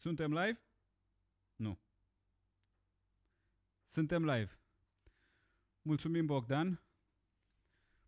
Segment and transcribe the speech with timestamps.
[0.00, 0.60] Suntem live?
[1.56, 1.78] Nu.
[3.86, 4.60] Suntem live.
[5.82, 6.82] Mulțumim, Bogdan.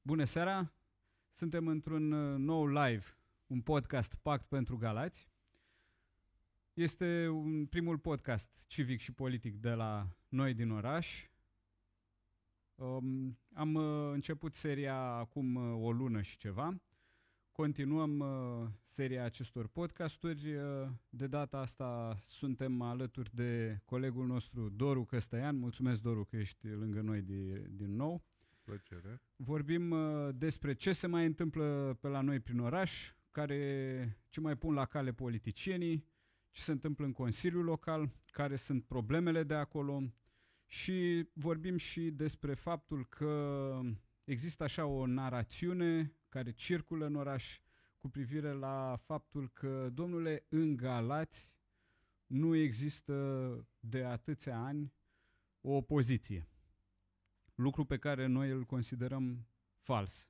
[0.03, 0.73] Bună seara!
[1.33, 3.05] Suntem într-un uh, nou live,
[3.47, 5.29] un podcast Pact pentru Galați.
[6.73, 11.29] Este un primul podcast civic și politic de la noi din oraș.
[12.75, 16.81] Um, am uh, început seria acum uh, o lună și ceva.
[17.53, 20.55] Continuăm uh, seria acestor podcasturi.
[20.55, 25.57] Uh, de data asta suntem alături de colegul nostru Doru Căstăian.
[25.57, 28.25] Mulțumesc, Doru, că ești lângă noi de, din nou.
[28.65, 29.23] Plăcere.
[29.37, 34.57] Vorbim uh, despre ce se mai întâmplă pe la noi prin oraș, care, ce mai
[34.57, 36.07] pun la cale politicienii,
[36.51, 40.03] ce se întâmplă în Consiliul Local, care sunt problemele de acolo
[40.67, 43.81] și vorbim și despre faptul că
[44.25, 47.61] există așa o narațiune care circulă în oraș
[47.99, 51.57] cu privire la faptul că, domnule, în Galați
[52.27, 53.15] nu există
[53.81, 54.93] de atâția ani
[55.61, 56.49] o opoziție.
[57.55, 59.47] Lucru pe care noi îl considerăm
[59.79, 60.29] fals.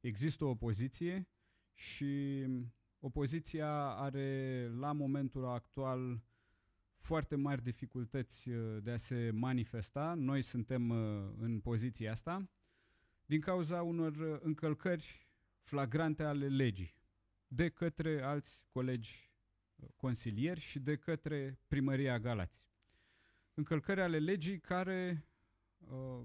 [0.00, 1.28] Există o opoziție
[1.74, 2.44] și
[2.98, 6.22] opoziția are la momentul actual
[6.98, 10.14] foarte mari dificultăți uh, de a se manifesta.
[10.14, 12.48] Noi suntem uh, în poziția asta
[13.26, 15.29] din cauza unor uh, încălcări
[15.62, 16.94] flagrante ale legii
[17.46, 19.30] de către alți colegi
[19.96, 22.64] consilieri și de către primăria Galați.
[23.54, 25.26] Încălcări ale legii care
[25.78, 26.20] uh,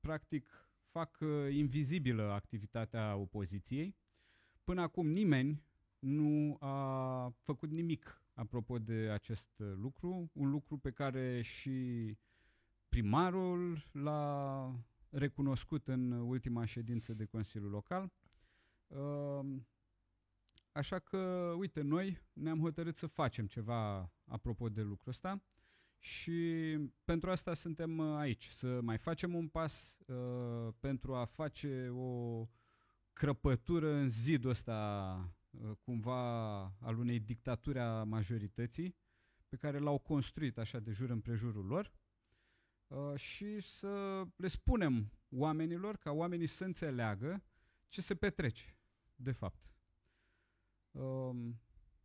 [0.00, 3.96] practic fac uh, invizibilă activitatea opoziției.
[4.64, 5.62] Până acum nimeni
[5.98, 12.16] nu a făcut nimic apropo de acest lucru, un lucru pe care și
[12.88, 14.70] primarul l-a
[15.10, 18.12] recunoscut în ultima ședință de Consiliul Local.
[18.94, 19.66] Ehm,
[20.72, 21.18] așa că,
[21.58, 25.42] uite, noi ne-am hotărât să facem ceva apropo de lucrul ăsta
[25.98, 32.44] și pentru asta suntem aici, să mai facem un pas uh, pentru a face o
[33.12, 35.18] crăpătură în zidul ăsta
[35.50, 38.96] uh, cumva al unei dictaturi a majorității
[39.48, 41.92] pe care l-au construit așa de jur împrejurul lor
[42.86, 47.42] uh, și să le spunem oamenilor, ca oamenii să înțeleagă
[47.88, 48.73] ce se petrece,
[49.16, 49.72] de fapt.
[50.90, 51.60] Um,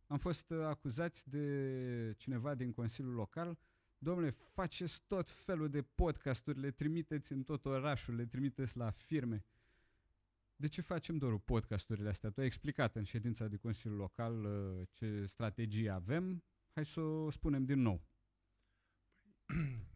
[0.06, 3.58] am fost acuzați de cineva din Consiliul Local,
[3.98, 9.44] domnule, faceți tot felul de podcasturi, le trimiteți în tot orașul, le trimiteți la firme.
[10.56, 12.30] De ce facem doar podcasturile astea?
[12.30, 16.44] Tu ai explicat în ședința de Consiliul Local uh, ce strategie avem.
[16.70, 18.02] Hai să o spunem din nou.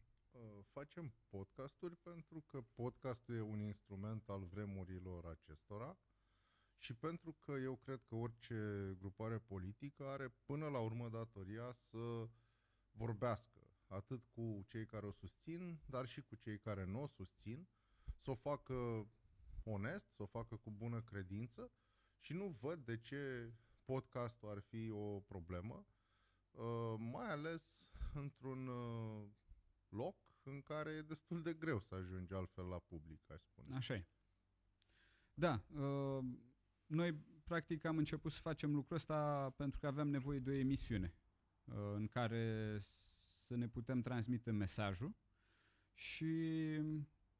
[0.75, 5.99] facem podcasturi pentru că podcastul e un instrument al vremurilor acestora
[6.79, 12.29] și pentru că eu cred că orice grupare politică are până la urmă datoria să
[12.91, 17.69] vorbească atât cu cei care o susțin, dar și cu cei care nu o susțin,
[18.23, 19.09] să o facă
[19.65, 21.73] onest, să o facă cu bună credință
[22.19, 23.53] și nu văd de ce
[23.85, 25.87] podcastul ar fi o problemă,
[26.51, 27.63] uh, mai ales
[28.15, 29.29] într-un uh,
[29.89, 33.77] loc în care e destul de greu să ajungi altfel la public, aș spune.
[33.77, 34.07] Așa e.
[35.35, 36.25] Da, uh,
[36.87, 37.15] noi
[37.45, 41.15] practic am început să facem lucrul ăsta pentru că aveam nevoie de o emisiune
[41.65, 42.87] uh, în care
[43.41, 45.15] să ne putem transmite mesajul
[45.95, 46.35] și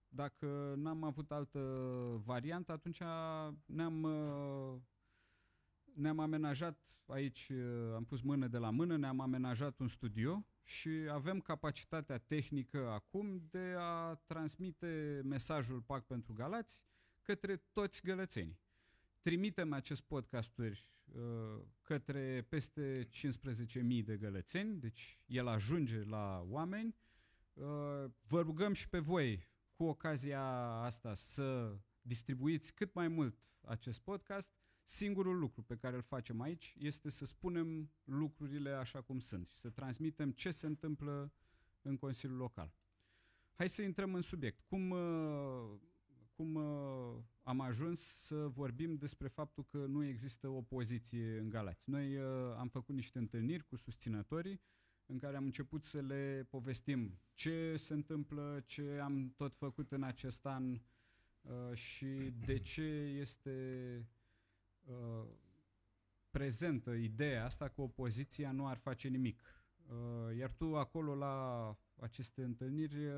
[0.09, 1.59] dacă n-am avut altă
[2.25, 3.01] variantă, atunci
[3.67, 4.81] ne-am uh,
[5.95, 10.89] ne-am amenajat aici, uh, am pus mână de la mână, ne-am amenajat un studio și
[11.11, 16.83] avem capacitatea tehnică acum de a transmite mesajul PAC pentru Galați
[17.23, 18.64] către toți gălățenii.
[19.25, 26.97] Trimitem acest podcasturi uh, către peste 15.000 de gălățeni, deci el ajunge la oameni.
[27.53, 27.65] Uh,
[28.27, 34.55] vă rugăm și pe voi, cu ocazia asta, să distribuiți cât mai mult acest podcast
[34.85, 39.57] Singurul lucru pe care îl facem aici este să spunem lucrurile așa cum sunt și
[39.57, 41.33] să transmitem ce se întâmplă
[41.83, 42.75] în Consiliul Local.
[43.55, 44.61] Hai să intrăm în subiect.
[44.61, 45.81] Cum, uh,
[46.37, 51.91] cum uh, am ajuns să vorbim despre faptul că nu există opoziție în Galați?
[51.91, 52.25] Noi uh,
[52.57, 54.61] am făcut niște întâlniri cu susținătorii
[55.07, 60.03] în care am început să le povestim ce se întâmplă, ce am tot făcut în
[60.03, 60.81] acest an
[61.75, 62.83] și de ce
[63.21, 63.53] este
[64.85, 65.27] Uh,
[66.31, 69.43] prezentă ideea asta că opoziția nu ar face nimic.
[69.89, 73.15] Uh, iar tu acolo la aceste întâlniri, uh,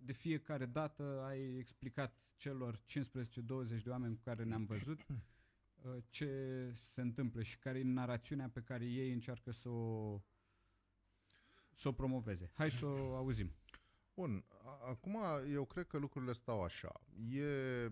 [0.00, 6.72] de fiecare dată ai explicat celor 15-20 de oameni cu care ne-am văzut uh, ce
[6.74, 10.20] se întâmplă și care e narațiunea pe care ei încearcă să o
[11.74, 12.50] să o promoveze.
[12.54, 13.52] Hai să o auzim.
[14.14, 14.44] Bun,
[14.88, 15.18] acum
[15.50, 16.92] eu cred că lucrurile stau așa.
[17.30, 17.88] E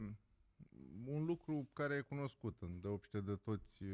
[1.05, 3.85] un lucru care e cunoscut în deopște de toți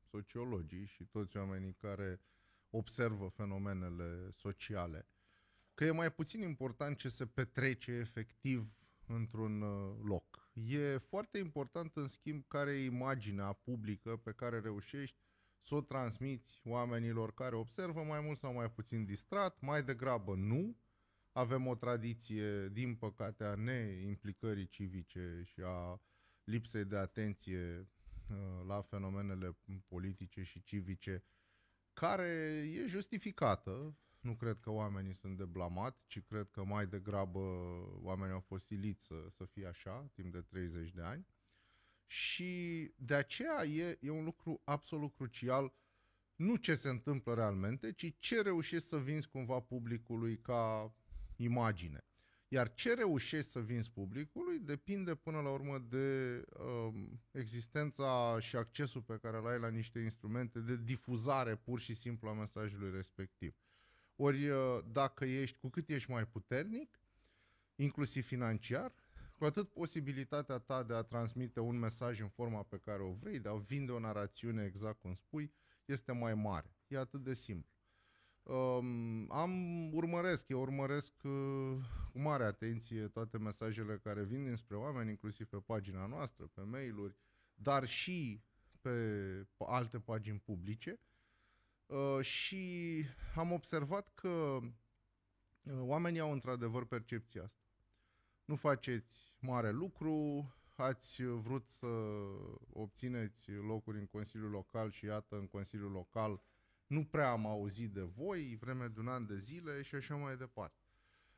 [0.00, 2.20] sociologii și toți oamenii care
[2.70, 5.08] observă fenomenele sociale,
[5.74, 8.74] că e mai puțin important ce se petrece efectiv
[9.06, 9.60] într-un
[10.02, 10.50] loc.
[10.52, 15.16] E foarte important, în schimb, care e imaginea publică pe care reușești
[15.62, 20.76] să o transmiți oamenilor care observă mai mult sau mai puțin distrat, mai degrabă nu.
[21.32, 26.00] Avem o tradiție, din păcate, a neimplicării civice și a
[26.44, 27.88] lipsei de atenție
[28.30, 28.36] uh,
[28.66, 29.56] la fenomenele
[29.88, 31.24] politice și civice,
[31.92, 32.28] care
[32.74, 33.96] e justificată.
[34.20, 37.40] Nu cred că oamenii sunt de blamat, ci cred că mai degrabă
[38.02, 41.26] oamenii au fost siliți să, să fie așa, timp de 30 de ani.
[42.06, 45.72] Și de aceea e, e un lucru absolut crucial
[46.40, 50.94] nu ce se întâmplă realmente, ci ce reușești să vinzi cumva publicului ca
[51.36, 52.04] imagine.
[52.48, 56.94] Iar ce reușești să vinzi publicului depinde până la urmă de uh,
[57.30, 62.28] existența și accesul pe care îl ai la niște instrumente de difuzare pur și simplu
[62.28, 63.54] a mesajului respectiv.
[64.22, 67.00] Ori uh, dacă ești, cu cât ești mai puternic,
[67.74, 68.94] inclusiv financiar,
[69.34, 73.38] cu atât posibilitatea ta de a transmite un mesaj în forma pe care o vrei,
[73.38, 75.52] de a vinde o narațiune exact cum spui,
[75.84, 76.76] este mai mare.
[76.86, 77.70] E atât de simplu.
[78.42, 79.52] Um, am
[79.94, 81.76] urmăresc, eu urmăresc uh,
[82.12, 87.16] cu mare atenție toate mesajele care vin dinspre oameni, inclusiv pe pagina noastră, pe mail-uri,
[87.54, 88.42] dar și
[88.80, 88.90] pe
[89.58, 91.00] alte pagini publice
[91.90, 93.04] uh, și
[93.34, 97.60] am observat că uh, oamenii au într-adevăr percepția asta
[98.50, 100.44] nu faceți mare lucru,
[100.76, 101.86] ați vrut să
[102.72, 106.42] obțineți locuri în Consiliul Local și iată în Consiliul Local
[106.86, 110.36] nu prea am auzit de voi vreme de un an de zile și așa mai
[110.36, 110.76] departe.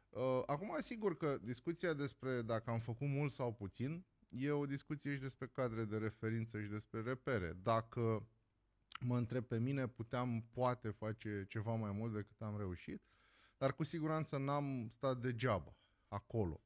[0.08, 5.14] Uh, acum, sigur că discuția despre dacă am făcut mult sau puțin e o discuție
[5.14, 7.52] și despre cadre de referință și despre repere.
[7.62, 8.28] Dacă
[9.04, 13.02] mă întreb pe mine, puteam poate face ceva mai mult decât am reușit,
[13.58, 15.76] dar cu siguranță n-am stat degeaba
[16.08, 16.64] acolo.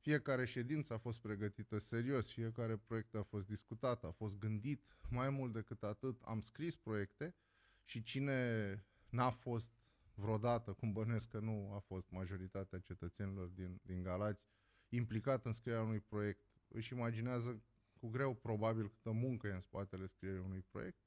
[0.00, 4.96] Fiecare ședință a fost pregătită serios, fiecare proiect a fost discutat, a fost gândit.
[5.10, 7.34] Mai mult decât atât, am scris proiecte
[7.84, 9.70] și cine n-a fost
[10.14, 14.46] vreodată, cum bănuiesc că nu a fost majoritatea cetățenilor din, din Galați,
[14.88, 17.62] implicat în scrierea unui proiect, își imaginează
[18.00, 20.98] cu greu probabil câtă muncă e în spatele scrierii unui proiect.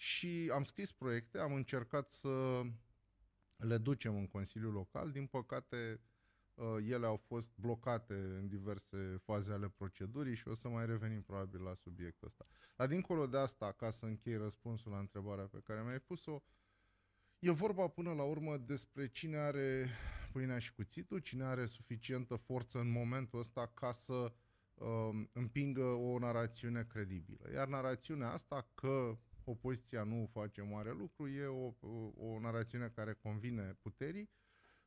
[0.00, 2.62] Și am scris proiecte, am încercat să
[3.56, 5.10] le ducem în Consiliul Local.
[5.10, 6.00] Din păcate,
[6.60, 11.22] Uh, ele au fost blocate în diverse faze ale procedurii și o să mai revenim
[11.22, 12.46] probabil la subiectul ăsta.
[12.76, 16.42] Dar dincolo de asta, ca să închei răspunsul la întrebarea pe care mi-ai pus-o,
[17.38, 19.88] e vorba până la urmă despre cine are
[20.32, 24.32] pâinea și cuțitul, cine are suficientă forță în momentul ăsta ca să
[24.74, 27.50] uh, împingă o narațiune credibilă.
[27.52, 29.18] Iar narațiunea asta că
[29.50, 34.30] opoziția nu face mare lucru e o, o, o narațiune care convine puterii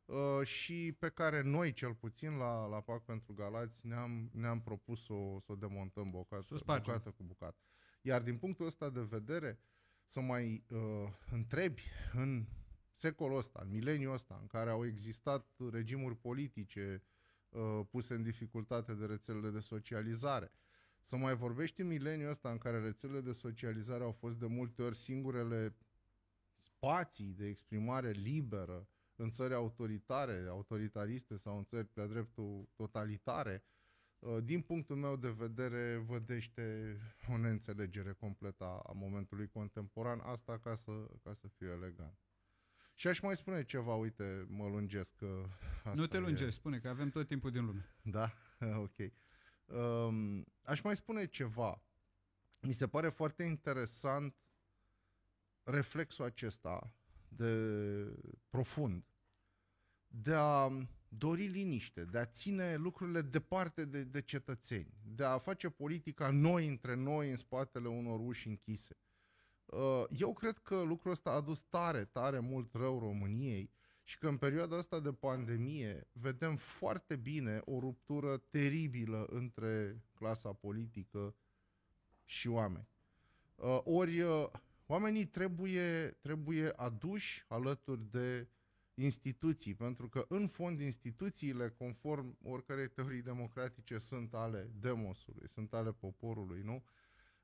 [0.05, 5.05] Uh, și pe care noi, cel puțin, la, la PAC pentru Galați, ne-am, ne-am propus
[5.05, 7.57] să o, să o demontăm bucată, bucată cu bucată.
[8.01, 9.59] Iar din punctul ăsta de vedere,
[10.05, 10.79] să mai uh,
[11.31, 11.83] întrebi
[12.13, 12.45] în
[12.95, 17.03] secolul ăsta, în mileniul ăsta, în care au existat regimuri politice
[17.49, 20.51] uh, puse în dificultate de rețelele de socializare,
[21.03, 24.81] să mai vorbești în mileniul ăsta în care rețelele de socializare au fost de multe
[24.81, 25.75] ori singurele
[26.57, 33.63] spații de exprimare liberă în țări autoritare, autoritariste sau în țări de dreptul totalitare,
[34.19, 36.97] uh, din punctul meu de vedere, vădește
[37.29, 40.91] o neînțelegere completă a momentului contemporan, asta ca să,
[41.23, 42.17] ca să fiu elegant.
[42.95, 45.15] Și aș mai spune ceva, uite, mă lungesc.
[45.15, 45.45] Că
[45.75, 46.49] asta nu te lungești, e...
[46.49, 47.95] spune că avem tot timpul din lume.
[48.01, 48.33] Da?
[48.87, 48.95] ok.
[49.65, 51.83] Um, aș mai spune ceva.
[52.61, 54.35] Mi se pare foarte interesant
[55.63, 56.93] reflexul acesta
[57.27, 57.53] de
[58.49, 59.03] profund,
[60.07, 60.69] de a
[61.07, 66.67] dori liniște, de a ține lucrurile departe de, de cetățeni, de a face politica noi
[66.67, 68.97] între noi în spatele unor uși închise.
[69.65, 73.71] Uh, eu cred că lucrul ăsta a adus tare, tare mult rău României
[74.03, 80.53] și că în perioada asta de pandemie vedem foarte bine o ruptură teribilă între clasa
[80.53, 81.35] politică
[82.23, 82.87] și oameni.
[83.55, 84.49] Uh, ori uh,
[84.85, 88.47] Oamenii trebuie, trebuie aduși alături de
[88.93, 95.91] instituții, pentru că în fond instituțiile, conform oricărei teorii democratice, sunt ale demosului, sunt ale
[95.91, 96.83] poporului, nu?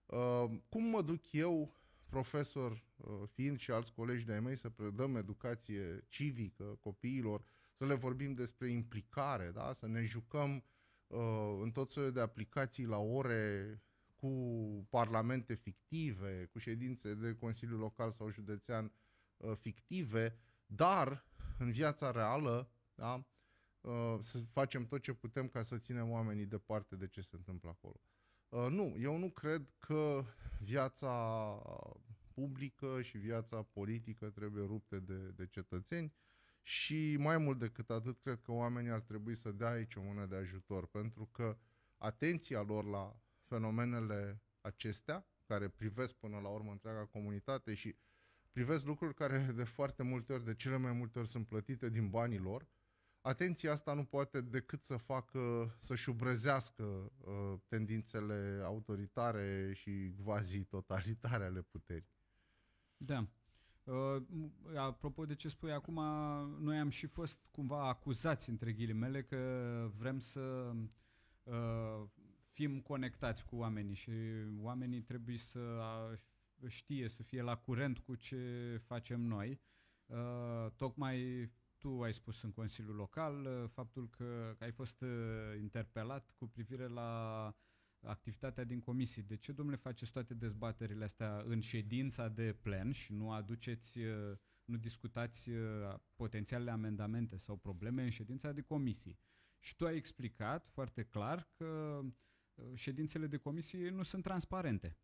[0.05, 1.73] Uh, cum mă duc eu
[2.09, 7.93] profesor uh, fiind și alți colegi de-ai mei să predăm educație civică copiilor, să le
[7.93, 9.73] vorbim despre implicare, da?
[9.73, 10.63] să ne jucăm
[11.07, 13.81] uh, în tot soiul de aplicații la ore
[14.15, 14.27] cu
[14.89, 18.91] parlamente fictive, cu ședințe de Consiliu Local sau Județean
[19.37, 20.35] uh, fictive,
[20.65, 21.25] dar
[21.57, 23.25] în viața reală da?
[23.81, 27.69] uh, să facem tot ce putem ca să ținem oamenii departe de ce se întâmplă
[27.69, 28.01] acolo.
[28.49, 30.23] Uh, nu, eu nu cred că
[30.59, 31.55] viața
[32.33, 36.13] publică și viața politică trebuie rupte de, de cetățeni
[36.61, 40.25] și mai mult decât atât, cred că oamenii ar trebui să dea aici o mână
[40.25, 41.57] de ajutor, pentru că
[41.97, 47.95] atenția lor la fenomenele acestea, care privesc până la urmă întreaga comunitate și
[48.51, 52.09] privesc lucruri care de foarte multe ori, de cele mai multe ori sunt plătite din
[52.09, 52.67] banii lor,
[53.21, 61.61] atenția asta nu poate decât să facă, să șubrezească uh, tendințele autoritare și quasi-totalitare ale
[61.61, 62.09] puterii.
[62.97, 63.27] Da.
[63.83, 64.23] Uh,
[64.75, 65.99] apropo de ce spui acum,
[66.59, 70.73] noi am și fost cumva acuzați, între ghilimele, că vrem să
[71.43, 72.03] uh,
[72.51, 74.11] fim conectați cu oamenii și
[74.61, 75.81] oamenii trebuie să
[76.67, 79.59] știe, să fie la curent cu ce facem noi.
[80.05, 81.49] Uh, tocmai
[81.79, 85.09] tu ai spus în Consiliul Local uh, faptul că, că ai fost uh,
[85.59, 87.53] interpelat cu privire la
[88.01, 89.21] activitatea din comisii.
[89.21, 94.37] De ce, domnule, faceți toate dezbaterile astea în ședința de plen și nu aduceți, uh,
[94.65, 99.19] nu discutați uh, potențialele amendamente sau probleme în ședința de comisii?
[99.59, 101.99] Și tu ai explicat foarte clar că
[102.53, 104.97] uh, ședințele de comisie nu sunt transparente.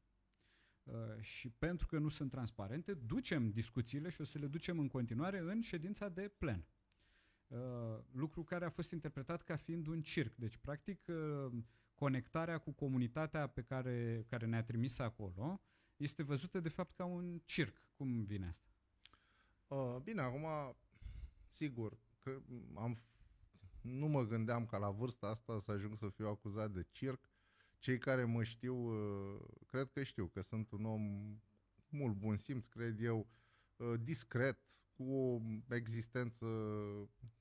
[0.85, 4.87] Uh, și pentru că nu sunt transparente, ducem discuțiile și o să le ducem în
[4.87, 6.65] continuare în ședința de plen.
[7.47, 7.57] Uh,
[8.11, 10.35] lucru care a fost interpretat ca fiind un circ.
[10.35, 11.51] Deci, practic, uh,
[11.95, 15.61] conectarea cu comunitatea pe care, care ne-a trimis acolo
[15.97, 17.83] este văzută, de fapt, ca un circ.
[17.93, 18.69] Cum vine asta?
[19.67, 20.75] Uh, bine, acum,
[21.49, 22.41] sigur, că
[22.73, 23.01] am,
[23.81, 27.29] nu mă gândeam ca la vârsta asta să ajung să fiu acuzat de circ,
[27.79, 31.01] cei care mă știu, uh, cred că știu că sunt un om
[31.89, 33.27] mult bun simț, cred eu,
[33.75, 34.59] uh, discret,
[34.95, 36.45] cu o existență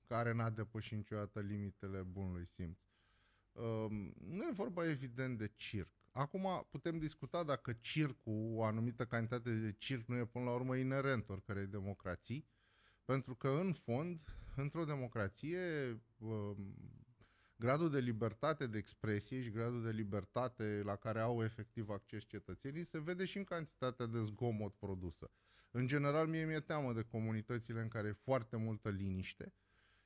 [0.07, 2.79] care n-a depășit niciodată limitele bunului simț.
[3.53, 5.93] Um, nu e vorba evident de circ.
[6.11, 10.77] Acum putem discuta dacă circul, o anumită cantitate de circ nu e până la urmă
[10.77, 12.49] inerent oricărei democrații,
[13.05, 14.21] pentru că în fond,
[14.57, 15.59] într-o democrație,
[16.19, 16.75] um,
[17.57, 22.85] gradul de libertate de expresie și gradul de libertate la care au efectiv acces cetățenii
[22.85, 25.31] se vede și în cantitatea de zgomot produsă.
[25.71, 29.53] În general, mie mi-e teamă de comunitățile în care e foarte multă liniște,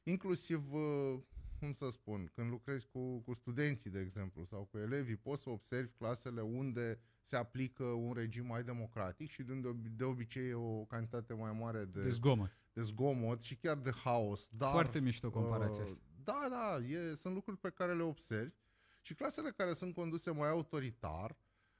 [0.03, 1.19] inclusiv, uh,
[1.59, 5.51] cum să spun, când lucrezi cu, cu studenții, de exemplu, sau cu elevii, poți să
[5.51, 9.61] observi clasele unde se aplică un regim mai democratic și de,
[9.97, 12.59] de obicei e o cantitate mai mare de, de zgomot.
[12.73, 14.49] de zgomot și chiar de haos.
[14.51, 16.08] Dar, Foarte mișto comparația uh, asta.
[16.29, 18.57] Da, da, e, sunt lucruri pe care le observi
[19.03, 21.37] și clasele care sunt conduse mai autoritar,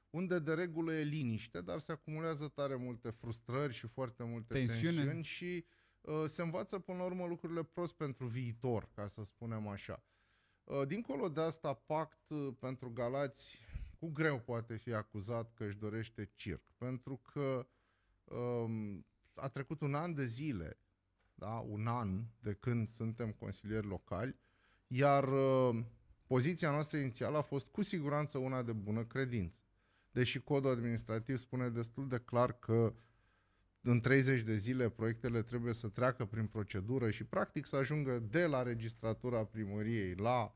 [0.09, 4.95] unde de regulă e liniște, dar se acumulează tare multe frustrări și foarte multe Tensiune.
[4.95, 5.65] tensiuni și
[6.01, 10.03] uh, se învață până la urmă lucrurile prost pentru viitor, ca să spunem așa.
[10.63, 13.59] Uh, dincolo de asta, pact uh, pentru Galați
[13.99, 17.67] cu greu poate fi acuzat că își dorește circ, pentru că
[18.23, 20.77] um, a trecut un an de zile
[21.39, 21.65] da?
[21.69, 24.35] un an de când suntem consilieri locali,
[24.87, 25.83] iar uh,
[26.27, 29.57] poziția noastră inițială a fost cu siguranță una de bună credință.
[30.11, 32.93] Deși codul administrativ spune destul de clar că
[33.81, 38.45] în 30 de zile proiectele trebuie să treacă prin procedură și practic să ajungă de
[38.45, 40.55] la registratura primăriei la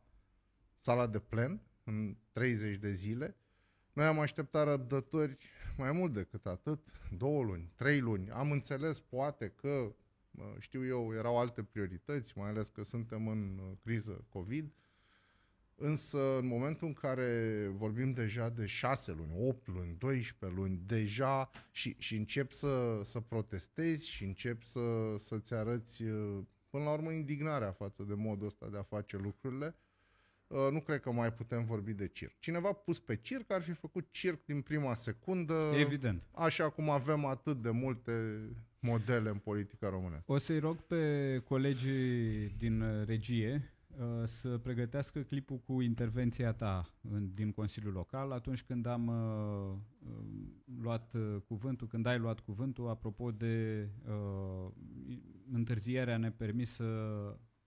[0.79, 3.37] sala de plen în 30 de zile.
[3.93, 5.37] Noi am așteptat răbdători
[5.77, 6.87] mai mult decât atât,
[7.17, 8.29] două luni, trei luni.
[8.29, 9.95] Am înțeles poate că
[10.59, 14.73] știu eu, erau alte priorități, mai ales că suntem în uh, criză COVID,
[15.75, 21.49] însă în momentul în care vorbim deja de 6 luni, 8 luni, 12 luni, deja
[21.71, 27.11] și, și încep să, să protestezi și încep să, să-ți arăți uh, până la urmă
[27.11, 29.82] indignarea față de modul ăsta de a face lucrurile, uh,
[30.72, 32.39] nu cred că mai putem vorbi de circ.
[32.39, 35.72] Cineva pus pe circ ar fi făcut circ din prima secundă.
[35.75, 36.27] Evident.
[36.31, 38.12] Așa cum avem atât de multe
[38.79, 40.31] modele în politica românească.
[40.31, 47.33] O să-i rog pe colegii din regie uh, să pregătească clipul cu intervenția ta în,
[47.33, 49.77] din Consiliul Local atunci când am uh,
[50.10, 50.24] uh
[50.81, 54.72] luat uh, cuvântul, când ai luat cuvântul apropo de uh,
[55.51, 56.83] întârzierea nepermisă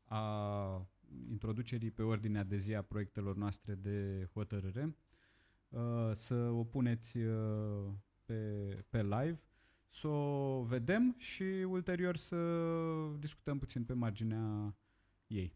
[0.05, 0.89] a
[1.31, 4.97] introducerii pe ordinea de zi a proiectelor noastre de hotărâre.
[5.69, 7.93] Uh, să o puneți uh,
[8.25, 8.41] pe,
[8.91, 9.41] pe live,
[9.89, 12.37] să o vedem și ulterior să
[13.19, 14.75] discutăm puțin pe marginea
[15.27, 15.55] ei.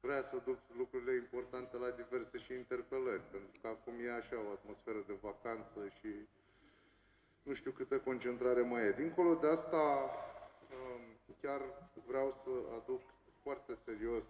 [0.00, 4.52] Vrea să duc lucrurile importante la diverse și interpelări, pentru că acum e așa o
[4.58, 6.10] atmosferă de vacanță și
[7.42, 8.92] nu știu câtă concentrare mai e.
[8.92, 9.82] Dincolo de asta,
[10.76, 11.02] um,
[11.42, 11.60] chiar
[12.06, 13.02] vreau să aduc
[13.46, 14.24] foarte serios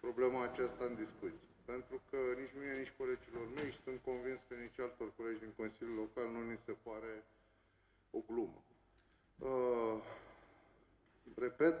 [0.00, 1.48] problema aceasta în discuție.
[1.72, 5.52] Pentru că nici mie, nici colegilor mei și sunt convins că nici altor colegi din
[5.62, 7.14] Consiliul Local nu ni se pare
[8.16, 8.60] o glumă.
[9.50, 9.96] Uh,
[11.44, 11.76] repet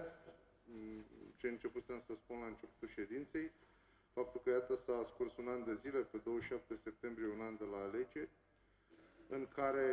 [1.38, 3.46] ce începusem să spun la începutul ședinței,
[4.16, 7.66] faptul că iată s-a scurs un an de zile, pe 27 septembrie un an de
[7.72, 8.30] la alegeri,
[9.36, 9.86] în care,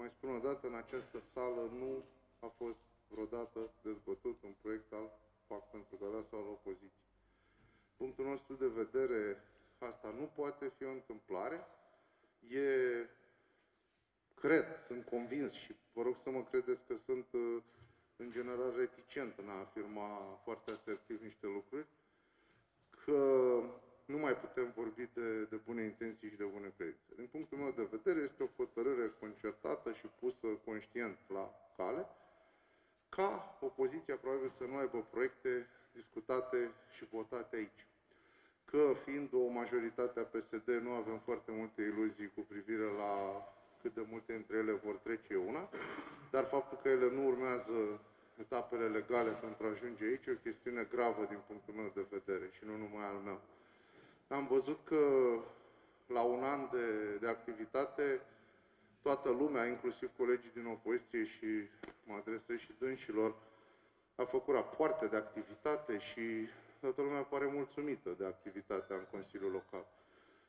[0.00, 1.90] mai spun o dată, în această sală nu
[2.46, 5.08] a fost vreodată dezbătut un proiect al
[5.46, 7.12] Pact pentru Gala sau al opoziției.
[7.96, 9.42] Punctul nostru de vedere,
[9.78, 11.66] asta nu poate fi o întâmplare.
[12.48, 12.68] E,
[14.34, 17.62] cred, sunt convins și vă rog să mă credeți că sunt uh,
[18.16, 21.86] în general reticent în a afirma foarte asertiv niște lucruri,
[23.04, 23.18] că
[24.04, 27.14] nu mai putem vorbi de, de bune intenții și de bune credințe.
[27.16, 32.06] Din punctul meu de vedere, este o hotărâre concertată și pusă conștient la cale,
[33.16, 37.82] ca opoziția probabil să nu aibă proiecte discutate și votate aici.
[38.70, 43.12] Că fiind o majoritate a PSD, nu avem foarte multe iluzii cu privire la
[43.82, 45.68] cât de multe dintre ele vor trece una,
[46.30, 47.76] dar faptul că ele nu urmează
[48.40, 52.46] etapele legale pentru a ajunge aici e o chestiune gravă din punctul meu de vedere
[52.56, 53.40] și nu numai al meu.
[54.28, 55.00] Am văzut că
[56.06, 58.20] la un an de, de activitate,
[59.06, 61.48] toată lumea, inclusiv colegii din opoziție și
[62.06, 63.34] mă adresez și dânșilor,
[64.14, 66.48] a făcut rapoarte de activitate și
[66.80, 69.84] toată lumea pare mulțumită de activitatea în Consiliul Local.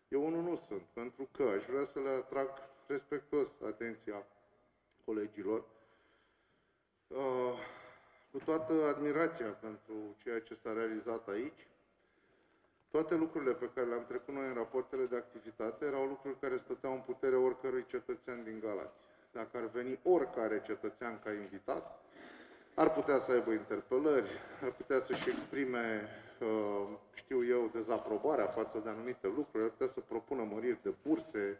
[0.07, 2.49] Eu unul nu sunt, pentru că aș vrea să le atrag
[2.87, 4.25] respectuos atenția
[5.05, 5.63] colegilor
[7.07, 7.57] uh,
[8.31, 11.67] cu toată admirația pentru ceea ce s-a realizat aici,
[12.95, 16.93] toate lucrurile pe care le-am trecut noi în rapoartele de activitate erau lucruri care stăteau
[16.93, 18.97] în putere oricărui cetățean din Galați.
[19.31, 21.83] Dacă ar veni oricare cetățean ca invitat,
[22.73, 24.29] ar putea să aibă interpelări,
[24.63, 26.07] ar putea să-și exprime,
[26.39, 31.59] uh, știu eu, dezaprobarea față de anumite lucruri, ar putea să propună măriri de burse,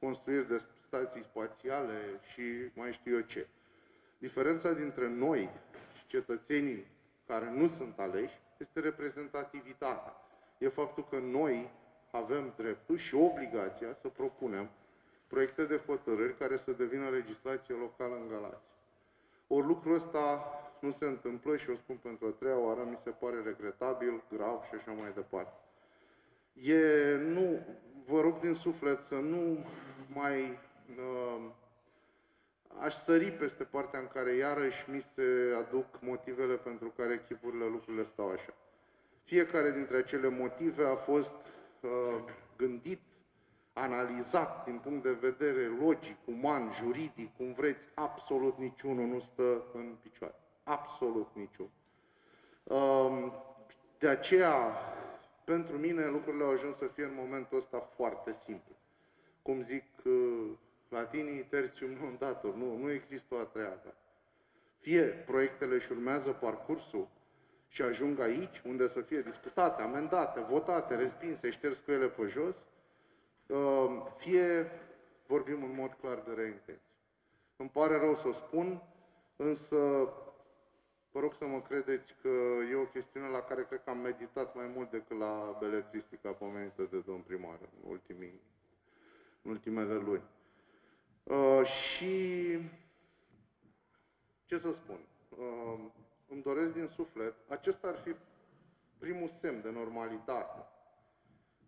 [0.00, 1.98] construiri de stații spațiale
[2.32, 2.42] și
[2.74, 3.46] mai știu eu ce.
[4.18, 5.50] Diferența dintre noi
[5.98, 6.86] și cetățenii
[7.26, 10.14] care nu sunt aleși este reprezentativitatea.
[10.64, 11.70] E faptul că noi
[12.10, 14.70] avem dreptul și obligația să propunem
[15.26, 18.68] proiecte de hotărâri care să devină legislație locală în Galați.
[19.46, 20.44] Ori lucrul ăsta
[20.80, 24.62] nu se întâmplă și o spun pentru a treia oară, mi se pare regretabil, grav
[24.68, 25.56] și așa mai departe.
[26.52, 27.66] E, nu,
[28.06, 29.64] vă rog din suflet să nu
[30.14, 30.58] mai
[30.98, 31.50] uh,
[32.80, 38.04] aș sări peste partea în care iarăși mi se aduc motivele pentru care echipurile lucrurile
[38.04, 38.54] stau așa.
[39.24, 41.32] Fiecare dintre acele motive a fost
[41.80, 41.90] uh,
[42.56, 43.00] gândit,
[43.72, 49.94] analizat din punct de vedere logic, uman, juridic, cum vreți, absolut niciunul nu stă în
[50.02, 50.34] picioare.
[50.62, 51.68] Absolut niciun.
[52.62, 53.32] Uh,
[53.98, 54.72] de aceea,
[55.44, 58.76] pentru mine, lucrurile au ajuns să fie în momentul ăsta foarte simple.
[59.42, 60.46] Cum zic uh,
[60.88, 63.94] latinii tertium non datur, nu, nu există o a treia dată.
[64.78, 67.08] Fie proiectele își urmează parcursul
[67.74, 72.54] și ajung aici, unde să fie discutate, amendate, votate, respinse, șters cu ele pe jos,
[73.46, 74.70] uh, fie
[75.26, 76.90] vorbim în mod clar de reintenție.
[77.56, 78.82] Îmi pare rău să o spun,
[79.36, 79.76] însă
[81.10, 82.28] vă rog să mă credeți că
[82.70, 86.82] e o chestiune la care cred că am meditat mai mult decât la beletristica pomenită
[86.90, 88.40] de domn primar în, ultimii,
[89.42, 90.24] în ultimele luni.
[91.22, 92.58] Uh, și
[94.46, 94.98] ce să spun,
[95.38, 95.80] uh,
[96.34, 98.14] îmi doresc din suflet, acesta ar fi
[98.98, 100.66] primul semn de normalitate.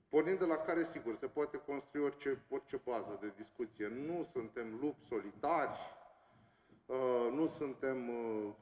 [0.09, 3.89] Pornind de la care, sigur, se poate construi orice, orice bază de discuție.
[3.89, 5.79] Nu suntem lupi solitari,
[6.87, 8.53] uh, nu suntem uh,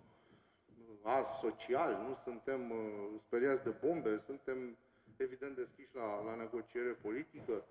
[1.03, 2.79] asociali, nu suntem uh,
[3.27, 4.77] speriați de bombe, suntem
[5.17, 7.65] evident deschiși la, la negociere politică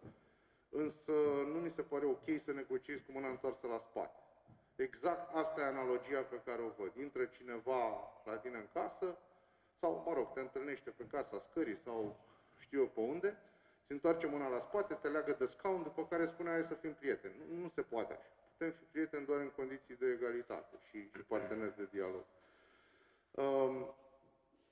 [0.73, 1.11] însă
[1.53, 4.22] nu mi se pare ok să negociezi cu mâna întoarsă la spate.
[4.75, 6.95] Exact asta e analogia pe care o văd.
[6.95, 9.17] Intră cineva la tine în casă
[9.79, 12.19] sau, mă rog, te întâlnește pe casa scării sau
[12.59, 13.37] știu eu pe unde,
[13.87, 16.93] se întoarce mâna la spate, te leagă de scaun, după care spune hai să fim
[16.93, 17.33] prieteni.
[17.39, 18.29] Nu, nu se poate așa.
[18.51, 22.25] Putem fi prieteni doar în condiții de egalitate și, și parteneri de dialog.
[23.31, 23.95] Um,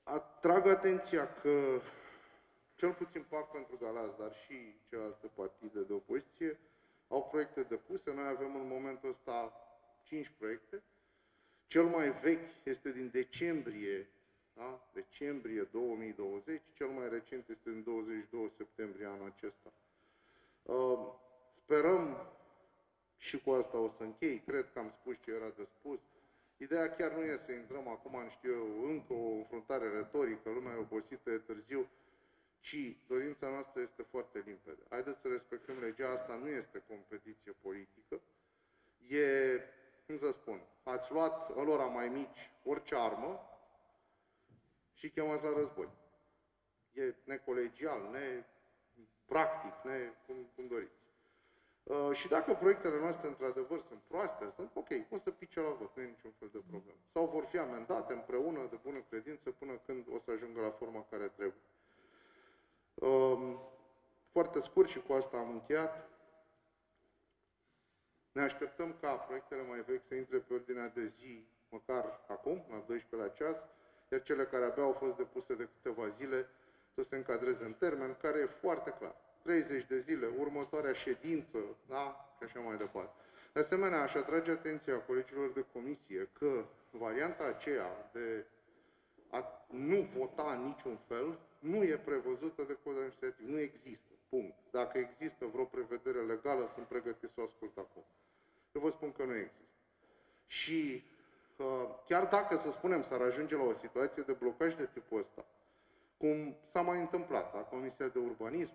[0.02, 1.80] atrag atenția că
[2.74, 6.58] cel puțin PAC pentru Galați, dar și celelalte partide de opoziție,
[7.08, 8.12] au proiecte depuse.
[8.12, 9.52] Noi avem în momentul ăsta
[10.12, 10.82] 5 proiecte.
[11.66, 14.06] Cel mai vechi este din decembrie,
[14.54, 14.88] da?
[14.92, 19.72] decembrie 2020, cel mai recent este din 22 septembrie anul acesta.
[20.62, 20.98] Uh,
[21.62, 22.28] sperăm
[23.16, 26.00] și cu asta o să închei, cred că am spus ce era de spus.
[26.56, 30.74] Ideea chiar nu e să intrăm acum în, știu eu, încă o înfruntare retorică, lumea
[30.74, 31.88] e obosită, e târziu,
[32.60, 34.82] ci dorința noastră este foarte limpede.
[34.88, 38.20] Haideți să respectăm legea, asta nu este competiție politică,
[39.08, 39.60] e,
[40.06, 43.40] cum să spun, ați luat lor mai mici orice armă
[44.94, 45.88] și chemați la război.
[46.92, 48.44] E necolegial, ne
[49.24, 51.00] practic, ne, cum, cum doriți.
[51.82, 55.90] Uh, și dacă proiectele noastre într-adevăr sunt proaste, sunt ok, cum să pice la vot,
[55.96, 56.98] nu e niciun fel de problemă.
[57.12, 61.06] Sau vor fi amendate împreună de bună credință până când o să ajungă la forma
[61.10, 61.62] care trebuie.
[62.94, 63.58] Um,
[64.30, 66.11] foarte scurt și cu asta am încheiat.
[68.32, 72.84] Ne așteptăm ca proiectele mai vechi să intre pe ordinea de zi măcar acum, la
[72.86, 73.56] 12 la ceas,
[74.12, 76.48] iar cele care abia au fost depuse de câteva zile
[76.94, 79.14] să se încadreze în termen, care e foarte clar.
[79.42, 82.34] 30 de zile, următoarea ședință, da?
[82.36, 83.14] Și așa mai departe.
[83.52, 88.44] De asemenea, aș atrage atenția colegilor de comisie că varianta aceea de
[89.30, 93.48] a nu vota în niciun fel nu e prevăzută de codul administrativ.
[93.48, 94.10] Nu există.
[94.28, 94.56] Punct.
[94.70, 98.04] Dacă există vreo prevedere legală, sunt pregătit să o ascult acum.
[98.72, 99.60] Eu vă spun că nu există.
[100.46, 101.02] Și
[101.56, 101.66] uh,
[102.06, 105.44] chiar dacă, să spunem, s-ar ajunge la o situație de blocaj de tipul ăsta,
[106.16, 108.74] cum s-a mai întâmplat la Comisia de Urbanism,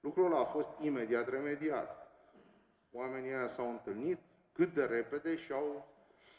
[0.00, 2.12] lucrul ăla a fost imediat remediat.
[2.92, 4.18] Oamenii aia s-au întâlnit
[4.52, 5.86] cât de repede și au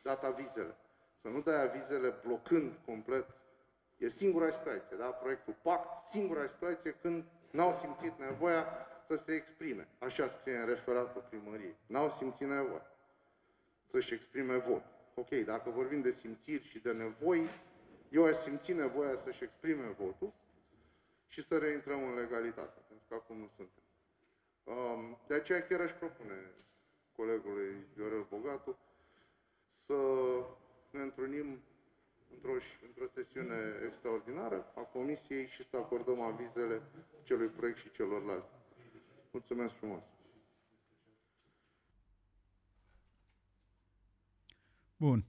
[0.02, 0.76] dat avizele.
[1.22, 3.26] Să nu dai avizele blocând complet
[4.00, 5.06] E singura situație, da?
[5.06, 8.65] Proiectul PAC, singura situație când n-au simțit nevoia
[9.08, 9.88] să se exprime.
[10.00, 11.76] Așa scrie în referatul primăriei.
[11.86, 12.86] N-au simțit nevoia
[13.91, 14.84] să-și exprime vot.
[15.13, 17.49] Ok, dacă vorbim de simțiri și de nevoi,
[18.10, 20.34] eu aș simți nevoia să-și exprime votul
[21.28, 23.84] și să reintrăm în legalitate, pentru că acum nu suntem.
[24.63, 26.34] Um, de aceea chiar aș propune
[27.15, 28.78] colegului Viorel Bogatu
[29.86, 29.95] să
[30.91, 31.60] ne întâlnim
[32.34, 32.52] într-o,
[32.88, 36.82] într sesiune extraordinară a Comisiei și să acordăm avizele
[37.23, 38.52] celui proiect și celorlalți.
[39.32, 40.04] Mulțumesc frumos!
[45.00, 45.26] Bun.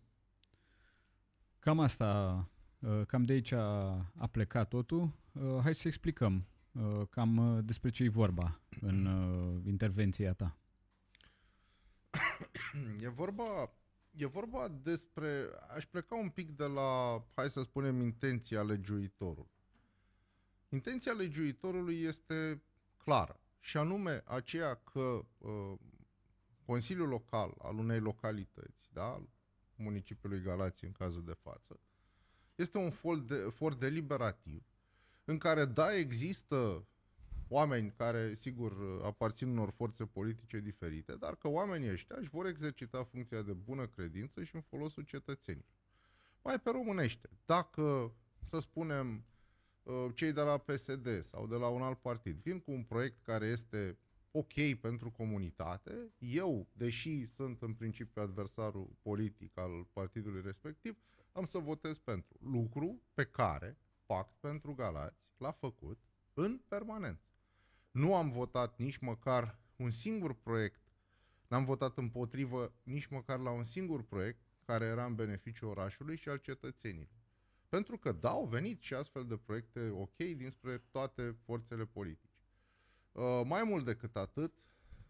[1.58, 5.12] Cam asta, uh, cam de aici a plecat totul.
[5.32, 9.06] Uh, hai să explicăm uh, cam despre ce e vorba în
[9.66, 10.58] intervenția ta.
[13.00, 13.72] E vorba
[14.10, 19.50] E vorba despre, aș pleca un pic de la, hai să spunem, intenția legiuitorului.
[20.68, 22.62] Intenția legiuitorului este
[22.96, 25.72] clară și anume aceea că uh,
[26.66, 29.28] Consiliul Local al unei localități, da, al
[29.80, 31.80] municipiului Galați în cazul de față,
[32.54, 34.64] este un for, de, for deliberativ
[35.24, 36.86] în care, da, există
[37.48, 43.04] oameni care, sigur, aparțin unor forțe politice diferite, dar că oamenii ăștia își vor exercita
[43.04, 45.68] funcția de bună credință și în folosul cetățenilor.
[46.42, 48.14] Mai pe românește, dacă,
[48.48, 49.24] să spunem,
[49.82, 53.22] uh, cei de la PSD sau de la un alt partid vin cu un proiect
[53.22, 53.98] care este
[54.30, 60.98] ok pentru comunitate, eu, deși sunt în principiu adversarul politic al partidului respectiv,
[61.32, 65.98] am să votez pentru lucru pe care Pact pentru Galați l-a făcut
[66.34, 67.24] în permanență.
[67.90, 70.80] Nu am votat nici măcar un singur proiect,
[71.48, 76.28] n-am votat împotrivă nici măcar la un singur proiect care era în beneficiu orașului și
[76.28, 77.18] al cetățenilor.
[77.68, 82.29] Pentru că, da, au venit și astfel de proiecte ok dinspre toate forțele politice.
[83.12, 84.52] Uh, mai mult decât atât,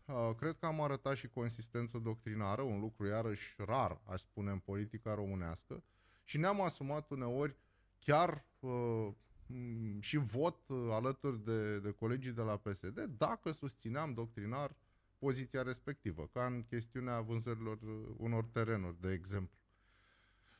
[0.04, 4.58] uh, cred că am arătat și consistență doctrinară, un lucru iarăși rar, aș spune, în
[4.58, 5.84] politica românească,
[6.24, 7.56] și ne-am asumat uneori
[7.98, 9.08] chiar uh,
[9.52, 14.76] Mm, și vot uh, alături de, de colegii de la PSD dacă susțineam doctrinar
[15.18, 19.58] poziția respectivă, ca în chestiunea vânzărilor uh, unor terenuri, de exemplu.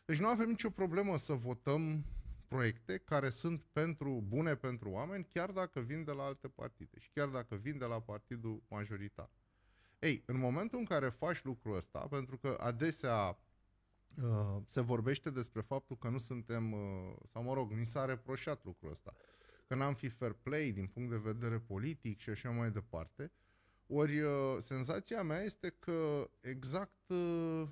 [0.05, 2.05] Deci nu avem nicio problemă să votăm
[2.51, 7.11] proiecte care sunt pentru bune pentru oameni, chiar dacă vin de la alte partide și
[7.15, 9.31] chiar dacă vin de la partidul majoritar.
[9.99, 13.39] Ei, în momentul în care faci lucrul ăsta, pentru că adesea
[14.17, 16.79] Uh, se vorbește despre faptul că nu suntem, uh,
[17.33, 19.15] sau mă rog, ni s-a reproșat lucrul ăsta,
[19.67, 23.33] că n-am fi fair play din punct de vedere politic și așa mai departe.
[23.87, 27.13] Ori uh, senzația mea este că exact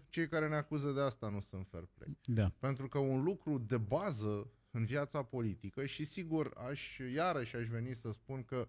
[0.09, 2.19] cei care ne acuză de asta nu sunt fair play.
[2.25, 2.53] Da.
[2.59, 7.95] Pentru că un lucru de bază în viața politică și sigur aș, iarăși aș veni
[7.95, 8.69] să spun că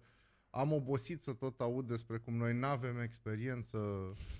[0.50, 3.78] am obosit să tot aud despre cum noi nu avem experiență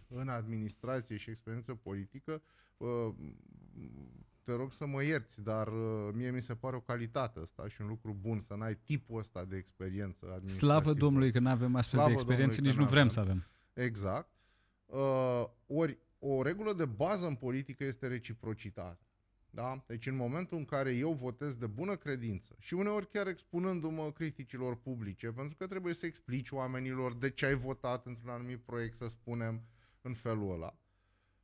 [0.08, 2.42] în administrație și experiență politică.
[2.76, 3.08] Uh,
[4.42, 7.80] te rog să mă ierți, dar uh, mie mi se pare o calitate asta și
[7.80, 10.80] un lucru bun să n-ai tipul ăsta de experiență administrativă.
[10.80, 13.08] Slavă Domnului că nu avem astfel Slavă de experiență, nici nu vrem avem.
[13.08, 13.46] să avem.
[13.72, 14.30] Exact.
[14.86, 19.04] Uh, ori o regulă de bază în politică este reciprocitate.
[19.50, 19.84] Da?
[19.86, 24.76] Deci în momentul în care eu votez de bună credință și uneori chiar expunându-mă criticilor
[24.76, 29.08] publice, pentru că trebuie să explici oamenilor de ce ai votat într-un anumit proiect, să
[29.08, 29.62] spunem,
[30.02, 30.78] în felul ăla,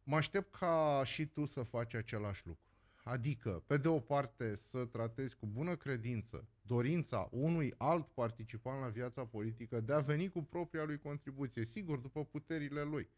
[0.02, 2.60] mă aștept ca și tu să faci același lucru.
[3.02, 8.88] Adică, pe de o parte, să tratezi cu bună credință dorința unui alt participant la
[8.88, 13.08] viața politică de a veni cu propria lui contribuție, sigur, după puterile lui.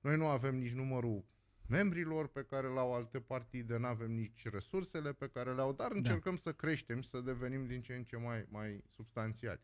[0.00, 1.24] Noi nu avem nici numărul
[1.68, 5.72] membrilor pe care le au alte partide, nu avem nici resursele pe care le au,
[5.72, 5.96] dar da.
[5.96, 6.40] încercăm da.
[6.42, 9.60] să creștem și să devenim din ce în ce mai, mai substanțiali.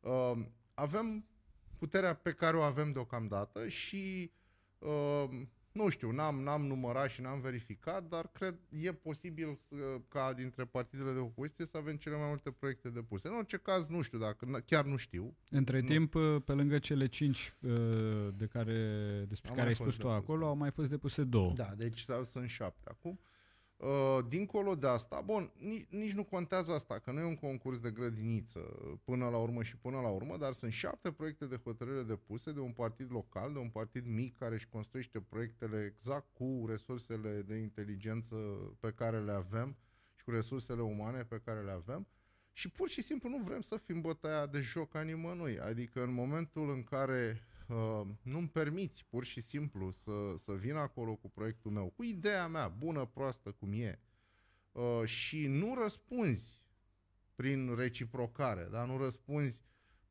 [0.00, 0.32] Uh,
[0.74, 1.26] avem
[1.78, 4.32] puterea pe care o avem deocamdată și
[4.78, 5.40] uh,
[5.72, 9.58] nu știu, n-am, n-am numărat și n-am verificat, dar cred e posibil
[10.08, 13.28] ca dintre partidele de opoziție să avem cele mai multe proiecte depuse.
[13.28, 15.36] În orice caz, nu știu dacă, chiar nu știu.
[15.50, 15.86] Între nu.
[15.86, 16.12] timp,
[16.44, 17.70] pe lângă cele cinci uh,
[18.36, 21.52] de care, despre au care ai spus tu acolo, au mai fost depuse două.
[21.52, 23.20] Da, deci sunt șapte acum.
[23.82, 27.78] Uh, dincolo de asta, bun, nici, nici nu contează asta, că nu e un concurs
[27.78, 28.58] de grădiniță
[29.04, 32.60] până la urmă și până la urmă, dar sunt șapte proiecte de hotărâre depuse de
[32.60, 37.54] un partid local, de un partid mic care își construiește proiectele exact cu resursele de
[37.54, 38.36] inteligență
[38.80, 39.76] pe care le avem
[40.14, 42.06] și cu resursele umane pe care le avem
[42.52, 45.60] și pur și simplu nu vrem să fim bătaia de joc a nimănui.
[45.60, 47.51] Adică în momentul în care uh,
[48.22, 52.68] nu-mi permiți pur și simplu să, să vin acolo cu proiectul meu, cu ideea mea,
[52.68, 54.00] bună, proastă, cum e,
[54.72, 56.60] uh, și nu răspunzi
[57.34, 58.84] prin reciprocare, da?
[58.84, 59.62] nu răspunzi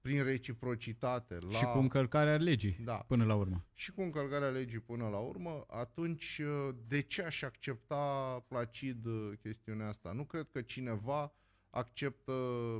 [0.02, 1.38] prin reciprocitate.
[1.52, 1.58] La...
[1.58, 2.97] Și cu încălcarea legii da.
[3.08, 3.65] până la urmă.
[3.74, 9.32] Și cu încălcarea legii până la urmă, atunci uh, de ce aș accepta placid uh,
[9.41, 10.12] chestiunea asta?
[10.12, 11.34] Nu cred că cineva
[11.69, 12.34] acceptă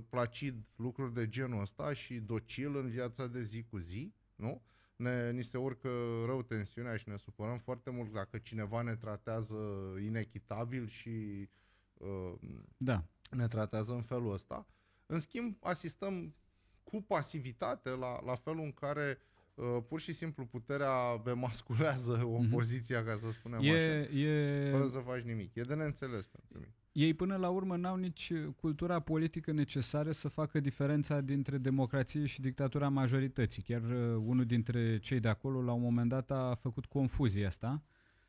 [0.10, 4.62] placid lucruri de genul ăsta și docil în viața de zi cu zi, nu?
[5.02, 5.90] ne, ni se urcă
[6.26, 9.56] rău tensiunea și ne supărăm foarte mult dacă cineva ne tratează
[10.04, 11.48] inechitabil și
[11.94, 12.34] uh,
[12.78, 13.04] da.
[13.32, 14.68] ne tratează în felul ăsta.
[15.06, 16.36] În schimb, asistăm
[16.84, 19.18] cu pasivitate la, la felul în care
[19.54, 22.54] uh, pur și simplu puterea bemasculează mhm.
[22.54, 23.06] opoziția, mm-hmm.
[23.06, 24.72] ca să spunem e, așa, e...
[24.72, 25.56] fără să faci nimic.
[25.56, 30.28] E de neînțeles pentru mine ei până la urmă n-au nici cultura politică necesară să
[30.28, 33.62] facă diferența dintre democrație și dictatura majorității.
[33.62, 37.84] Chiar uh, unul dintre cei de acolo la un moment dat a făcut confuzia asta,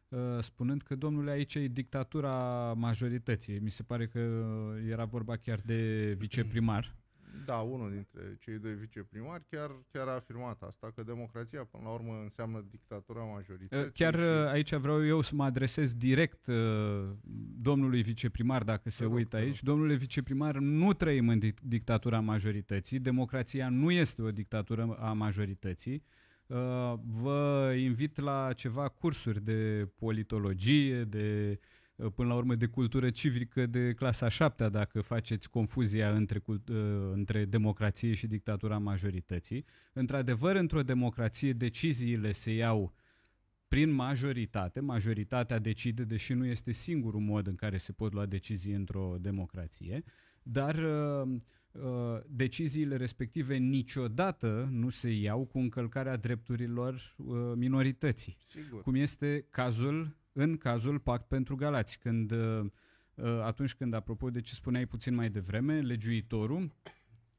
[0.08, 2.32] uh, spunând că domnule aici e dictatura
[2.76, 3.58] majorității.
[3.58, 4.18] Mi se pare că
[4.88, 7.01] era vorba chiar de viceprimar.
[7.46, 11.90] Da, unul dintre cei doi viceprimari chiar, chiar a afirmat asta, că democrația până la
[11.90, 13.92] urmă înseamnă dictatura majorității.
[13.92, 14.20] Chiar și...
[14.52, 16.54] aici vreau eu să mă adresez direct uh,
[17.60, 19.62] domnului viceprimar, dacă se rog, uită aici.
[19.62, 26.02] Domnule viceprimar, nu trăim în dictatura majorității, democrația nu este o dictatură a majorității.
[26.46, 31.80] Uh, vă invit la ceva cursuri de politologie, de Uh,
[32.14, 36.56] până la urmă de cultură civică de clasa 7 dacă faceți confuzia între, uh,
[37.12, 39.64] între democrație și dictatura majorității.
[39.92, 42.92] Într-adevăr, într-o democrație deciziile se iau
[43.72, 48.72] prin majoritate, majoritatea decide, deși nu este singurul mod în care se pot lua decizii
[48.72, 50.04] într-o democrație,
[50.42, 51.28] dar uh,
[51.72, 58.36] uh, deciziile respective niciodată nu se iau cu încălcarea drepturilor uh, minorității.
[58.44, 58.82] Sigur.
[58.82, 62.64] Cum este cazul în cazul Pact pentru Galați, când uh,
[63.14, 66.72] uh, atunci când, apropo de ce spuneai puțin mai devreme, legiuitorul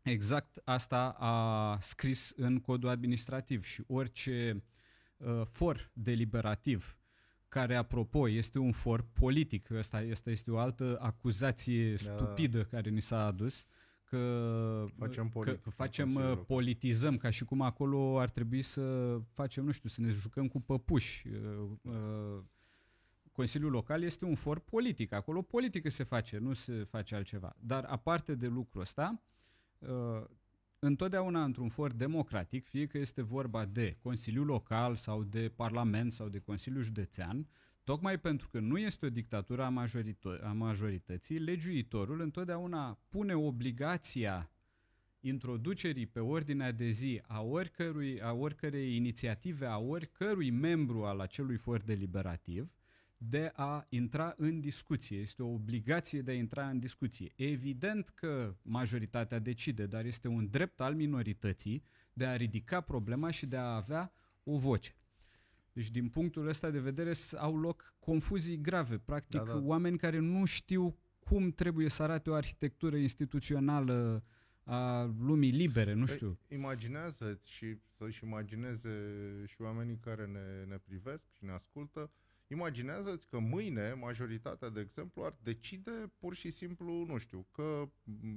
[0.01, 4.63] exact asta a scris în codul administrativ și orice
[5.17, 6.97] uh, for deliberativ
[7.47, 12.11] care, apropo, este un for politic, asta, asta este o altă acuzație da.
[12.11, 13.65] stupidă care ni s-a adus,
[14.03, 19.71] că facem, că, că facem politizăm, ca și cum acolo ar trebui să facem, nu
[19.71, 21.27] știu, să ne jucăm cu păpuși.
[23.33, 25.11] Consiliul Local este un for politic.
[25.11, 27.55] Acolo politică se face, nu se face altceva.
[27.59, 29.21] Dar aparte de lucrul ăsta,
[29.79, 30.23] uh,
[30.79, 36.29] întotdeauna într-un for democratic, fie că este vorba de Consiliul Local sau de Parlament sau
[36.29, 37.47] de Consiliul Județean,
[37.83, 44.51] tocmai pentru că nu este o dictatură a, majorită- a majorității, legiuitorul întotdeauna pune obligația
[45.19, 51.57] introducerii pe ordinea de zi a oricărui, a oricărei inițiative, a oricărui membru al acelui
[51.57, 52.71] for deliberativ,
[53.29, 55.17] de a intra în discuție.
[55.17, 57.31] Este o obligație de a intra în discuție.
[57.35, 61.83] Evident că majoritatea decide, dar este un drept al minorității
[62.13, 64.11] de a ridica problema și de a avea
[64.43, 64.95] o voce.
[65.73, 68.97] Deci, din punctul ăsta de vedere, au loc confuzii grave.
[68.97, 69.61] Practic, da, da.
[69.63, 74.23] oameni care nu știu cum trebuie să arate o arhitectură instituțională
[74.63, 76.39] a lumii libere, nu păi, știu.
[76.47, 78.89] Imaginează-ți și să-și imagineze
[79.47, 82.11] și oamenii care ne, ne privesc și ne ascultă,
[82.47, 87.89] imaginează-ți că mâine majoritatea, de exemplu, ar decide pur și simplu, nu știu, că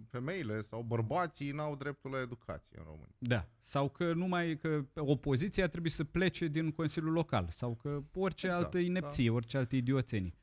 [0.08, 3.16] femeile sau bărbații n-au dreptul la educație în România.
[3.18, 8.46] Da, sau că numai că opoziția trebuie să plece din Consiliul Local, sau că orice
[8.46, 9.32] exact, altă inepție, da.
[9.32, 10.34] orice altă idioțenie.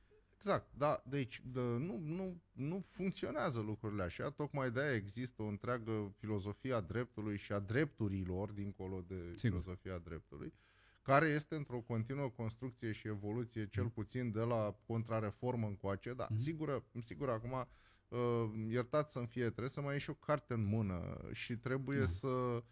[0.46, 6.14] Exact, da, deci de, nu, nu, nu funcționează lucrurile așa, tocmai de-aia există o întreagă
[6.18, 9.60] filozofie a dreptului și a drepturilor, dincolo de Sigur.
[9.60, 10.54] filozofia dreptului,
[11.04, 16.38] care este într-o continuă construcție și evoluție, cel puțin de la contrareformă încoace, da, mm-hmm.
[16.38, 17.68] sigur, sigur, acum,
[18.08, 18.18] uh,
[18.70, 22.20] iertați să-mi fie, trebuie să mai ieși o carte în mână și trebuie mm-hmm.
[22.20, 22.64] să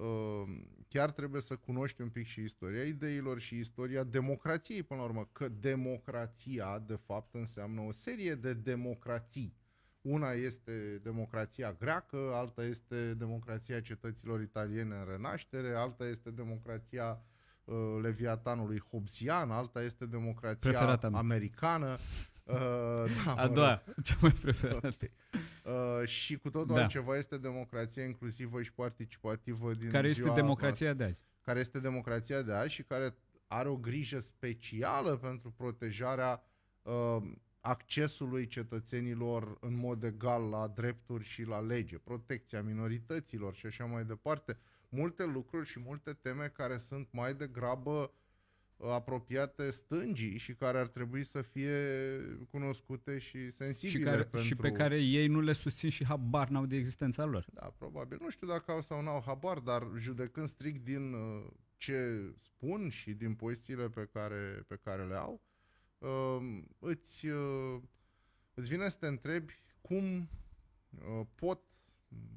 [0.00, 5.06] Ehm, chiar trebuie să cunoști un pic și istoria ideilor și istoria democrației, până la
[5.06, 9.56] urmă, că democrația, de fapt, înseamnă o serie de democrații.
[10.00, 17.22] Una este democrația greacă, alta este democrația cetăților italiene în renaștere, alta este democrația
[17.68, 21.96] uh, leviatanului Hobbesian, alta este democrația Preferata americană.
[22.44, 22.54] Uh,
[23.24, 24.86] da, A doua, cea mai preferată.
[24.86, 25.10] Okay.
[25.64, 26.80] Uh, și cu totul da.
[26.80, 31.22] altceva este democrația inclusivă și participativă din Care este democrația de azi.
[31.42, 33.14] Care este democrația de azi și care
[33.46, 36.42] are o grijă specială pentru protejarea
[36.82, 37.16] uh,
[37.60, 44.04] accesului cetățenilor în mod egal la drepturi și la lege, protecția minorităților și așa mai
[44.04, 44.58] departe.
[44.88, 48.12] Multe lucruri și multe teme care sunt mai degrabă
[48.76, 51.80] uh, apropiate stângii și care ar trebui să fie
[52.50, 53.98] cunoscute și sensibile.
[53.98, 54.40] Și, care, pentru...
[54.40, 57.46] și pe care ei nu le susțin și habar n-au de existența lor.
[57.52, 58.18] Da, probabil.
[58.20, 61.46] Nu știu dacă au sau n-au habar, dar judecând strict din uh,
[61.76, 65.40] ce spun și din pozițiile pe care, pe care le au,
[65.98, 67.80] uh, îți, uh,
[68.54, 70.28] îți vine să te întrebi cum
[71.34, 71.60] pot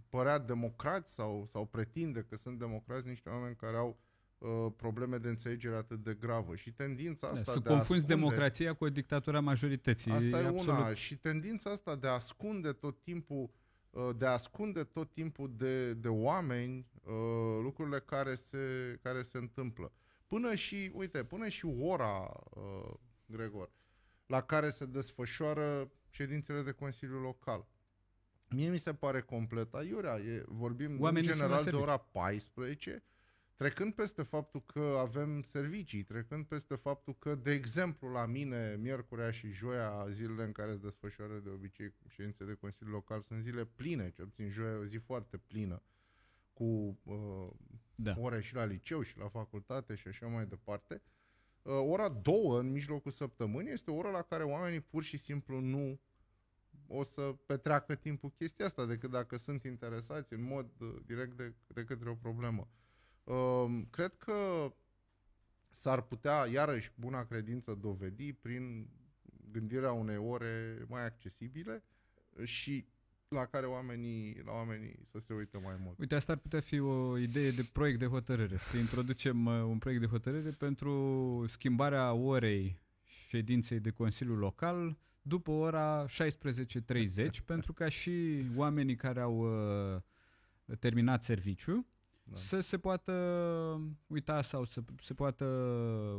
[0.09, 3.99] părea democrați sau, sau pretinde că sunt democrați niște oameni care au
[4.41, 6.55] Uh, probleme de înțelegere atât de gravă.
[6.55, 10.11] Și tendința da, asta da, de să confunzi ascunde, democrația cu o dictatură a majorității.
[10.11, 10.79] Asta e, e absolut...
[10.79, 10.93] una.
[10.93, 13.49] Și tendința asta de a ascunde tot timpul
[13.89, 17.13] uh, de a ascunde tot timpul de, de oameni uh,
[17.61, 18.57] lucrurile care se,
[19.01, 19.91] care se întâmplă.
[20.27, 22.31] Până și, uite, până și ora,
[23.25, 23.71] Gregor,
[24.25, 27.67] la care se desfășoară ședințele de Consiliu Local.
[28.55, 30.17] Mie mi se pare complet aiurea.
[30.17, 33.03] E, vorbim Oamenii în general de ora 14
[33.61, 39.31] Trecând peste faptul că avem servicii, trecând peste faptul că, de exemplu, la mine, miercurea
[39.31, 43.65] și joia, zilele în care se desfășoară de obicei ședințe de Consiliu Local, sunt zile
[43.65, 45.81] pline, cel puțin joia e o zi foarte plină,
[46.53, 46.63] cu
[47.03, 47.49] uh,
[47.95, 48.13] da.
[48.17, 51.01] ore și la liceu și la facultate și așa mai departe.
[51.61, 55.59] Uh, ora două în mijlocul săptămânii este o oră la care oamenii pur și simplu
[55.59, 55.99] nu
[56.87, 61.53] o să petreacă timpul chestia asta decât dacă sunt interesați în mod uh, direct de,
[61.67, 62.67] de către o problemă.
[63.23, 64.71] Ehm, cred că
[65.69, 68.89] s-ar putea, iarăși, buna credință dovedi prin
[69.51, 71.83] gândirea unei ore mai accesibile
[72.43, 72.85] și
[73.27, 75.99] la care oamenii, la oamenii să se uită mai mult.
[75.99, 78.57] Uite, asta ar putea fi o idee de proiect de hotărâre.
[78.57, 82.79] Să introducem uh, un proiect de hotărâre pentru schimbarea orei
[83.27, 89.37] ședinței de Consiliu Local după ora 16.30, pentru ca și oamenii care au
[89.95, 90.01] uh,
[90.79, 91.85] terminat serviciu
[92.23, 92.37] da.
[92.37, 93.11] să se poată
[94.07, 95.45] uita sau să se poată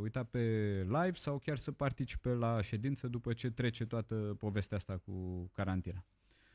[0.01, 0.41] uita pe
[0.83, 6.05] live sau chiar să participe la ședință după ce trece toată povestea asta cu carantina,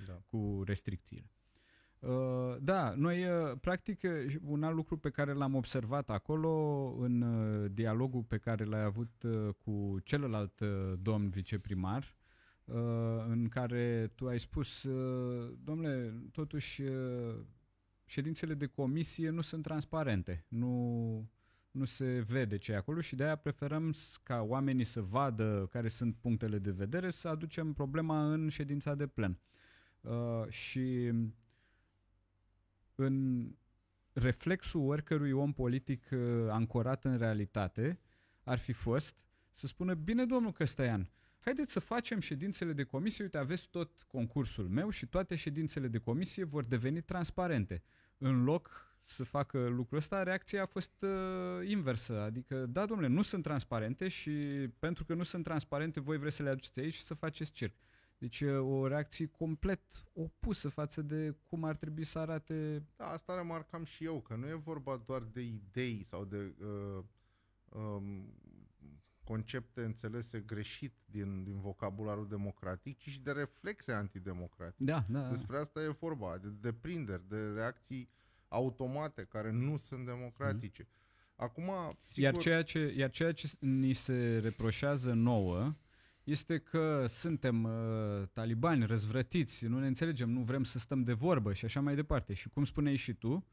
[0.06, 0.22] da.
[0.26, 1.32] cu restricțiile.
[2.00, 7.22] Uh, da, noi, uh, practic, uh, un alt lucru pe care l-am observat acolo, în
[7.22, 12.27] uh, dialogul pe care l-ai avut uh, cu celălalt uh, domn viceprimar, uh,
[13.28, 17.36] în care tu ai spus, uh, domnule, totuși uh,
[18.06, 21.30] ședințele de comisie nu sunt transparente, nu,
[21.72, 23.94] nu se vede ce e acolo și de aia preferăm
[24.24, 29.08] ca oamenii să vadă care sunt punctele de vedere, să aducem problema în ședința de
[29.08, 29.40] plen.
[30.02, 31.12] Uh, și
[32.96, 33.48] în
[34.14, 38.00] reflexul oricărui om politic uh, ancorat în realitate
[38.44, 39.16] ar fi fost
[39.52, 41.10] să spună, bine domnul Căstăian,
[41.48, 45.98] haideți să facem ședințele de comisie, uite, aveți tot concursul meu și toate ședințele de
[45.98, 47.84] comisie vor deveni transparente
[48.18, 52.22] în loc să facă lucrul ăsta, reacția a fost uh, inversă.
[52.22, 54.32] Adică, da, domnule, nu sunt transparente și
[54.80, 57.76] pentru că nu sunt transparente, voi vreți să le aduceți aici și să faceți circ.
[58.18, 59.82] Deci o reacție complet
[60.14, 62.84] opusă față de cum ar trebui să arate...
[62.96, 67.04] Da, asta remarcam și eu, că nu e vorba doar de idei sau de uh,
[67.70, 68.34] um,
[69.28, 74.84] concepte înțelese greșit din, din vocabularul democratic, ci și de reflexe antidemocratice.
[74.84, 75.30] Da, da.
[75.30, 78.10] Despre asta e vorba, de deprinderi, de reacții
[78.48, 80.88] automate care nu sunt democratice.
[80.90, 80.96] Mm.
[81.36, 81.72] Acum,
[82.06, 82.24] sigur...
[82.24, 85.76] Iar ceea, ce, iar ceea ce ni se reproșează nouă
[86.24, 91.54] este că suntem uh, talibani răzvrătiți, nu ne înțelegem, nu vrem să stăm de vorbă
[91.54, 92.34] și așa mai departe.
[92.34, 93.46] Și cum spuneai și tu,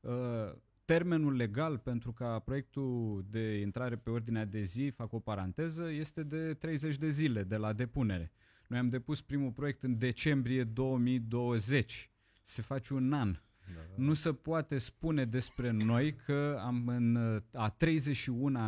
[0.00, 0.52] uh,
[0.84, 6.22] termenul legal pentru ca proiectul de intrare pe ordinea de zi, fac o paranteză, este
[6.22, 8.32] de 30 de zile de la depunere.
[8.68, 12.10] Noi am depus primul proiect în decembrie 2020.
[12.42, 13.36] Se face un an.
[13.66, 14.02] Da, da.
[14.02, 18.58] Nu se poate spune despre noi că am în a 31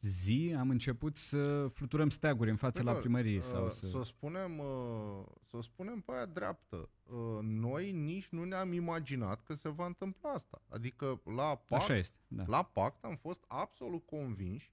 [0.00, 3.38] zi am început să fluturăm steaguri în fața la primărie.
[3.38, 3.86] Uh, sau să...
[3.86, 6.88] Să, o spunem, uh, să o spunem pe aia dreaptă.
[7.02, 10.62] Uh, noi nici nu ne-am imaginat că se va întâmpla asta.
[10.68, 12.44] Adică la pact, Așa este, da.
[12.46, 14.72] la pact am fost absolut convinși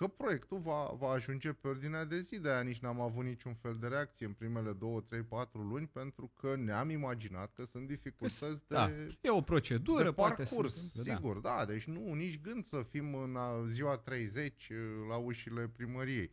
[0.00, 3.54] că proiectul va, va ajunge pe ordinea de zi, de aia nici n-am avut niciun
[3.54, 7.86] fel de reacție în primele 2, 3, 4 luni, pentru că ne-am imaginat că sunt
[7.86, 8.90] dificultăți de da,
[9.20, 11.02] E o procedură, de parcurs, poate să, da.
[11.02, 11.56] sigur, da.
[11.56, 13.36] da, deci nu, nici gând să fim în
[13.66, 14.76] ziua 30 uh,
[15.08, 16.30] la ușile primăriei.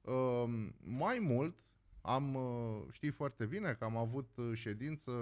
[0.00, 0.44] Uh,
[0.78, 1.56] mai mult,
[2.02, 5.12] am, uh, știi foarte bine că am avut uh, ședință,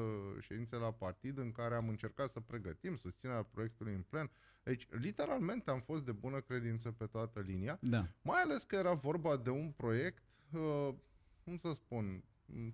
[0.41, 4.31] ședințe la partid în care am încercat să pregătim susținerea proiectului în plen.
[4.63, 8.09] Deci, literalmente am fost de bună credință pe toată linia, da.
[8.23, 10.23] mai ales că era vorba de un proiect,
[10.53, 10.95] uh,
[11.45, 12.25] cum să spun,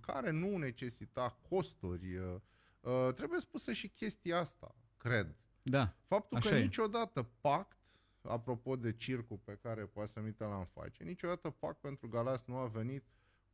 [0.00, 2.16] care nu necesita costuri.
[2.16, 2.34] Uh,
[2.80, 5.36] uh, trebuie spusă și chestia asta, cred.
[5.62, 6.62] Da, Faptul că e.
[6.62, 7.78] niciodată pact,
[8.22, 12.56] apropo de circul pe care poate să mi l-am face, niciodată pact pentru Galas nu
[12.56, 13.04] a venit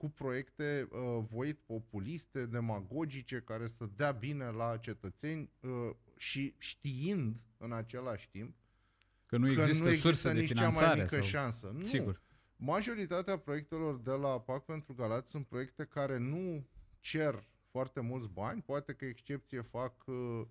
[0.01, 7.44] cu proiecte uh, voit populiste, demagogice, care să dea bine la cetățeni uh, și știind
[7.59, 8.55] în același timp
[9.26, 11.22] că nu există, că nu există nici cea mai mică sau...
[11.22, 11.72] șansă.
[11.76, 11.84] Nu.
[11.84, 12.22] Sigur.
[12.57, 16.66] Majoritatea proiectelor de la PAC pentru Galați sunt proiecte care nu
[17.01, 20.42] cer foarte mulți bani, poate că excepție fac uh,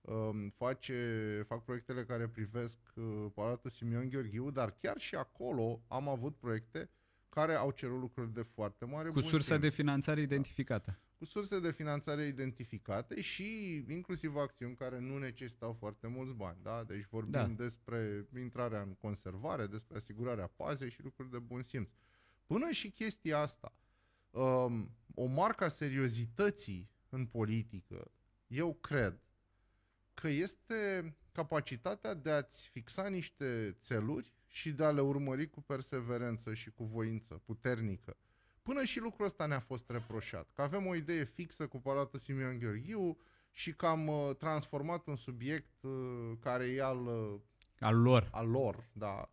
[0.00, 6.08] um, face, fac proiectele care privesc uh, Palatul Simion Gheorghiu, dar chiar și acolo am
[6.08, 6.90] avut proiecte
[7.36, 10.90] care au cerut lucruri de foarte mare Cu sursa de finanțare identificată.
[10.90, 10.98] Da.
[11.18, 16.58] Cu surse de finanțare identificate și inclusiv acțiuni care nu necesitau foarte mulți bani.
[16.62, 16.84] Da?
[16.84, 17.62] Deci vorbim da.
[17.64, 21.90] despre intrarea în conservare, despre asigurarea pazei și lucruri de bun simț.
[22.46, 23.74] Până și chestia asta,
[24.30, 28.10] um, o marcă a seriozității în politică,
[28.46, 29.20] eu cred
[30.14, 36.54] că este capacitatea de a-ți fixa niște țeluri și de a le urmări cu perseverență
[36.54, 38.16] și cu voință puternică.
[38.62, 42.58] Până și lucrul ăsta ne-a fost reproșat, că avem o idee fixă cu Palatul Simeon
[42.58, 43.18] Gheorghiu
[43.50, 47.40] și că am uh, transformat un subiect uh, care e al, uh,
[47.80, 49.30] al lor, al lor da,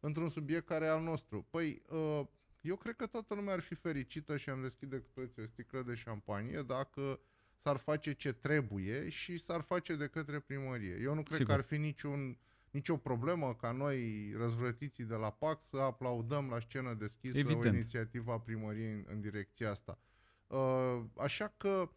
[0.00, 1.46] într-un subiect care e al nostru.
[1.50, 2.26] Păi, uh,
[2.60, 5.82] eu cred că toată lumea ar fi fericită și am deschide cu toți o sticlă
[5.82, 7.20] de șampanie dacă
[7.56, 10.98] s-ar face ce trebuie și s-ar face de către primărie.
[11.02, 11.54] Eu nu cred Sigur.
[11.54, 12.38] că ar fi niciun
[12.70, 17.64] nicio problemă ca noi, răzvrătiții de la PAC, să aplaudăm la scenă deschisă Evident.
[17.64, 19.98] o inițiativă a primăriei în, în direcția asta.
[20.46, 21.90] Uh, așa că,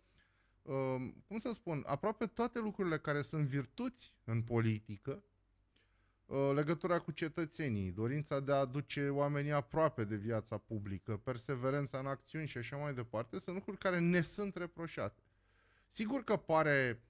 [0.62, 0.96] uh,
[1.28, 5.24] cum să spun, aproape toate lucrurile care sunt virtuți în politică,
[6.26, 12.06] uh, legătura cu cetățenii, dorința de a aduce oamenii aproape de viața publică, perseverența în
[12.06, 15.22] acțiuni și așa mai departe, sunt lucruri care ne sunt reproșate.
[15.88, 17.04] Sigur că pare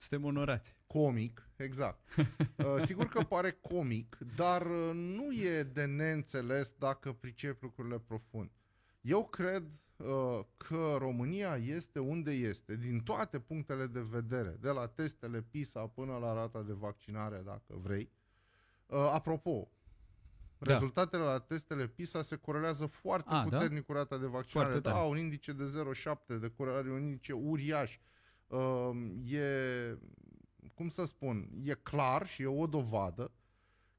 [0.00, 0.76] suntem onorați.
[0.86, 1.98] Comic, exact.
[2.60, 8.50] Uh, sigur că pare comic, dar uh, nu e de neînțeles dacă pricep lucrurile profund.
[9.00, 9.64] Eu cred
[9.96, 15.86] uh, că România este unde este, din toate punctele de vedere, de la testele PISA
[15.86, 18.10] până la rata de vaccinare, dacă vrei.
[18.86, 19.70] Uh, apropo,
[20.58, 20.72] da.
[20.72, 23.42] rezultatele la testele PISA se corelează foarte A, da?
[23.42, 23.92] puternic da?
[23.92, 24.70] cu rata de vaccinare.
[24.70, 25.64] Foarte da, un indice de
[26.34, 27.98] 0,7 de corelare, un indice uriaș.
[28.50, 28.90] Uh,
[29.32, 29.44] e,
[30.74, 33.32] cum să spun, e clar și e o dovadă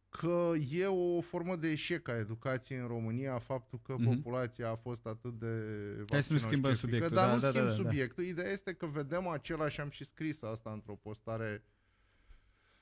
[0.09, 4.03] că e o formă de eșec a educației în România faptul că mm-hmm.
[4.03, 5.47] populația a fost atât de
[6.09, 7.15] Hai să nu schimbăm subiectul.
[7.15, 8.23] Dar da, nu da, schimb da, da, subiectul.
[8.23, 11.63] Ideea este că vedem același, am și scris asta într-o postare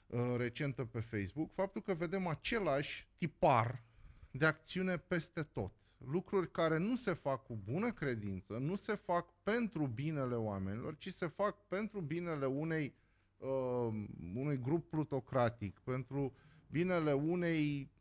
[0.08, 3.84] uh, recentă pe Facebook, faptul că vedem același tipar
[4.32, 5.74] de acțiune peste tot
[6.06, 11.14] lucruri care nu se fac cu bună credință, nu se fac pentru binele oamenilor, ci
[11.14, 12.96] se fac pentru binele unei
[13.38, 13.94] uh,
[14.36, 16.34] unui grup plutocratic, pentru
[16.68, 17.92] binele unei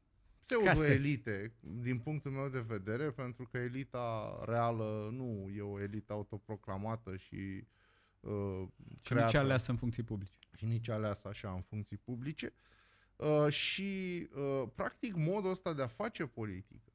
[0.44, 7.16] pseudo-elite, din punctul meu de vedere, pentru că elita reală nu e o elită autoproclamată
[7.16, 7.64] și
[8.20, 8.62] uh,
[9.00, 10.32] și creată, nici aleasă în funcții publice.
[10.56, 12.52] Și nici aleasă așa în funcții publice.
[13.16, 16.87] Uh, și, uh, practic, modul ăsta de a face politică,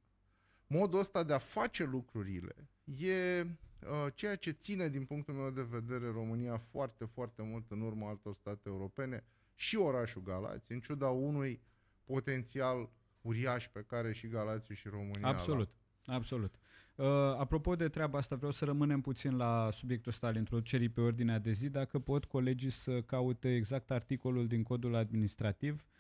[0.68, 5.68] modul ăsta de a face lucrurile, e uh, ceea ce ține, din punctul meu de
[5.70, 9.24] vedere, România foarte, foarte mult în urma altor state europene
[9.56, 11.62] și orașul Galați, în ciuda unui
[12.04, 12.90] potențial
[13.22, 15.70] uriaș pe care și Galațiu și România Absolut,
[16.04, 16.14] la...
[16.14, 16.56] absolut.
[16.96, 17.06] Uh,
[17.38, 21.40] apropo de treaba asta, vreau să rămânem puțin la subiectul ăsta al introducerii pe ordinea
[21.40, 25.93] de zi, dacă pot colegii să caute exact articolul din codul administrativ uh,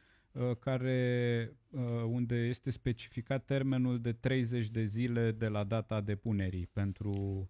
[0.59, 7.49] care, uh, unde este specificat termenul de 30 de zile de la data depunerii pentru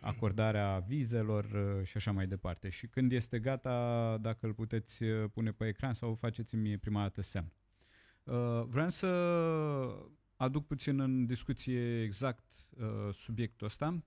[0.00, 2.68] acordarea vizelor uh, și așa mai departe.
[2.68, 7.22] Și când este gata, dacă îl puteți uh, pune pe ecran sau faceți-mi prima dată
[7.22, 7.52] semn.
[8.24, 9.06] Uh, vreau să
[10.36, 12.44] aduc puțin în discuție exact
[12.78, 14.02] uh, subiectul ăsta.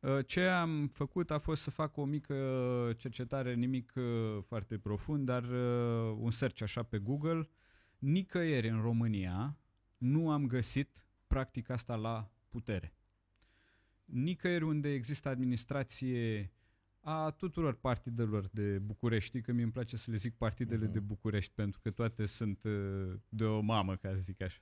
[0.00, 2.34] Uh, ce am făcut a fost să fac o mică
[2.96, 7.48] cercetare, nimic uh, foarte profund, dar uh, un search așa pe Google.
[7.98, 9.58] Nicăieri în România
[9.96, 12.94] nu am găsit practica asta la putere.
[14.04, 16.52] Nicăieri unde există administrație
[17.00, 20.92] a tuturor partidelor de București, că mi îmi place să le zic partidele uh-huh.
[20.92, 24.60] de București, pentru că toate sunt uh, de o mamă, ca să zic așa.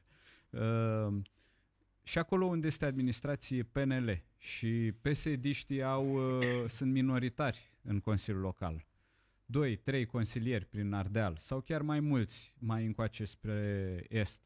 [2.08, 8.42] Uh, și acolo unde este administrație PNL și psd au, uh, sunt minoritari în Consiliul
[8.42, 8.86] Local,
[9.46, 14.42] doi, trei consilieri prin Ardeal sau chiar mai mulți mai încoace spre Est,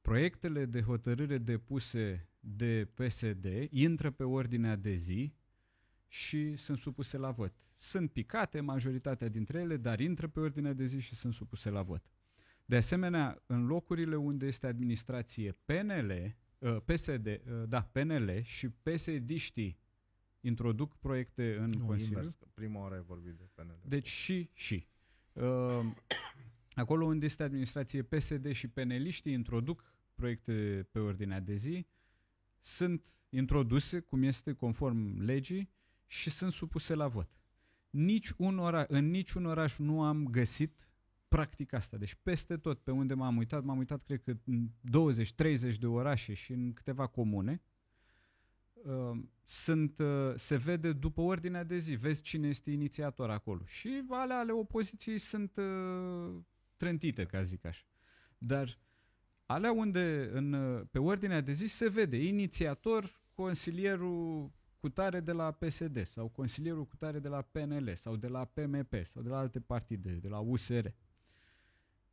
[0.00, 5.34] proiectele de hotărâre depuse de PSD intră pe ordinea de zi
[6.08, 7.52] și sunt supuse la vot.
[7.76, 11.82] Sunt picate majoritatea dintre ele, dar intră pe ordinea de zi și sunt supuse la
[11.82, 12.02] vot.
[12.64, 16.30] De asemenea, în locurile unde este administrație PNL, uh,
[16.84, 19.30] PSD, uh, da, PNL și psd
[20.40, 22.16] introduc proiecte în nu, Consiliu.
[22.16, 23.80] Invers, prima oară ai vorbit de PNL.
[23.84, 24.86] Deci și, și.
[25.32, 25.92] Uh,
[26.74, 29.84] acolo unde este administrație PSD și peneliștii introduc
[30.14, 31.86] proiecte pe ordinea de zi,
[32.60, 35.70] sunt introduse, cum este conform legii,
[36.06, 37.30] și sunt supuse la vot.
[37.90, 40.89] Nici un oraș, în niciun oraș nu am găsit
[41.30, 41.96] practica asta.
[41.96, 44.68] Deci peste tot pe unde m-am uitat, m-am uitat cred că în
[45.74, 47.62] 20-30 de orașe și în câteva comune,
[48.72, 53.64] uh, sunt, uh, se vede după ordinea de zi, vezi cine este inițiator acolo.
[53.66, 56.34] Și ale ale opoziției sunt uh,
[56.76, 57.84] trântite, ca zic așa.
[58.38, 58.78] Dar
[59.46, 64.50] alea unde în, uh, pe ordinea de zi se vede inițiator, consilierul
[64.80, 69.22] cutare de la PSD sau consilierul cutare de la PNL sau de la PMP sau
[69.22, 70.86] de la alte partide, de la USR.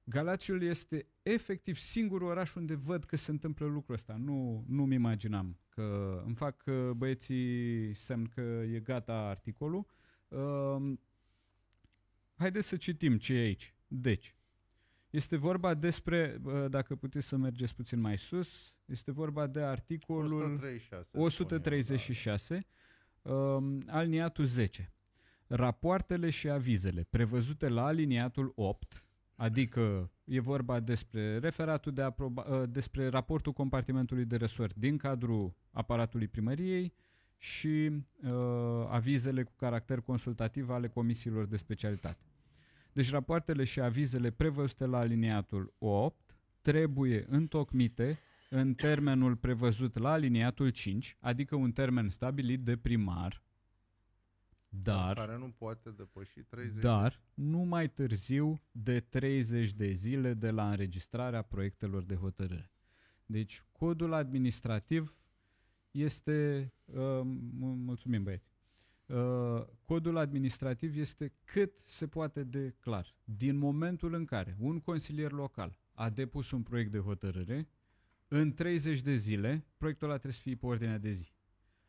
[0.09, 4.15] Galațiul este efectiv singurul oraș unde văd că se întâmplă lucrul ăsta.
[4.17, 9.87] Nu, nu-mi imaginam că îmi fac uh, băieții semn că e gata articolul.
[10.27, 10.93] Uh,
[12.35, 13.75] haideți să citim ce e aici.
[13.87, 14.35] Deci,
[15.09, 21.07] este vorba despre, dacă puteți să mergeți puțin mai sus, este vorba de articolul 136,
[21.11, 22.65] 136
[23.21, 24.91] um, aliniatul 10.
[25.47, 29.06] Rapoartele și avizele prevăzute la aliniatul 8,
[29.37, 35.53] adică e vorba despre referatul de aproba, uh, despre raportul compartimentului de resort din cadrul
[35.71, 36.93] aparatului primăriei
[37.37, 37.89] și
[38.23, 38.31] uh,
[38.89, 42.23] avizele cu caracter consultativ ale comisiilor de specialitate.
[42.93, 48.19] Deci rapoartele și avizele prevăzute la aliniatul 8 trebuie întocmite
[48.49, 53.43] în termenul prevăzut la aliniatul 5, adică un termen stabilit de primar,
[54.69, 60.49] dar, care nu poate depăși 30 dar nu mai târziu de 30 de zile de
[60.49, 62.71] la înregistrarea proiectelor de hotărâre.
[63.25, 65.15] Deci codul administrativ
[65.91, 67.21] este, uh,
[67.59, 68.57] mulțumim băieți,
[69.07, 73.15] Uh, codul administrativ este cât se poate de clar.
[73.23, 77.67] Din momentul în care un consilier local a depus un proiect de hotărâre,
[78.27, 81.31] în 30 de zile, proiectul ăla trebuie să fie pe ordinea de zi.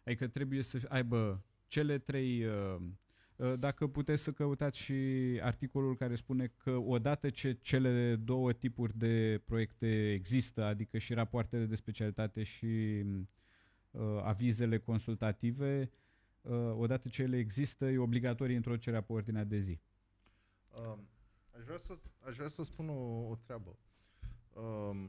[0.05, 2.45] Adică trebuie să aibă cele trei...
[2.45, 2.81] Uh,
[3.37, 4.95] uh, dacă puteți să căutați și
[5.43, 11.65] articolul care spune că odată ce cele două tipuri de proiecte există, adică și rapoartele
[11.65, 13.05] de specialitate și
[13.91, 15.91] uh, avizele consultative,
[16.41, 19.81] uh, odată ce ele există, e obligatorie introducerea pe ordinea de zi.
[20.71, 20.99] Uh,
[21.57, 23.77] aș, vrea să, aș vrea să spun o, o treabă.
[24.53, 25.09] Uh,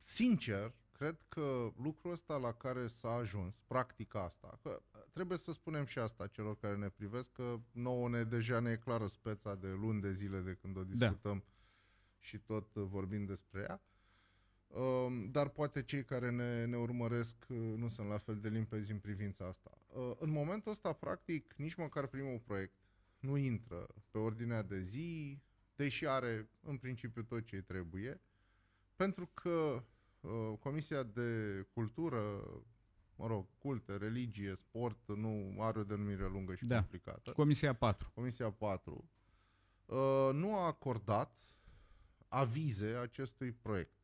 [0.00, 4.82] sincer, cred că lucrul ăsta la care s-a ajuns, practica asta, că
[5.12, 8.76] trebuie să spunem și asta celor care ne privesc, că nouă ne deja ne e
[8.76, 10.88] clară speța de luni de zile de când o Da.
[10.90, 11.44] discutăm
[12.18, 13.80] și tot uh, vorbim despre ea.
[14.80, 18.92] Um, Dar poate cei care ne, ne urmăresc uh, nu sunt la fel de limpezi
[18.92, 19.78] în privința asta.
[19.86, 22.74] Uh, În momentul ăsta, practic, nici măcar primul proiect
[23.18, 25.40] nu intră pe ordinea de zi,
[25.76, 28.20] deși are în principiu tot ce trebuie,
[28.96, 29.82] pentru că uh,
[30.60, 32.20] Comisia de Cultură,
[33.16, 36.78] mă rog, culte, religie, sport, nu are o denumire lungă și Da.
[36.78, 37.32] complicată.
[37.32, 38.10] Comisia 4.
[38.14, 39.10] Comisia 4,
[39.86, 41.36] uh, nu a acordat
[42.28, 43.94] avize acestui proiect.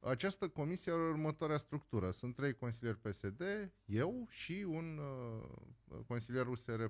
[0.00, 2.10] Această comisie are următoarea structură.
[2.10, 3.42] Sunt trei consilieri PSD,
[3.84, 6.80] eu și un uh, consilier USR+.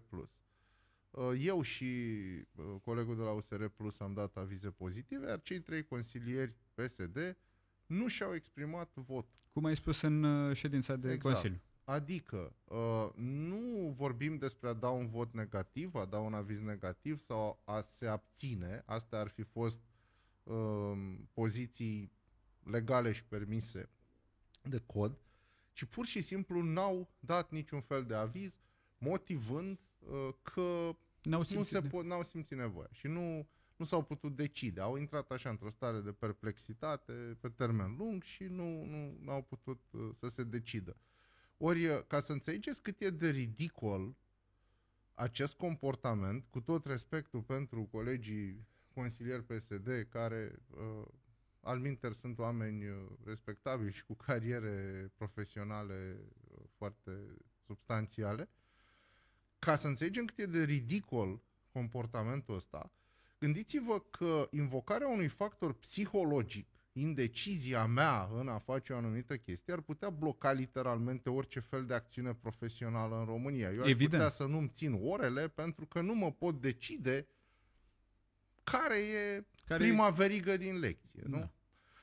[1.11, 1.84] Uh, eu și
[2.55, 7.36] uh, colegul de la USR Plus am dat avize pozitive, iar cei trei consilieri PSD
[7.91, 9.38] nu și-au exprimat votul.
[9.53, 11.34] Cum ai spus în uh, ședința de Exact.
[11.34, 11.61] Consiliu.
[11.84, 17.18] Adică, uh, nu vorbim despre a da un vot negativ, a da un aviz negativ
[17.18, 18.82] sau a se abține.
[18.86, 19.80] Astea ar fi fost
[20.43, 20.93] uh,
[21.32, 22.12] poziții
[22.64, 23.91] legale și permise
[24.62, 25.18] de cod,
[25.72, 28.59] ci pur și simplu n-au dat niciun fel de aviz,
[28.99, 31.76] motivând uh, că N-au nu simțit.
[31.76, 33.49] se po- n-au simțit nevoia și nu,
[33.81, 34.81] nu s-au putut decide.
[34.81, 39.81] Au intrat așa într-o stare de perplexitate pe termen lung și nu, nu au putut
[39.91, 40.97] uh, să se decidă.
[41.57, 44.16] Ori, uh, ca să înțelegeți cât e de ridicol
[45.14, 51.07] acest comportament, cu tot respectul pentru colegii consilieri PSD, care uh,
[51.61, 58.49] al minter sunt oameni uh, respectabili și cu cariere profesionale uh, foarte substanțiale,
[59.59, 62.93] ca să înțelegem cât e de ridicol comportamentul ăsta,
[63.41, 69.80] gândiți-vă că invocarea unui factor psihologic, indecizia mea în a face o anumită chestie, ar
[69.80, 73.70] putea bloca literalmente orice fel de acțiune profesională în România.
[73.70, 74.11] Eu aș Evident.
[74.11, 77.26] putea să nu-mi țin orele pentru că nu mă pot decide
[78.62, 81.22] care e Care prima verigă din lecție.
[81.26, 81.38] Nu?
[81.38, 81.51] Da.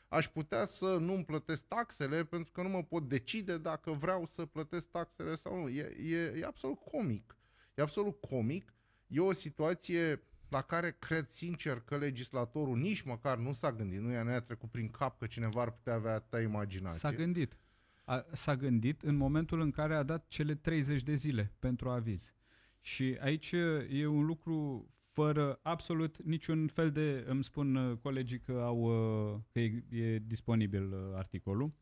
[0.08, 4.46] Aș putea să nu-mi plătesc taxele pentru că nu mă pot decide dacă vreau să
[4.46, 5.70] plătesc taxele sau nu.
[5.70, 7.36] E, e, e absolut comic.
[7.76, 8.74] E absolut comic.
[9.08, 14.12] E o situație la care cred sincer că legislatorul nici măcar nu s-a gândit, nu
[14.12, 17.00] i-a, nu i-a trecut prin cap că cineva ar putea avea atâta imaginație.
[17.00, 17.58] S-a gândit.
[18.04, 22.34] A, s-a gândit în momentul în care a dat cele 30 de zile pentru aviz.
[22.82, 23.52] Și aici
[23.90, 29.40] e un lucru fără absolut niciun fel de, îmi spun uh, colegii că au uh,
[29.52, 31.74] că e, e disponibil uh, articolul.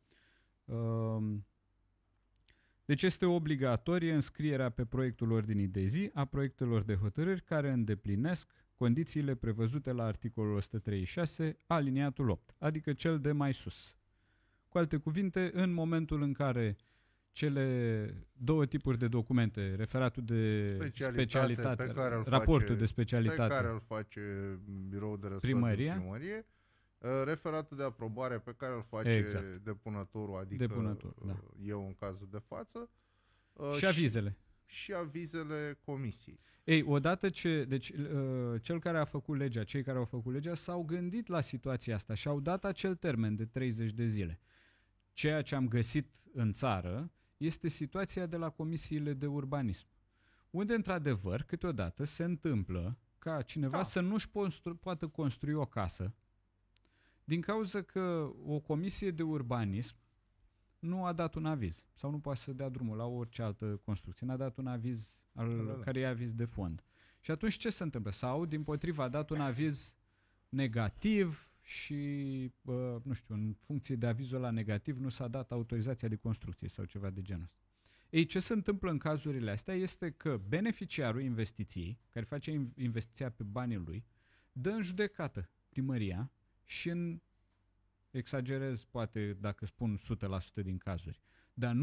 [0.66, 1.46] Um,
[2.86, 8.52] Deci este obligatorie înscrierea pe proiectul ordinii de zi a proiectelor de hotărâri care îndeplinesc
[8.76, 13.96] condițiile prevăzute la articolul 136, aliniatul 8, adică cel de mai sus.
[14.68, 16.76] Cu alte cuvinte, în momentul în care
[17.32, 22.80] cele două tipuri de documente, referatul de Specialitate specialitate, pe care îl raportul face- de
[22.80, 24.22] pe specialitate, care îl face
[24.90, 25.92] biroul de resort Primăria.
[25.94, 26.46] din primărie,
[27.06, 29.56] uh, referatul de aprobare pe care îl face Exact.
[29.58, 31.40] depunătorul, adică Depunătorul, uh, da.
[31.66, 32.90] eu în cazul de față,
[33.54, 34.38] uh, și avizele.
[34.66, 36.40] și avizele comisiei.
[36.64, 40.54] Ei, odată ce, deci uh, cel care a făcut legea, cei care au făcut legea
[40.56, 44.40] s-au gândit la situația asta și au dat acel termen de 30 de zile.
[45.14, 49.88] Ceea ce am găsit în țară este situația de la comisiile de urbanism,
[50.50, 53.84] unde într-adevăr câteodată se întâmplă ca cineva Da.
[53.84, 56.14] să nu-și constru- poată construi o casă
[57.26, 59.96] din cauza că o comisie de urbanism
[60.80, 64.28] nu a dat un aviz sau nu poate să dea drumul la orice altă construcție,
[64.28, 65.80] n-a dat un aviz al Da, da, da.
[65.80, 66.84] care e aviz de fond.
[67.20, 68.12] Și atunci ce se întâmplă?
[68.12, 69.96] Sau, din potriva, a dat un aviz
[70.50, 71.94] negativ și,
[72.62, 76.68] uh, nu știu, în funcție de avizul la negativ nu s-a dat autorizația de construcție
[76.68, 77.60] sau ceva de genul ăsta.
[78.10, 83.30] Ei, ce se întâmplă în cazurile astea este că beneficiarul investiției, care face in- investiția
[83.32, 84.06] pe banii lui,
[84.52, 86.32] dă în judecată primăria
[86.66, 87.22] și în,
[88.12, 91.20] exagerez poate dacă spun 100% din cazuri,
[91.54, 91.76] dar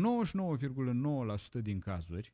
[1.59, 2.33] 99,9% din cazuri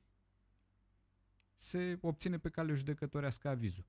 [1.57, 3.85] se obține pe cale judecătorească avizul.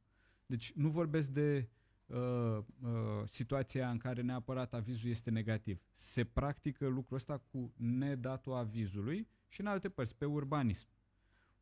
[0.46, 1.70] Deci nu vorbesc de
[2.06, 5.82] uh, uh, situația în care neapărat avizul este negativ.
[5.94, 10.88] Se practică lucrul ăsta cu nedatul avizului și în alte părți, pe urbanism.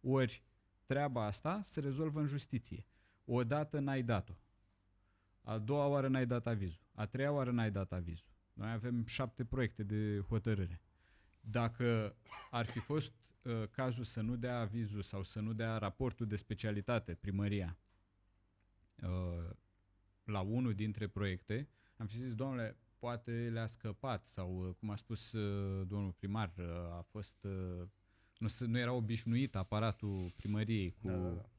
[0.01, 0.43] Ori
[0.85, 2.85] treaba asta se rezolvă în justiție.
[3.25, 4.33] O dată n-ai dat-o.
[5.41, 6.86] A doua oară n-ai dat avizul.
[6.97, 8.29] A treia oară n-ai dat avizul.
[8.53, 10.81] Noi avem șapte proiecte de hotărâre.
[11.41, 12.15] Dacă
[12.51, 16.35] ar fi fost uh, cazul să nu dea avizul sau să nu dea raportul de
[16.35, 17.77] specialitate, primăria,
[19.03, 19.49] uh,
[20.23, 24.95] la unul dintre proiecte, am fi zis, domnule, poate le-a scăpat sau, uh, cum a
[24.95, 27.87] spus uh, domnul primar, uh, a fost, uh,
[28.37, 31.49] nu, se- nu era obișnuit aparatul primăriei cu, Da, da, da.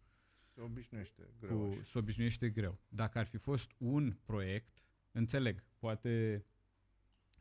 [0.54, 1.82] Se obișnuiește greu cu așa.
[1.82, 2.78] se obișnuiește greu.
[2.88, 4.82] Dacă ar fi fost un proiect,
[5.18, 6.44] înțeleg, poate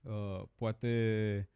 [0.02, 1.50] uh, poate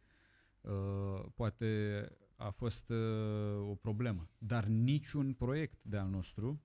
[0.60, 6.62] uh, poate a fost uh, o problemă, dar niciun proiect de al nostru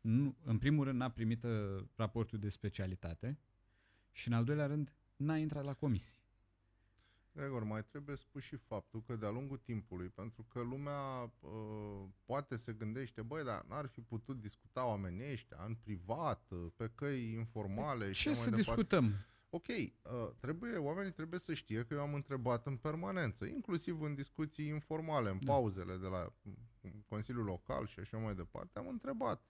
[0.00, 1.50] nu, în primul rând n-a primit uh,
[1.94, 3.38] raportul de specialitate
[4.10, 6.21] și în al doilea rând n-a intrat la comisii.
[7.34, 12.56] Gregor, mai trebuie spus și faptul că de-a lungul timpului, pentru că lumea uh, poate
[12.56, 17.32] se gândește, băi, dar n-ar fi putut discuta oamenii ăștia în privat, uh, pe căi
[17.32, 18.80] informale și Ce așa să mai departe.
[18.80, 19.12] discutăm?
[19.50, 24.14] Ok, uh, trebuie, oamenii trebuie să știe că eu am întrebat în permanență, inclusiv în
[24.14, 25.52] discuții informale, în Da.
[25.52, 29.46] pauzele de la mm, Consiliul Local și așa mai departe, am întrebat.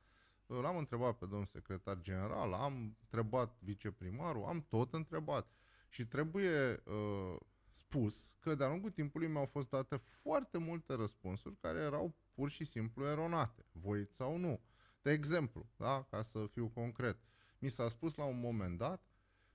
[0.46, 5.50] Uh, L-am întrebat pe domnul secretar general, am întrebat viceprimarul, am tot întrebat.
[5.88, 7.36] Și trebuie uh,
[7.74, 12.64] spus că de-a lungul timpului mi-au fost date foarte multe răspunsuri care erau pur și
[12.64, 14.60] simplu eronate, voiți sau nu.
[15.02, 17.18] De exemplu, da, ca să fiu concret,
[17.58, 19.04] mi s-a spus la un moment dat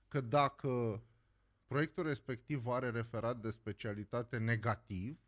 [0.08, 1.02] că dacă
[1.66, 5.18] proiectul respectiv are referat de specialitate negativ,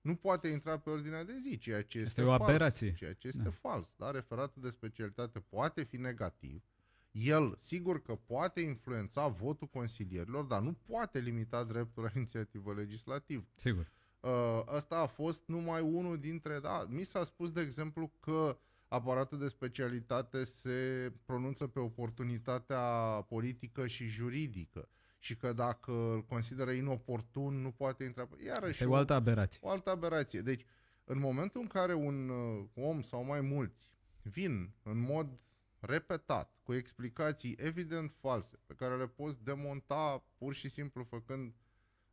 [0.00, 2.42] nu poate intra pe ordinea de zi, ceea ce este, o fals.
[2.42, 2.94] aberație.
[2.94, 3.50] Ceea ce este Da.
[3.50, 3.92] fals.
[3.96, 4.10] Da?
[4.10, 6.62] Referatul de specialitate poate fi negativ.
[7.10, 13.44] El, sigur că poate influența votul consilierilor, dar nu poate limita dreptul la inițiativă legislativă.
[13.54, 13.90] Sigur.
[14.20, 16.58] Uh, ăsta a fost numai unul dintre...
[16.58, 18.58] Da, mi s-a spus, de exemplu, că
[18.88, 22.80] aparatul de specialitate se pronunță pe oportunitatea
[23.28, 24.88] politică și juridică
[25.18, 28.26] și că dacă îl consideră inoportun, nu poate intra...
[28.26, 29.58] pe- Iarăși Asta e o altă aberație.
[29.62, 30.40] o altă aberație.
[30.40, 30.64] Deci,
[31.04, 33.90] în momentul în care un uh, om sau mai mulți
[34.22, 35.38] vin în mod
[35.80, 41.54] repetat, cu explicații evident false, pe care le poți demonta pur și simplu făcând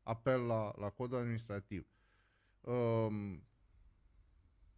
[0.03, 1.87] apel la, la codul administrativ,
[2.61, 3.43] um,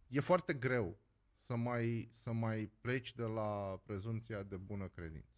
[0.08, 0.98] e foarte greu
[1.36, 5.34] să mai, să mai pleci de la prezumția de bună credință.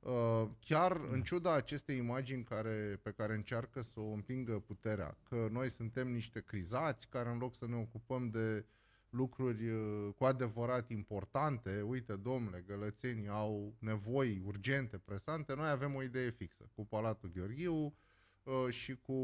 [0.00, 5.48] Uh, chiar în ciuda acestei imagini care, pe care încearcă să o împingă puterea, că
[5.50, 8.64] noi suntem niște crizați care în loc să ne ocupăm de
[9.10, 16.02] lucruri uh, cu adevărat importante, uite domnule, gălățenii au nevoi urgente, presante, noi avem o
[16.02, 17.94] idee fixă cu Palatul Gheorghiu
[18.42, 19.14] uh, și cu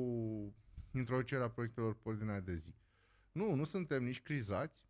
[0.95, 2.75] introducerea proiectelor pe ordinea de zi.
[3.33, 4.87] Nu, nu suntem nici crizați,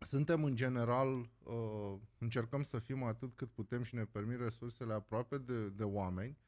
[0.00, 5.38] suntem în general, uh, încercăm să fim atât cât putem și ne permit resursele aproape
[5.38, 6.38] de, de oameni.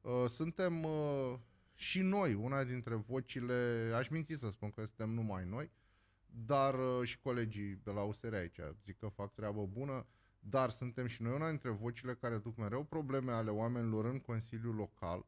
[0.00, 1.34] Uh, suntem uh,
[1.74, 5.70] și noi, una dintre vocile, aș minți să spun că suntem numai noi,
[6.44, 10.06] dar uh, și colegii de la USR aici zic că fac treabă bună,
[10.38, 14.74] dar suntem și noi una dintre vocile care duc mereu probleme ale oamenilor în Consiliul
[14.74, 15.26] Local.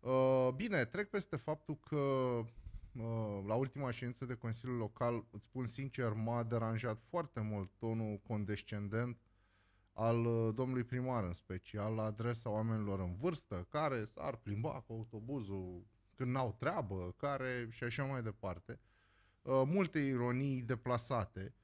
[0.00, 5.66] Uh, bine, trec peste faptul că uh, la ultima ședință de Consiliul Local, îți spun
[5.66, 9.18] sincer, m-a deranjat foarte mult tonul condescendent
[9.92, 14.92] al uh, domnului primar în special la adresa oamenilor în vârstă care s-ar plimba cu
[14.92, 18.72] autobuzul când n-au treabă, care și așa mai departe.
[18.72, 18.93] Uh,
[19.46, 21.54] multe ironii deplasate,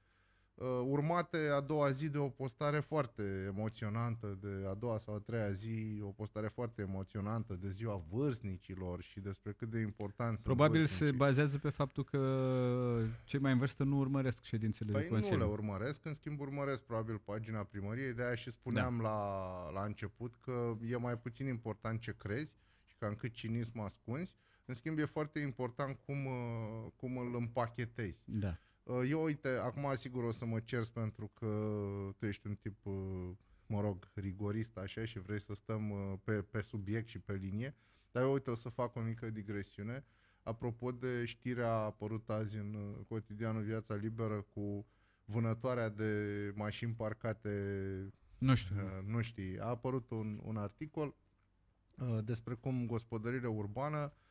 [0.55, 5.19] uh, urmate a doua zi de o postare foarte emoționantă, de a doua sau a
[5.19, 10.43] treia zi, o postare foarte emoționantă de ziua vârstnicilor și despre cât de important sunt
[10.57, 11.17] Probabil se vârstnicii.
[11.17, 12.19] bazează pe faptul că
[13.25, 15.39] cei mai în vârstă nu urmăresc ședințele de Păi nu Consiliu.
[15.39, 19.03] le urmăresc, în schimb urmăresc probabil pagina primăriei, de aia și spuneam Da.
[19.03, 22.57] la, la început că e mai puțin important ce crezi
[22.87, 24.35] și ca în cât cinism ascunzi,
[24.71, 28.23] în schimb e foarte important cum, uh, cum îl împachetezi.
[28.25, 28.59] Da.
[28.83, 31.47] Uh, Eu, uite, acum sigur o să mă cers pentru că
[32.19, 33.31] tu ești un tip, uh,
[33.67, 37.75] mă rog, rigorist așa și vrei să stăm uh, pe, pe subiect și pe linie,
[38.13, 40.05] dar eu, uite, o să fac o mică digresiune.
[40.43, 44.87] Apropo de știrea apărută azi în uh, cotidianul Viața Liberă cu
[45.25, 46.13] vânătoarea de
[46.55, 47.51] mașini parcate
[48.39, 48.77] Nu știu.
[48.77, 51.15] Uh, nu știi, a apărut un, un articol
[51.97, 54.29] uh, despre cum gospodărirea urbană uh,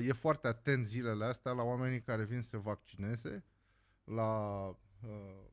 [0.00, 3.44] e foarte atent zilele astea la oamenii care vin să se vaccineze
[4.04, 5.44] la uh,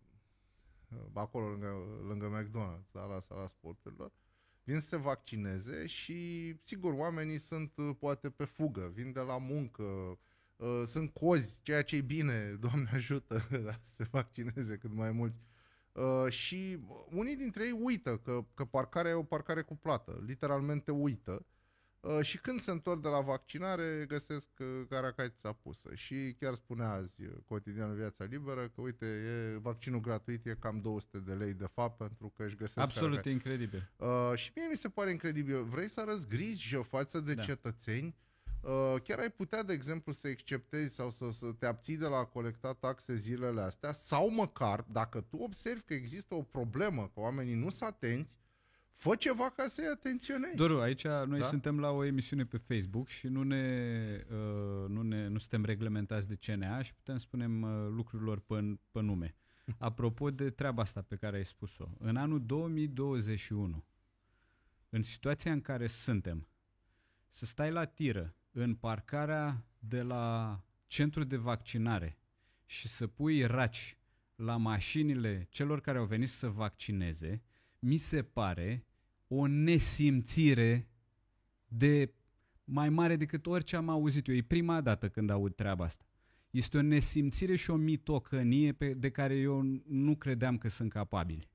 [0.90, 1.74] uh, acolo lângă,
[2.08, 4.12] lângă McDonald's, da, la sala sporturilor,
[4.64, 9.38] vin să se vaccineze și sigur oamenii sunt uh, poate pe fugă, vin de la
[9.38, 9.84] muncă,
[10.56, 15.12] uh, sunt cozi, ceea ce e bine, Doamne ajută da, să se vaccineze cât mai
[15.12, 15.44] mulți.
[15.92, 20.92] Uh, și unii dintre ei uită că, că parcarea e o parcare cu plată, literalmente
[20.92, 21.46] uită.
[22.06, 25.90] Uh, și când se întorc de la vaccinare, găsesc uh, caracatița pusă.
[25.94, 30.80] Și chiar spunea azi uh, cotidianul Viața Liberă că, uite, e, vaccinul gratuit e cam
[30.82, 33.92] 200 de lei, de fapt, pentru că își găsesc Absolut caracat- incredibil.
[33.98, 35.64] Uh, și mie mi se pare incredibil.
[35.64, 37.42] Vrei să arăți grijă față de Da.
[37.42, 38.16] cetățeni?
[38.62, 42.18] Uh, chiar ai putea, de exemplu, să exceptezi sau să, să te abții de la
[42.18, 47.20] a colecta taxe zilele astea sau măcar, dacă tu observi că există o problemă, că
[47.20, 48.38] oamenii nu sunt atenți,
[48.96, 50.56] fă ceva ca să-i atenționezi.
[50.56, 51.46] Doru, aici noi Da?
[51.46, 56.28] suntem la o emisiune pe Facebook și nu ne, uh, nu ne nu suntem reglementați
[56.28, 59.36] de CNA și putem spunem uh, lucrurilor pe, pe nume.
[59.78, 63.86] Apropo de treaba asta pe care ai spus-o, în anul 2021,
[64.90, 66.48] în situația în care suntem,
[67.30, 72.18] să stai la tiră în parcarea de la centru de vaccinare
[72.66, 73.98] și să pui raci
[74.36, 77.42] la mașinile celor care au venit să vaccineze,
[77.86, 78.86] mi se pare
[79.28, 80.90] o nesimțire
[81.68, 82.14] de
[82.64, 84.36] mai mare decât orice am auzit eu.
[84.36, 86.06] E prima dată când aud treaba asta.
[86.50, 91.50] Este o nesimțire și o mitocănie pe, de care eu nu credeam că sunt capabili.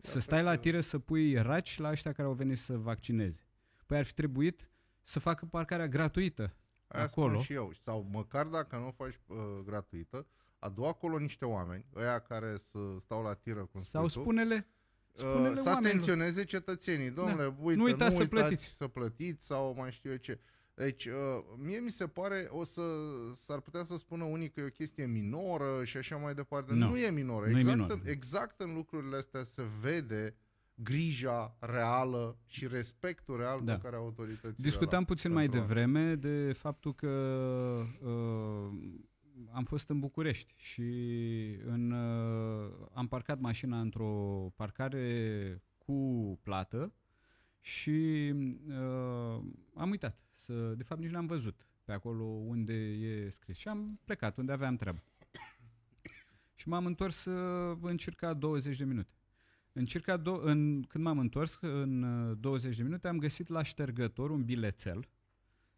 [0.00, 3.40] Să stai la tiră să pui raci la ăștia care au venit să vaccineze.
[3.86, 4.70] Păi ar fi trebuit
[5.02, 6.56] să facă parcarea gratuită
[6.86, 7.28] Aia acolo.
[7.28, 7.72] spun și eu.
[7.84, 10.26] Sau măcar dacă nu o faci uh, gratuită,
[10.58, 14.56] adu acolo niște oameni, ăia care să stau la tiră, cum Sau spui tu, spune-le,
[14.56, 14.75] Uh,
[15.16, 15.74] spune-le să oamenilor.
[15.76, 17.10] atenționeze cetățenii.
[17.10, 17.54] Domnule, Da.
[17.60, 18.76] uite, Nu uitați să uitați plătiți.
[18.76, 20.38] să plătiți sau mai știu eu ce.
[20.74, 21.12] Deci, uh,
[21.58, 22.80] mie mi se pare, o să,
[23.46, 26.72] s-ar putea să spună unii că e o chestie minoră și așa mai departe.
[26.72, 26.88] Nu.
[26.88, 27.46] Nu e minoră.
[27.46, 27.94] Nu e Exact, minoră.
[27.94, 30.36] În, exact în lucrurile astea se vede
[30.74, 33.72] grija reală și respectul real Da.
[33.74, 35.74] pe care autoritățile Discutam îl au puțin mai pentru oameni.
[35.90, 37.08] devreme de faptul că
[38.00, 38.68] uh,
[39.52, 40.82] am fost în București și
[41.64, 44.12] în, uh, am parcat mașina într-o
[44.56, 46.92] parcare cu plată
[47.60, 48.32] și
[48.68, 49.42] uh,
[49.74, 50.20] am uitat.
[50.34, 53.56] Să, de fapt, nici n-am văzut pe acolo unde e scris.
[53.56, 55.02] Și am plecat unde aveam treabă.
[56.54, 59.10] Și m-am întors uh, în circa 20 de minute.
[59.72, 63.62] În circa do- în, când m-am întors, în uh, 20 de minute, am găsit la
[63.62, 65.08] ștergător un bilețel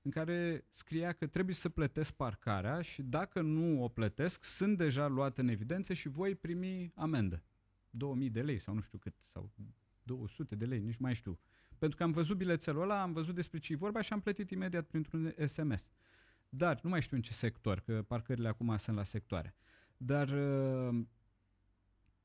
[0.03, 5.07] în care scria că trebuie să plătesc parcarea și dacă nu o plătesc, sunt deja
[5.07, 7.43] luat în evidență și voi primi amendă.
[7.91, 9.53] 2000 de lei sau nu știu cât, sau
[10.03, 11.39] 200 de lei, nici mai știu.
[11.79, 14.51] Pentru că am văzut bilețelul ăla, am văzut despre ce e vorba și am plătit
[14.51, 15.93] imediat printr-un SMS.
[16.49, 19.55] Dar nu mai știu în ce sector, că parcările acum sunt la sectoare.
[19.97, 21.05] Dar uh,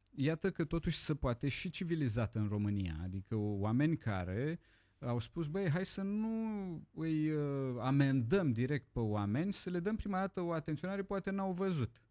[0.09, 4.59] iată că totuși se poate și civilizat în România, adică oameni care
[5.05, 6.35] au spus, băi, hai să nu
[6.93, 11.51] îi uh, amendăm direct pe oameni, să le dăm prima dată o atenționare, poate n-au
[11.53, 12.01] văzut.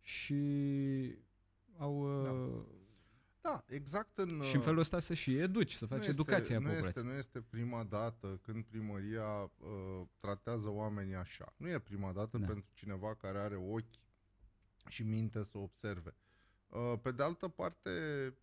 [0.00, 0.34] Și
[1.76, 2.22] au...
[2.22, 2.64] Uh,
[3.40, 4.40] Da, exact în...
[4.42, 6.88] și în felul ăsta să și educi, să faci nu educația este, nu populației.
[6.88, 11.54] este, nu este prima dată când primăria uh, tratează oamenii așa.
[11.56, 12.46] Nu e prima dată Da.
[12.46, 13.94] pentru cineva care are ochi
[14.88, 16.14] și minte să observe.
[16.68, 17.90] Uh, pe de altă parte,
[18.26, 18.34] uh,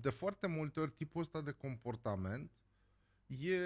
[0.00, 2.50] de foarte multe ori tipul ăsta de comportament
[3.26, 3.58] e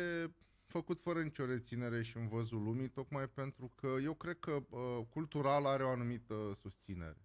[0.66, 5.06] făcut fără nicio reținere și în văzul lumii, tocmai pentru că eu cred că uh,
[5.08, 7.16] cultural are o anumită susținere.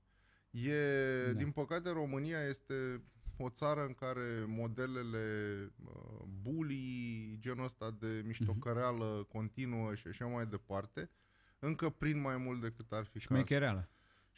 [0.49, 0.73] E,
[1.25, 1.31] Da.
[1.31, 3.03] din păcate, România este
[3.37, 5.27] o țară în care modelele
[5.85, 11.09] uh, bully, genul ăsta de miștocăreală continuă și așa mai departe,
[11.59, 13.43] încă prind mai mult decât ar fi cazul.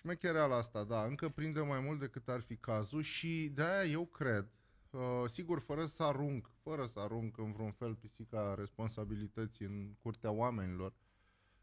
[0.02, 0.48] Șmechereală.
[0.52, 4.48] Șmechereala asta, da, încă prinde mai mult decât ar fi cazul și de-aia eu cred,
[4.90, 10.32] uh, sigur, fără să arunc, fără să arunc în vreun fel pisica responsabilității în curtea
[10.32, 10.94] oamenilor,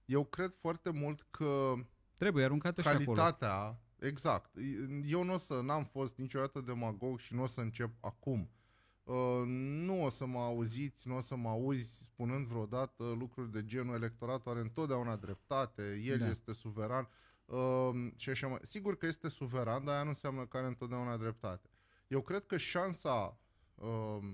[0.04, 1.74] eu cred foarte mult că
[2.14, 3.12] Trebuie aruncată și acolo.
[3.12, 4.50] calitatea, exact,
[5.04, 8.50] eu nu o să, n-am fost niciodată demagog și nu o să încep acum.
[9.02, 13.64] Uh, nu o să mă auziți, nu o să mă auzi spunând vreodată lucruri de
[13.64, 16.26] genul electoratul are întotdeauna dreptate, el Da.
[16.28, 17.27] este suveran uh,
[18.16, 18.58] și așa mai.
[18.62, 21.68] Sigur că este suveran, dar aia nu înseamnă că are întotdeauna dreptate.
[22.06, 23.40] Eu cred că șansa
[23.74, 24.32] uh,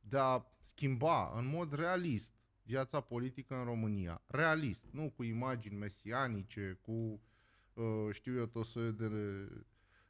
[0.00, 6.78] de a schimba în mod realist viața politică în România, realist, nu cu imagini mesianice,
[6.80, 7.20] cu
[7.72, 9.08] uh, știu eu tot soiul de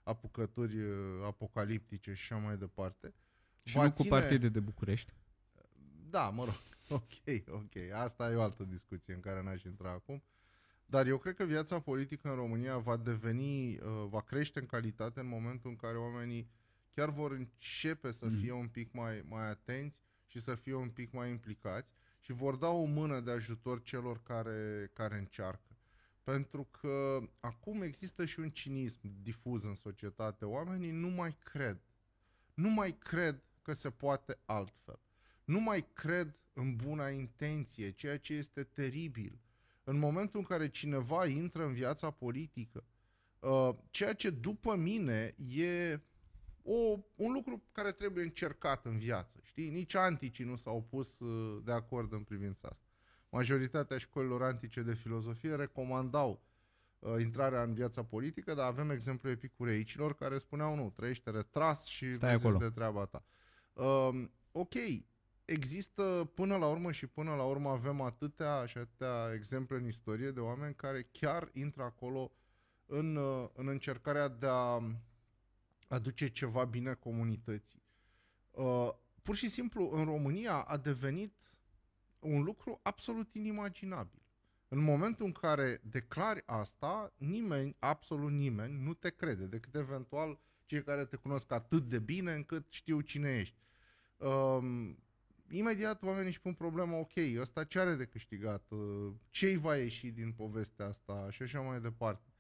[0.03, 3.15] apucături uh, apocaliptice și așa mai departe.
[3.63, 5.13] Și va nu cu ține- partide de București.
[6.11, 6.61] Da, mă rog,
[7.01, 7.93] ok, ok.
[7.95, 10.23] Asta e o altă discuție în care n-aș intra acum.
[10.91, 15.21] Dar eu cred că viața politică în România va deveni, uh, va crește în calitate
[15.21, 16.51] în momentul în care oamenii
[16.95, 18.39] chiar vor începe să Mm.
[18.41, 22.57] fie un pic mai, mai atenți și să fie un pic mai implicați și vor
[22.57, 25.77] da o mână de ajutor celor care, care încearcă.
[26.23, 30.45] Pentru că acum există și un cinism difuz în societate.
[30.45, 31.81] Oamenii nu mai cred.
[32.55, 34.99] Nu mai cred că se poate altfel.
[35.45, 39.39] nu mai cred în buna intenție, ceea ce este teribil.
[39.91, 42.85] În momentul în care cineva intră în viața politică,
[43.39, 46.01] uh, ceea ce după mine e
[46.63, 49.39] o, un lucru care trebuie încercat în viață.
[49.43, 49.71] Știi?
[49.71, 52.87] Nici anticii nu s-au pus uh, de acord în privința asta.
[53.29, 56.43] Majoritatea școlilor antice de filozofie recomandau
[56.99, 62.15] uh, intrarea în viața politică, dar avem exemplu epicureicilor care spuneau nu, trăiește retras și
[62.15, 62.57] Stai acolo.
[62.57, 63.25] de treaba ta.
[63.73, 64.75] Uh, ok,
[65.51, 70.31] există până la urmă și până la urmă avem atâtea și atâtea exemple în istorie
[70.31, 72.33] de oameni care chiar intră acolo
[72.87, 74.83] în, uh, în încercarea de a
[75.89, 77.83] aduce ceva bine comunității.
[78.51, 78.89] Uh,
[79.23, 81.35] pur și simplu, în România a devenit
[82.19, 84.23] un lucru absolut inimaginabil.
[84.69, 90.83] În momentul în care declari asta, nimeni, absolut nimeni, nu te crede, decât eventual cei
[90.83, 93.57] care te cunosc atât de bine încât știu cine ești.
[94.17, 94.99] Um,
[95.51, 98.71] imediat oamenii își pun problema, ok, ăsta ce are de câștigat?
[98.71, 101.27] Uh, ce-i va ieși din povestea asta?
[101.31, 102.33] Și așa mai departe.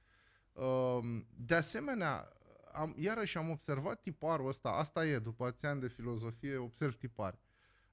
[0.52, 2.32] Um, de asemenea,
[2.72, 7.38] am, iarăși am observat tiparul ăsta, asta e, după ați ani de filozofie, observ tipar.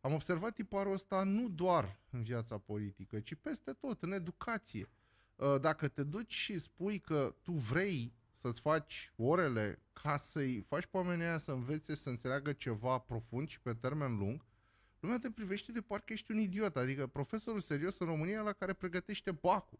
[0.01, 4.89] Am observat tiparul ăsta nu doar în viața politică, ci peste tot, în educație.
[5.36, 10.86] Uh, dacă te duci și spui că tu vrei să-ți faci orele ca să-i faci
[10.86, 14.45] pe oamenii aia să învețe să înțeleagă ceva profund și pe termen lung,
[15.00, 16.78] lumea te privește de parcă ești un idiot.
[16.78, 19.80] Adică profesorul serios în România la care pregătește bacul,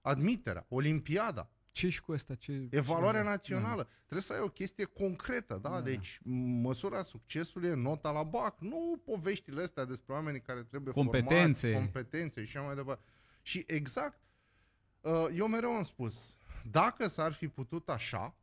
[0.00, 2.34] admiterea, olimpiada, ce și cu asta?
[2.34, 3.28] Ce, Evaluarea ce...
[3.28, 3.82] națională.
[3.82, 3.88] Da.
[3.98, 5.68] Trebuie să ai o chestie concretă, da?
[5.68, 5.80] da?
[5.80, 6.20] Deci
[6.62, 11.70] măsura succesului e nota la BAC, nu poveștile astea despre oamenii care trebuie competențe.
[11.70, 13.02] formați, competențe și așa mai departe.
[13.42, 14.20] Și exact,
[15.00, 16.36] uh, eu mereu am spus,
[16.70, 18.36] dacă s-ar fi putut așa,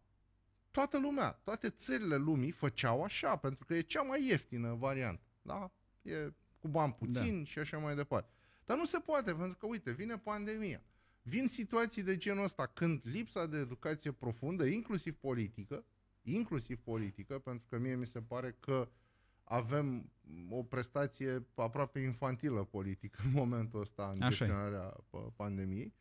[0.71, 5.71] toată lumea, toate țările lumii făceau așa, pentru că e cea mai ieftină variantă, da?
[6.09, 7.43] E cu bani puțini da.
[7.43, 8.31] și așa mai departe.
[8.65, 10.83] Dar nu se poate, pentru că, uite, vine pandemia.
[11.21, 15.85] Vin situații de genul ăsta când lipsa de educație profundă, inclusiv politică,
[16.21, 18.89] inclusiv politică, pentru că mie mi se pare că
[19.43, 20.11] avem
[20.49, 25.17] o prestație aproape infantilă politică în momentul ăsta în Așa gestionarea e.
[25.35, 25.93] pandemiei,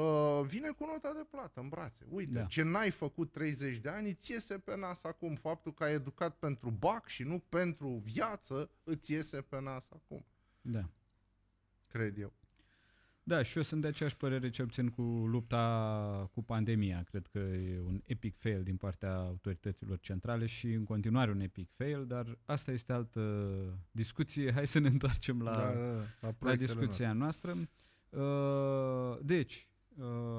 [0.00, 2.04] uh, vine cu nota de plată în brațe.
[2.08, 2.44] Uite, da.
[2.44, 5.34] ce n-ai făcut 30 de ani, îți iese pe nas acum.
[5.34, 10.26] Faptul că ai educat pentru bac și nu pentru viață, îți iese pe nas acum.
[10.60, 10.90] Da.
[11.86, 12.32] Cred eu.
[13.28, 17.02] Da, și eu sunt de aceeași părere, cel puțin cu lupta cu pandemia.
[17.02, 21.70] Cred că e un epic fail din partea autorităților centrale și în continuare un epic
[21.76, 23.20] fail, dar asta este altă
[23.90, 24.52] discuție.
[24.52, 27.56] Hai să ne întoarcem la, da, da, da, la, la discuția noastră.
[28.10, 29.67] Uh, deci, uh,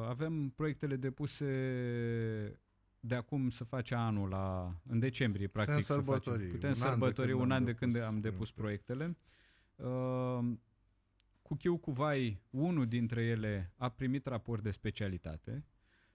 [0.07, 1.45] avem proiectele depuse
[2.99, 5.75] de acum să face anul la, în decembrie, practic.
[5.75, 6.47] Putem sărbători.
[6.47, 9.17] Putem sărbători un an de când am depus proiectele.
[9.75, 10.39] Uh,
[11.41, 15.65] cu chiu cu vai, unul dintre ele a primit raport de specialitate,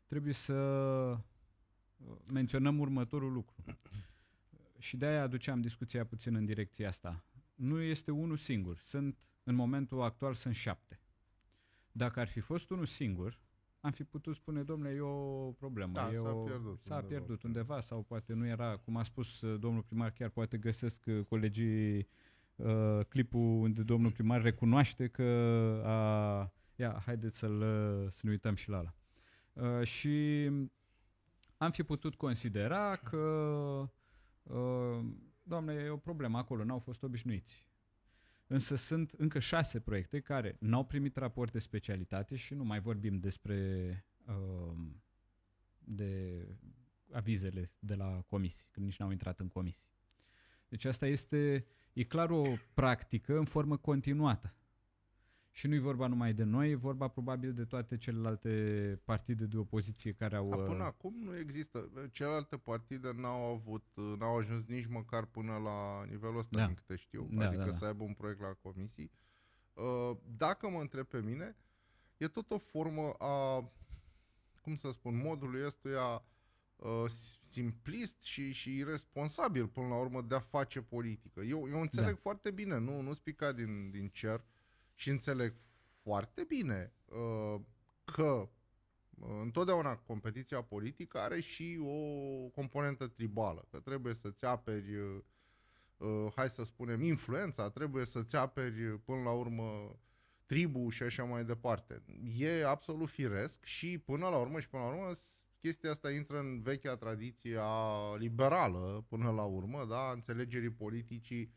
[0.06, 3.64] trebuie să uh, menționăm următorul lucru.
[4.78, 7.24] Și de-aia aduceam discuția puțin în direcția asta.
[7.54, 8.78] Nu este unul singur.
[8.78, 11.00] Sunt, în momentul actual, sunt șapte.
[11.96, 13.38] Dacă ar fi fost unul singur,
[13.80, 15.92] am fi putut spune, domnule, e o problemă.
[15.92, 17.08] Da, e s-a o, pierdut, s-a undeva.
[17.08, 21.02] pierdut undeva sau poate nu era, cum a spus uh, domnul primar, chiar poate găsesc
[21.06, 22.08] uh, colegii
[22.56, 25.22] uh, clipul unde domnul primar recunoaște că
[25.84, 26.52] a...
[26.76, 27.58] Ia, haideți să-l,
[28.10, 28.94] să ne uităm și la ăla.
[29.52, 30.50] Uh, și
[31.56, 33.18] am fi putut considera că
[34.42, 35.04] uh,
[35.42, 37.66] doamne, e o problemă acolo, n-au fost obișnuiți.
[38.46, 43.18] Însă sunt încă șase proiecte care n-au primit raport de specialitate și nu mai vorbim
[43.18, 44.76] despre uh,
[45.78, 46.44] de
[47.12, 49.90] avizele de la comisii, când nici n-au intrat în comisii.
[50.68, 52.42] Deci asta este E clar o
[52.74, 54.54] practică în formă continuată.
[55.56, 58.50] Și nu e vorba numai de noi, e vorba probabil de toate celelalte
[59.04, 60.48] partide de opoziție care au...
[60.48, 61.90] Da, până uh, acum nu există.
[62.12, 66.66] Celelalte partide n-au avut, uh, n-au ajuns nici măcar până la nivelul ăsta, da.
[66.66, 67.28] din câte știu.
[67.30, 67.76] Da, adică da, da.
[67.76, 69.10] să aibă un proiect la comisii.
[69.72, 71.56] Uh, dacă mă întreb pe mine,
[72.16, 73.70] e tot o formă a,
[74.60, 76.24] cum să spun, modului ăstuia
[76.76, 77.04] Uh,
[77.46, 81.40] simplist și, și irresponsabil până la urmă de a face politică.
[81.40, 82.20] Eu, eu înțeleg da.
[82.20, 84.44] foarte bine, nu, nu spica din, din cer
[84.94, 85.54] și înțeleg
[86.02, 87.60] foarte bine uh,
[88.04, 88.48] că
[89.18, 91.98] uh, întotdeauna competiția politică are și o
[92.48, 95.20] componentă tribală, că trebuie să-ți aperi, uh,
[95.96, 99.98] uh, hai să spunem, influența, trebuie să-ți aperi până la urmă
[100.46, 102.02] tribul și așa mai departe.
[102.36, 105.10] E absolut firesc și până la urmă și până la urmă
[105.60, 111.52] chestia asta intră în vechea tradiție a liberală până la urmă, da, înțelegerii politicii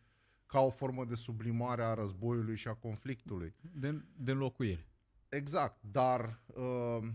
[0.47, 3.55] ca o formă de sublimare a războiului și a conflictului.
[3.61, 4.85] De, de înlocuire.
[5.29, 7.07] Exact, dar uh,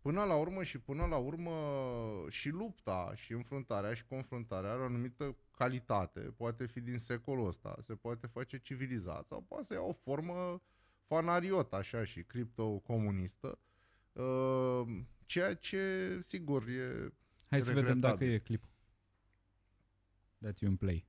[0.00, 1.52] până la urmă și până la urmă
[2.28, 7.76] și lupta și înfruntarea și confruntarea are o anumită calitate, poate fi din secolul ăsta,
[7.86, 10.62] se poate face civilizat sau poate să ia o formă
[11.06, 13.58] fanariot așa și criptocomunistă,
[14.12, 14.82] uh,
[15.26, 15.80] ceea ce
[16.22, 17.12] sigur e
[17.46, 18.70] Hai să vedem dacă e clipul.
[20.38, 21.06] Dați un play.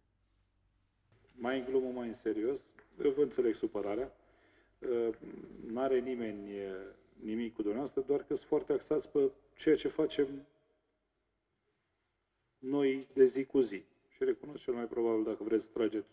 [1.35, 2.59] Mai în glumă, mai în serios,
[3.03, 4.11] eu vă înțeleg supărarea.
[4.79, 5.15] Uh,
[5.71, 6.49] n-are nimeni
[7.23, 10.27] nimic cu dumneavoastră, doar că sunt foarte axați pe ceea ce facem
[12.59, 13.83] noi de zi cu zi.
[14.09, 16.07] Și recunosc cel mai probabil, dacă vreți să trageți,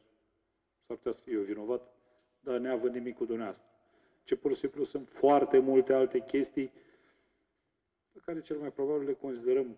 [0.86, 1.94] s-ar putea să fie eu vinovat,
[2.40, 3.64] dar neavând nimic cu dumneavoastră.
[4.24, 6.72] Ce pur și simplu sunt foarte multe alte chestii
[8.12, 9.76] pe care cel mai probabil le considerăm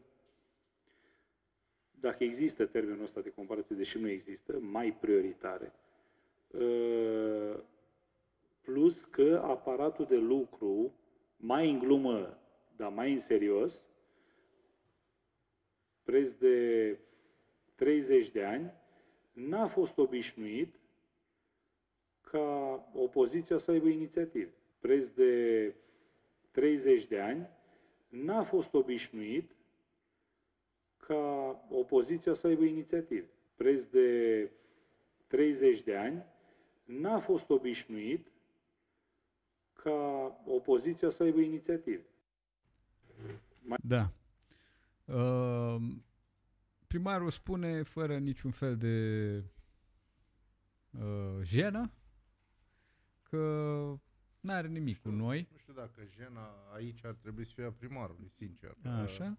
[2.03, 5.73] dacă există termenul ăsta de comparație, deși nu există, mai prioritare.
[6.51, 7.59] Uh,
[8.61, 10.95] plus că aparatul de lucru,
[11.37, 12.39] mai în glumă,
[12.77, 13.83] dar mai în serios,
[16.03, 16.99] preț de
[17.75, 18.73] 30 de ani,
[19.33, 20.75] n-a fost obișnuit
[22.21, 24.53] ca opoziția să aibă inițiative.
[24.79, 25.75] Preț de
[26.51, 27.49] 30 de ani,
[28.09, 29.51] n-a fost obișnuit
[31.13, 33.27] ca opoziția să aibă inițiative.
[33.57, 34.51] Preț de
[35.27, 36.25] 30 de ani,
[36.85, 38.27] n-a fost obișnuit
[39.73, 39.91] ca
[40.47, 42.05] opoziția să aibă inițiative.
[43.83, 44.13] Da.
[45.05, 45.77] Uh,
[46.87, 49.37] primarul spune fără niciun fel de
[50.91, 51.93] uh, jenă
[53.23, 53.39] că
[54.41, 55.49] nu are nimic știu, cu noi.
[55.51, 58.77] Nu știu dacă jena aici ar trebui să fie a primarului, sincer.
[59.03, 59.39] Așa.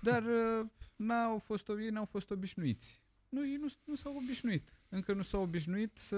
[0.00, 3.02] Dar uh, n-au fost, ei n-au fost obișnuiți.
[3.28, 4.72] Nu, ei nu, nu s-au obișnuit.
[4.88, 6.16] Încă nu s-au obișnuit să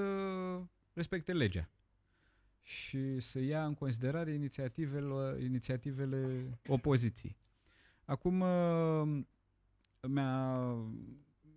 [0.93, 1.71] respecte legea
[2.63, 7.37] și să ia în considerare inițiativele, inițiativele opoziției.
[8.05, 9.23] Acum uh,
[10.09, 10.75] mi-a,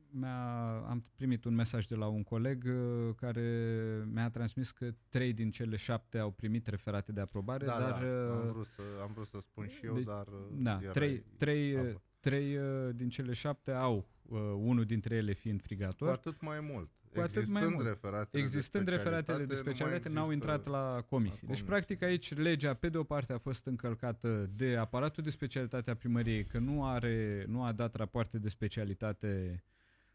[0.09, 5.33] mi-a, am primit un mesaj de la un coleg uh, care mi-a transmis că trei
[5.33, 8.03] din cele șapte au primit referate de aprobare, da, dar...
[8.03, 10.27] Da, am, vrut să, am vrut să spun și eu, de, dar...
[10.51, 12.57] Da, trei, trei, trei
[12.93, 16.07] din cele șapte au, uh, unul dintre ele fiind frigator.
[16.07, 16.89] Cu atât mai mult.
[17.13, 17.85] Cu atât mai mult.
[17.85, 21.47] Referatele Existând de referatele de specialitate, n-au intrat la comisii.
[21.47, 25.91] Deci, practic, aici legea, pe de o parte, a fost încălcată de aparatul de specialitate
[25.91, 29.63] a primăriei, că nu, are, nu a dat rapoarte de specialitate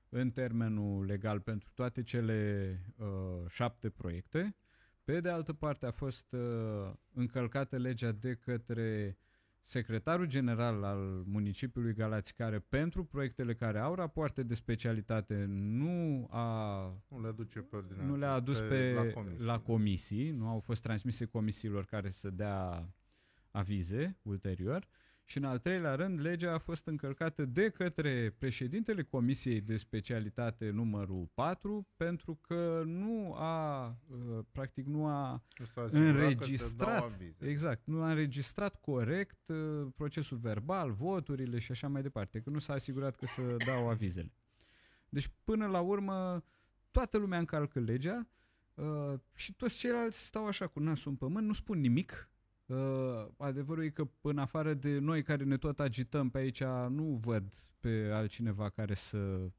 [0.08, 3.06] în termenul legal pentru toate cele uh,
[3.48, 4.56] șapte proiecte.
[5.04, 9.18] Pe de altă parte, a fost uh, încălcată legea de către
[9.68, 16.80] secretarul general al municipiului Galați, care pentru proiectele care au rapoarte de specialitate nu a
[17.08, 19.44] nu le aduce pe ordine, nu le-a adus pe, pe la, comisii.
[19.44, 22.88] la comisii, nu au fost transmise comisiilor care să dea
[23.50, 24.88] avize ulterior.
[25.30, 30.70] Și în al treilea rând, legea a fost încălcată de către președintele Comisiei de Specialitate
[30.70, 35.42] numărul 4 pentru că nu a, uh, practic nu a
[35.90, 42.50] înregistrat, exact, nu a înregistrat corect uh, procesul verbal, voturile și așa mai departe, că
[42.50, 44.32] nu s-a asigurat că să dau avizele.
[45.08, 46.44] Deci până la urmă
[46.90, 48.28] toată lumea încalcă legea
[48.74, 52.30] uh, și toți ceilalți stau așa cu nasul în pământ, nu spun nimic,
[52.68, 57.04] Uh, adevărul e că în afară de noi care ne tot agităm pe aici, nu
[57.04, 59.50] văd pe altcineva care să,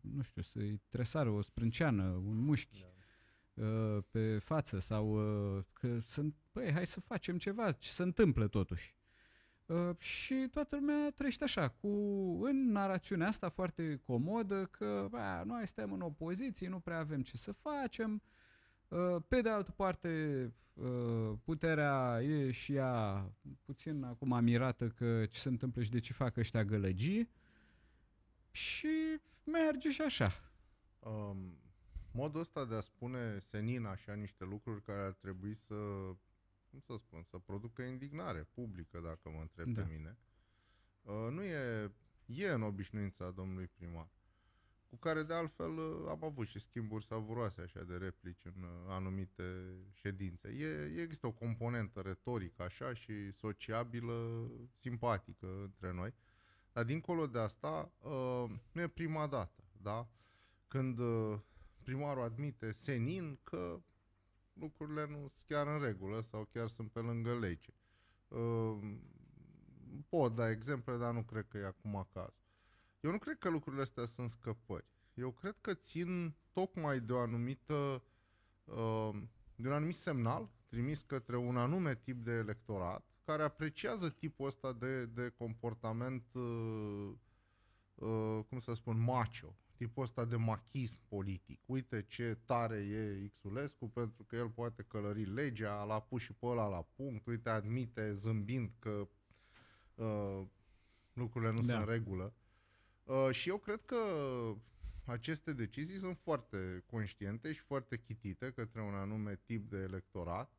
[0.00, 2.86] nu știu, să-i tresară o sprânceană, un mușchi
[3.54, 3.64] da.
[3.64, 8.48] uh, pe față sau uh, că sunt, băi, hai să facem ceva, ce se întâmplă
[8.48, 8.94] totuși.
[9.66, 11.88] Uh, și toată lumea trăiește așa, cu,
[12.44, 17.36] în narațiunea asta foarte comodă că bă, noi suntem în opoziție, nu prea avem ce
[17.36, 18.55] să facem, uh, Uh,
[19.28, 23.24] pe de altă parte, uh, puterea e și ea
[23.62, 27.30] puțin acum mirată că ce se întâmplă și de ce fac ăștia gălăgii
[28.50, 30.30] și merge și așa.
[30.98, 31.58] Um,
[32.12, 35.74] modul ăsta de a spune senin așa niște lucruri care ar trebui să,
[36.70, 39.82] cum să spun, să producă indignare publică, dacă mă întreb da.
[39.82, 40.18] pe mine,
[41.02, 41.92] uh, nu e,
[42.26, 44.08] e în obișnuința domnului primar
[44.96, 48.68] cu care de altfel uh, am avut și schimburi savuroase așa de replici în uh,
[48.88, 49.42] anumite
[49.92, 50.48] ședințe.
[50.48, 56.14] E, există o componentă retorică așa și sociabilă, simpatică între noi,
[56.72, 60.08] dar dincolo de asta uh, nu e prima dată, da?
[60.68, 60.98] Când
[61.82, 63.80] primarul admite senin că
[64.52, 67.72] lucrurile nu sunt chiar în regulă sau chiar sunt pe lângă lege.
[70.08, 72.45] Pot da exemple, dar nu cred că e acum cazul.
[73.06, 74.84] Eu nu cred că lucrurile astea sunt scăpări.
[75.14, 78.02] Eu cred că țin tocmai de o anumită,
[78.64, 79.10] uh,
[79.56, 84.72] de un anumit semnal trimis către un anume tip de electorat care apreciază tipul ăsta
[84.72, 87.12] de, de comportament, uh,
[87.94, 91.60] uh, cum să spun, macho, tipul ăsta de machism politic.
[91.66, 96.46] Uite ce tare e Xulescu pentru că el poate călări legea, l-a pus și pe
[96.46, 99.08] ăla la punct, uite, admite zâmbind că
[99.94, 100.42] uh,
[101.12, 101.72] lucrurile nu da.
[101.72, 102.34] sunt în regulă.
[103.06, 103.96] Uh, și eu cred că
[105.04, 110.52] aceste decizii sunt foarte conștiente și foarte chitite către un anume tip de electorat,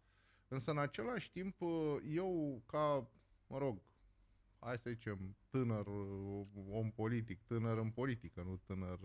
[0.47, 3.09] însă în același timp uh, eu ca,
[3.47, 3.81] mă rog,
[4.59, 5.85] hai să zicem, tânăr
[6.69, 8.99] om politic, tânăr în politică, nu tânăr...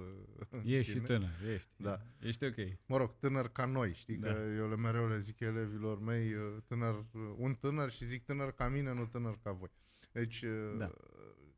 [0.64, 1.68] Ești și tânăr, ești.
[1.76, 2.00] Da.
[2.20, 2.56] Ești ok.
[2.86, 4.32] Mă rog, tânăr ca noi, știi, da.
[4.32, 7.04] că eu le mereu le zic elevilor mei, uh, tânăr,
[7.36, 9.70] un tânăr și zic tânăr ca mine, nu tânăr ca voi.
[10.12, 10.44] Deci,
[10.78, 10.92] da.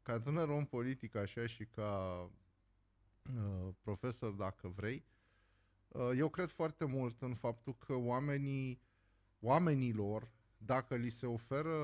[0.05, 2.31] Ca tânăr om politic așa și ca
[3.33, 5.05] Uh, profesor dacă vrei,
[5.89, 8.81] uh, eu cred foarte mult în faptul că oamenii,
[9.41, 11.75] oamenilor, dacă li se oferă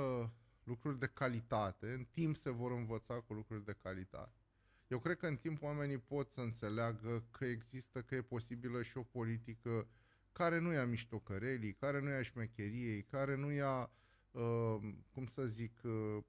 [0.65, 4.33] lucruri de calitate, în timp se vor învăța cu lucruri de calitate.
[4.89, 8.97] Eu cred că în timp oamenii pot să înțeleagă că există, că e posibilă și
[8.97, 9.89] o politică
[10.33, 13.91] care nu ia miștocărelii, care nu ia șmecheriei, care nu ia,
[14.31, 14.77] uh,
[15.11, 16.23] cum să zic, uh,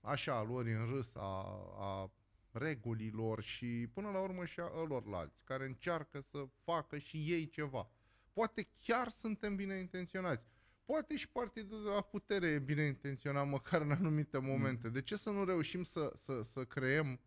[0.00, 1.44] așa, lor în râs a,
[1.78, 2.10] a
[2.52, 7.90] regulilor și până la urmă și a ălorlalți care încearcă să facă și ei ceva.
[8.32, 10.44] Poate chiar suntem bine intenționați.
[10.84, 14.46] Poate și partidul de la putere e bine intenționat măcar în anumite mm.
[14.46, 14.88] momente.
[14.88, 17.20] De ce să nu reușim să, să, să creăm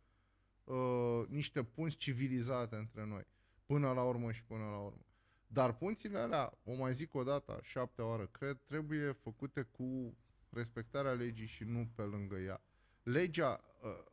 [0.63, 3.23] uh, niște punți civilizate între noi?
[3.65, 5.05] Până la urmă și până la urmă.
[5.47, 10.17] Dar punțile alea, o mai zic o dată, șapte oară, cred, trebuie făcute cu
[10.53, 12.61] respectarea legii și nu pe lângă ea.
[13.03, 14.03] Legea, uh,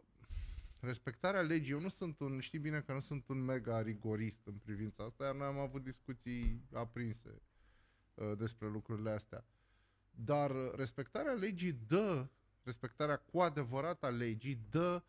[0.80, 4.54] respectarea legii, eu nu sunt un, știi bine că nu sunt un mega rigorist în
[4.54, 7.42] privința asta, iar noi am avut discuții aprinse
[8.14, 9.44] uh, despre lucrurile astea.
[10.10, 12.28] Dar respectarea legii dă,
[12.62, 15.02] respectarea cu adevărat a legii dă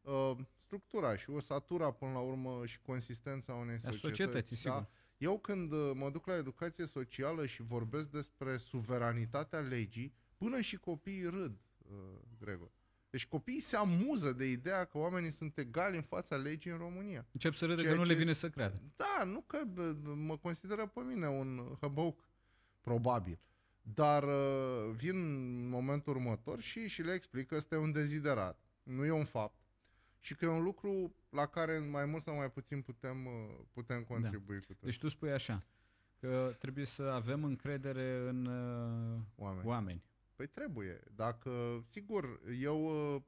[0.00, 4.00] uh, structura și osatura până la urmă și consistența unei societăți.
[4.00, 4.56] societății.
[4.56, 4.60] Da?
[4.60, 4.88] Sigur.
[5.18, 10.76] Eu când uh, mă duc la educație socială și vorbesc despre suveranitatea legii, până și
[10.76, 11.96] copiii râd, uh,
[12.40, 12.70] Gregor.
[13.10, 17.26] Deci copiii se amuză de ideea că oamenii sunt egali în fața legii în România.
[17.32, 18.82] Încep să râde că nu le vine să creadă.
[18.96, 19.62] Da, nu că
[20.14, 22.28] mă consideră pe mine un hăbăuc,
[22.80, 23.38] probabil.
[23.82, 29.04] Dar uh, vin în momentul următor și, și le explic că este un deziderat, nu
[29.04, 29.56] e un fapt.
[30.20, 33.32] Și că e un lucru la care mai mult sau mai puțin putem, uh,
[33.72, 34.14] putem da.
[34.14, 34.66] contribui da.
[34.66, 34.82] cu tot.
[34.82, 35.64] Deci tu spui așa,
[36.20, 39.66] că trebuie să avem încredere în uh, oameni.
[39.66, 40.02] oameni.
[40.38, 41.00] Păi trebuie.
[41.14, 42.84] Dacă, sigur, eu,
[43.14, 43.22] uh,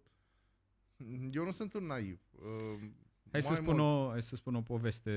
[1.31, 2.21] eu nu sunt un naiv.
[2.33, 2.91] Uh,
[3.31, 5.13] hai să, spun o, hai să spun o poveste.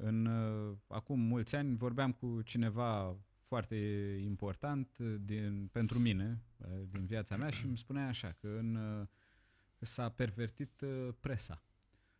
[0.00, 3.16] În, uh, acum mulți ani vorbeam cu cineva
[3.46, 3.76] foarte
[4.22, 6.42] important din, pentru mine,
[6.90, 8.78] din viața mea și îmi spunea așa, că, în,
[9.78, 10.84] că s-a pervertit
[11.20, 11.62] presa.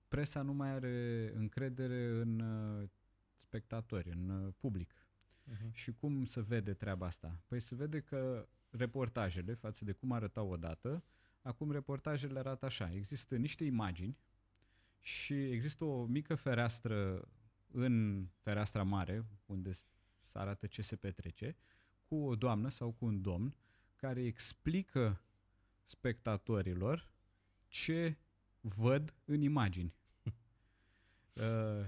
[0.09, 2.43] Presa nu mai are încredere în
[3.39, 4.95] spectatori, în public.
[4.95, 5.73] Uh-huh.
[5.73, 7.41] Și cum se vede treaba asta?
[7.47, 11.05] Păi se vede că reportajele față de cum arătau odată,
[11.43, 12.93] acum reportajele arată așa.
[12.93, 14.19] Există niște imagini
[15.01, 17.29] și există o mică fereastră
[17.73, 21.57] în fereastra mare, unde se arată ce se petrece,
[22.09, 23.57] cu o doamnă sau cu un domn
[23.97, 25.23] care explică
[25.85, 27.11] spectatorilor
[27.69, 28.17] ce
[28.61, 29.95] văd în imagini.
[31.35, 31.87] uh,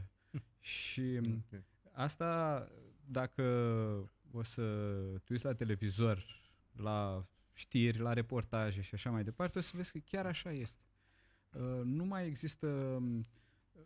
[0.61, 1.65] și okay.
[1.93, 2.61] asta,
[3.05, 3.43] dacă
[4.31, 4.63] o să
[5.25, 6.46] tu uiți la televizor
[6.77, 10.85] la știri, la reportaje și așa mai departe, o să vezi că chiar așa este.
[11.53, 13.25] Uh, nu mai există uh,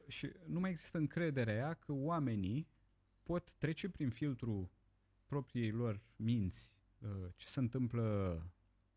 [0.08, 2.68] și nu mai există încrederea ea că oamenii
[3.22, 4.70] pot trece prin filtru
[5.26, 8.42] propriei lor minți uh, ce se întâmplă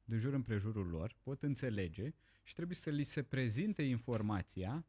[0.06, 2.14] de jur împrejurul lor, pot înțelege
[2.44, 4.86] și trebuie să li se prezinte informația,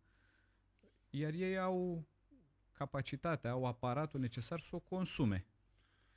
[1.10, 2.09] iar ei au
[2.72, 5.47] capacitatea, au aparatul necesar să o consume.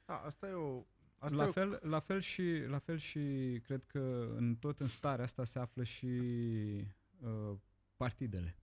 [0.05, 0.85] Da, asta e o,
[1.19, 3.19] Asta la, fel, la, fel și, la fel și
[3.63, 6.07] cred că în tot în starea asta se află și
[7.19, 7.57] uh,
[7.95, 8.55] partidele.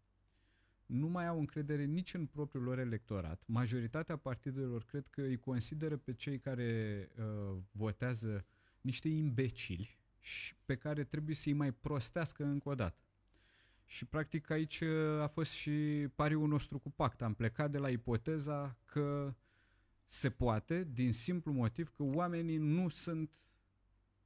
[0.86, 3.42] Nu mai au încredere nici în propriul lor electorat.
[3.46, 8.44] Majoritatea partidelor cred că îi consideră pe cei care uh, votează
[8.80, 13.02] niște imbecili și pe care trebuie să-i mai prostească încă o dată.
[13.86, 17.22] Și practic aici uh, a fost și pariul nostru cu pact.
[17.22, 19.34] Am plecat de la ipoteza că
[20.06, 23.30] se poate din simplu motiv că oamenii nu sunt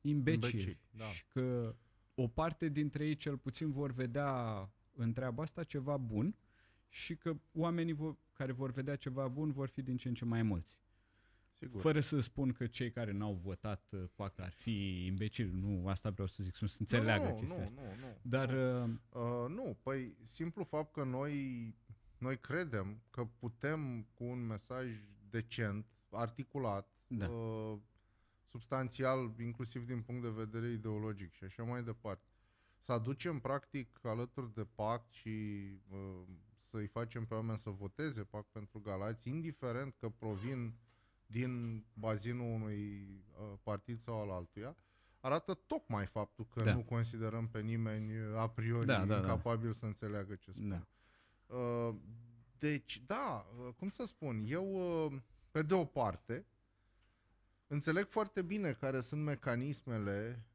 [0.00, 1.04] imbecili, imbecili da.
[1.04, 1.74] și că
[2.14, 6.34] o parte dintre ei cel puțin vor vedea în treaba asta ceva bun
[6.88, 10.24] și că oamenii vor, care vor vedea ceva bun vor fi din ce în ce
[10.24, 10.78] mai mulți.
[11.58, 11.80] Sigur.
[11.80, 16.10] Fără să spun că cei care n-au votat uh, pactul ar fi imbecili, nu, asta
[16.10, 17.80] vreau să zic, să nu se înțeleagă nu, chestia nu, asta.
[17.80, 18.82] Nu, nu, Dar nu.
[18.82, 21.74] uh, Uh, nu, păi simplu fapt că noi,
[22.18, 24.86] noi credem că putem cu un mesaj
[25.30, 27.28] decent, articulat, Da.
[27.28, 27.78] uh,
[28.46, 32.26] substanțial, inclusiv din punct de vedere ideologic și așa mai departe,
[32.80, 35.28] să aducem practic alături de pact și
[35.90, 36.22] uh,
[36.70, 40.74] să-i facem pe oameni să voteze pact pentru Galați, indiferent că provin
[41.26, 43.08] din bazinul unui
[43.40, 44.76] uh, partid sau al altuia,
[45.20, 46.74] arată tocmai faptul că Da.
[46.74, 49.16] nu considerăm pe nimeni uh, a priori Da, da, da.
[49.16, 50.86] incapabil să înțeleagă ce spune.
[51.46, 51.54] Da.
[51.56, 51.94] Uh,
[52.58, 55.20] deci, da, uh, cum să spun, eu, uh,
[55.50, 56.46] pe de o parte,
[57.66, 60.48] înțeleg foarte bine care sunt mecanismele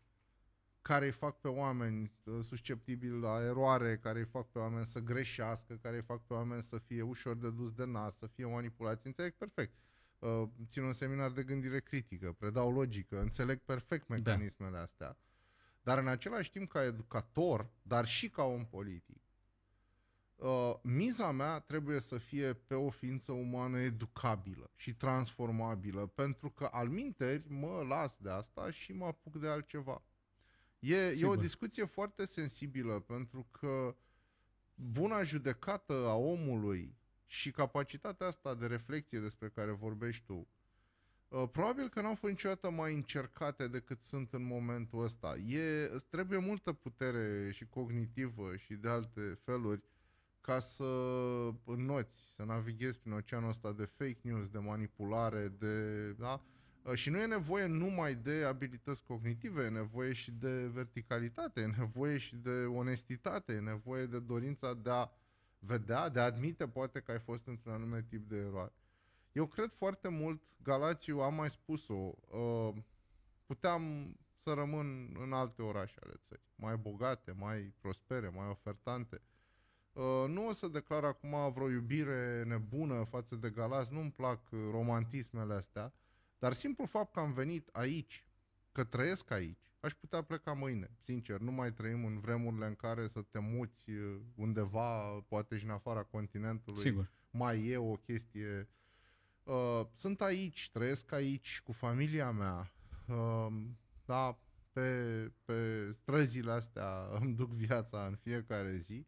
[0.84, 5.00] care îi fac pe oameni uh, susceptibili la eroare, care îi fac pe oameni să
[5.00, 8.46] greșească, care îi fac pe oameni să fie ușor de dus de nas, să fie
[8.46, 9.08] manipulați.
[9.08, 9.78] Înțeleg perfect.
[10.20, 15.18] Uh, țin un seminar de gândire critică, predau logică, înțeleg perfect mecanismele astea.
[15.82, 19.23] Dar în același timp, ca educator, dar și ca om politic,
[20.36, 26.70] uh, miza mea trebuie să fie pe o ființă umană educabilă și transformabilă, pentru că
[26.72, 30.04] al minteri mă las de asta și mă apuc de altceva.
[30.80, 31.38] E, e o Sigur.
[31.38, 33.96] discuție foarte sensibilă, pentru că
[34.76, 40.48] buna judecată a omului și capacitatea asta de reflexie despre care vorbești tu,
[41.28, 45.36] uh, probabil că n-au fost niciodată mai încercate decât sunt în momentul ăsta.
[45.36, 49.84] E, îți trebuie multă putere și cognitivă și de alte feluri
[50.46, 50.84] ca să
[51.66, 56.12] înnoți, să navighezi prin oceanul ăsta de fake news, de manipulare, de...
[56.12, 56.42] Da?
[56.84, 61.66] Uh, Și nu e nevoie numai de abilități cognitive, e nevoie și de verticalitate, e
[61.78, 65.10] nevoie și de onestitate, e nevoie de dorința de a
[65.60, 68.74] vedea, de a admite poate că ai fost într-un anume tip de eroare.
[69.32, 72.74] Eu cred foarte mult, Galațiu, am mai spus-o, uh,
[73.46, 79.22] puteam să rămân în alte orașe ale țării, mai bogate, mai prospere, mai ofertante.
[79.94, 84.60] Uh, nu o să declar acum vreo iubire nebună față de Galați, nu-mi plac uh,
[84.72, 85.94] romantismele astea,
[86.40, 88.26] dar simplu fapt că am venit aici,
[88.72, 90.90] că trăiesc aici, aș putea pleca mâine.
[91.02, 95.64] Sincer, nu mai trăim în vremurile în care să te muți uh, undeva, poate și
[95.64, 96.82] în afara continentului.
[96.82, 97.12] sigur.
[97.32, 98.70] Mai e o chestie.
[99.44, 102.74] Uh, sunt aici, trăiesc aici cu familia mea.
[103.08, 103.48] Uh,
[104.06, 104.40] da,
[104.72, 109.06] pe, pe străzile astea îmi duc viața în fiecare zi.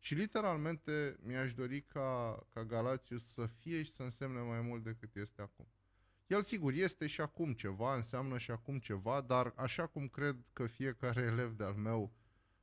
[0.00, 5.16] Și literalmente mi-aș dori ca, ca Galațius să fie și să însemne mai mult decât
[5.16, 5.66] este acum.
[6.26, 10.66] El sigur este și acum ceva, înseamnă și acum ceva, dar așa cum cred că
[10.66, 12.12] fiecare elev de-al meu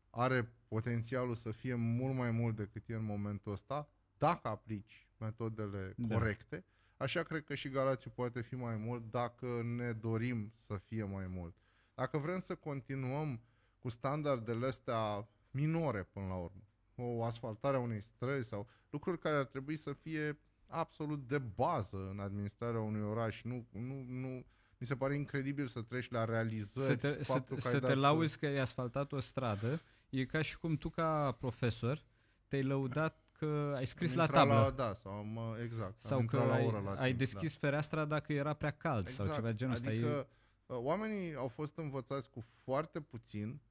[0.09, 5.93] are potențialul să fie mult mai mult decât e în momentul ăsta, dacă aplici metodele
[5.97, 6.15] Da.
[6.17, 6.65] corecte,
[6.97, 11.27] așa cred că și Galațiu poate fi mai mult dacă ne dorim să fie mai
[11.27, 11.55] mult.
[11.93, 13.41] Dacă vrem să continuăm
[13.79, 16.63] cu standardele astea minore până la urmă,
[16.95, 22.07] o asfaltare a unei străzi sau lucruri care ar trebui să fie absolut de bază
[22.11, 23.41] în administrarea unui oraș.
[23.43, 24.45] Nu, nu, nu,
[24.77, 26.85] mi se pare incredibil să treci la realizări.
[26.85, 29.81] Să te, să, faptul că ai să te dat- lauzi că ai asfaltat o stradă,
[30.09, 32.03] e ca și cum tu ca profesor
[32.47, 34.61] te-ai lăudat că ai scris am la intrat tablă.
[34.61, 36.03] La, da, sau mă, exact.
[36.03, 37.57] am sau că intrat la ai, oră la ai timp, deschis da.
[37.59, 39.89] fereastra dacă era prea cald sau ceva de genul ăsta.
[39.89, 40.27] adică, E,
[40.73, 43.61] uh, oamenii au fost învățați cu foarte puțin.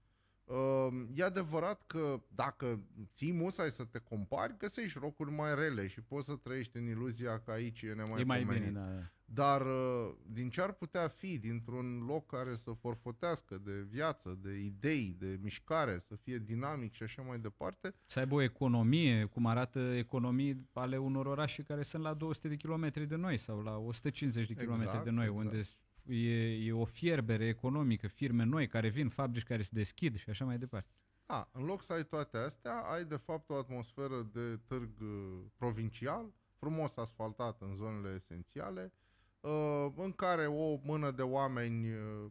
[0.45, 2.81] Uh, e adevărat că dacă
[3.13, 7.39] ții musai să te compari, găsești locuri mai rele și poți să trăiești în iluzia
[7.41, 8.75] că aici e nemai e mai bine, pomenit.
[8.75, 8.81] da.
[8.81, 9.09] da.
[9.27, 14.59] Dar uh, din ce ar putea fi dintr-un loc care să forfotească de viață, de
[14.59, 19.47] idei, de mișcare, să fie dinamic și așa mai departe, Să aibă o economie, cum
[19.47, 23.77] arată economii ale unor orașe care sunt la 200 de kilometri de noi sau la
[23.77, 25.45] 150 de kilometri Exact, de noi, exact.
[25.45, 25.63] unde
[26.07, 30.45] e, e o fierbere economică, firme noi care vin, fabrici care se deschid și așa
[30.45, 30.89] mai departe.
[31.27, 35.41] A, în loc să ai toate astea, ai de fapt o atmosferă de târg uh,
[35.57, 38.93] provincial, frumos asfaltat în zonele esențiale,
[39.41, 42.31] uh, în care o mână de oameni uh,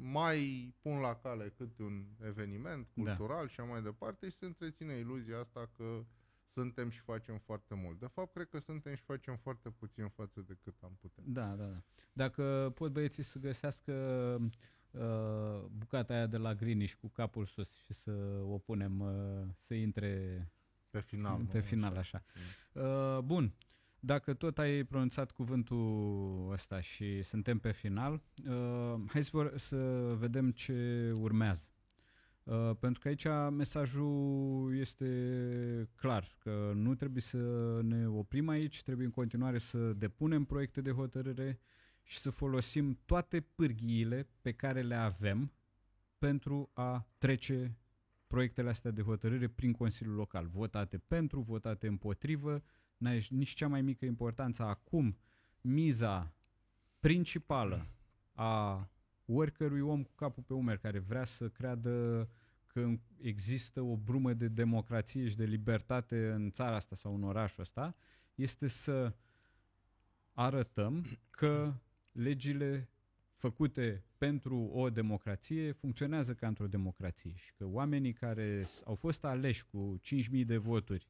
[0.00, 3.02] mai pun la cale câte un eveniment Da.
[3.02, 6.04] cultural și așa mai departe și se întreține iluzia asta că
[6.52, 7.98] suntem și facem foarte mult.
[7.98, 11.24] De fapt, cred că suntem și facem foarte puțin față de cât am putea.
[11.26, 11.82] Da, da, da.
[12.12, 13.92] Dacă pot băieții să găsească
[14.90, 18.10] uh, bucata aia de la Griniș cu capul sus și să
[18.44, 20.44] o punem uh, să intre
[20.90, 21.44] Pe final.
[21.44, 21.62] pe nu?
[21.64, 22.22] final așa.
[22.72, 23.54] Uh, bun.
[24.02, 29.76] Dacă tot ai pronunțat cuvântul ăsta și suntem pe final, uh, hai să, vor, să
[30.18, 31.64] vedem ce urmează.
[32.42, 37.38] Uh, pentru că aici mesajul este clar, că nu trebuie să
[37.82, 41.60] ne oprim aici, trebuie în continuare să depunem proiecte de hotărâre
[42.02, 45.52] și să folosim toate pârghiile pe care le avem
[46.18, 47.78] pentru a trece
[48.26, 50.46] proiectele astea de hotărâre prin Consiliul Local.
[50.46, 52.62] Votate pentru, votate împotrivă,
[52.96, 54.62] n-ai nici cea mai mică importanță.
[54.62, 55.18] Acum,
[55.60, 56.34] miza
[57.00, 57.86] principală
[58.32, 58.88] a
[59.34, 62.28] oricărui om cu capul pe umeri care vrea să creadă
[62.66, 62.90] că
[63.20, 67.96] există o brumă de democrație și de libertate în țara asta sau în orașul ăsta,
[68.34, 69.12] este să
[70.32, 71.74] arătăm că
[72.12, 72.88] legile
[73.34, 79.66] făcute pentru o democrație funcționează ca într-o democrație și că oamenii care au fost aleși
[79.66, 81.06] cu 5.000 de voturi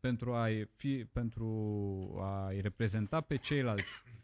[0.00, 1.46] pentru a-i, fi, pentru
[2.20, 4.23] a-i reprezenta pe ceilalți uh,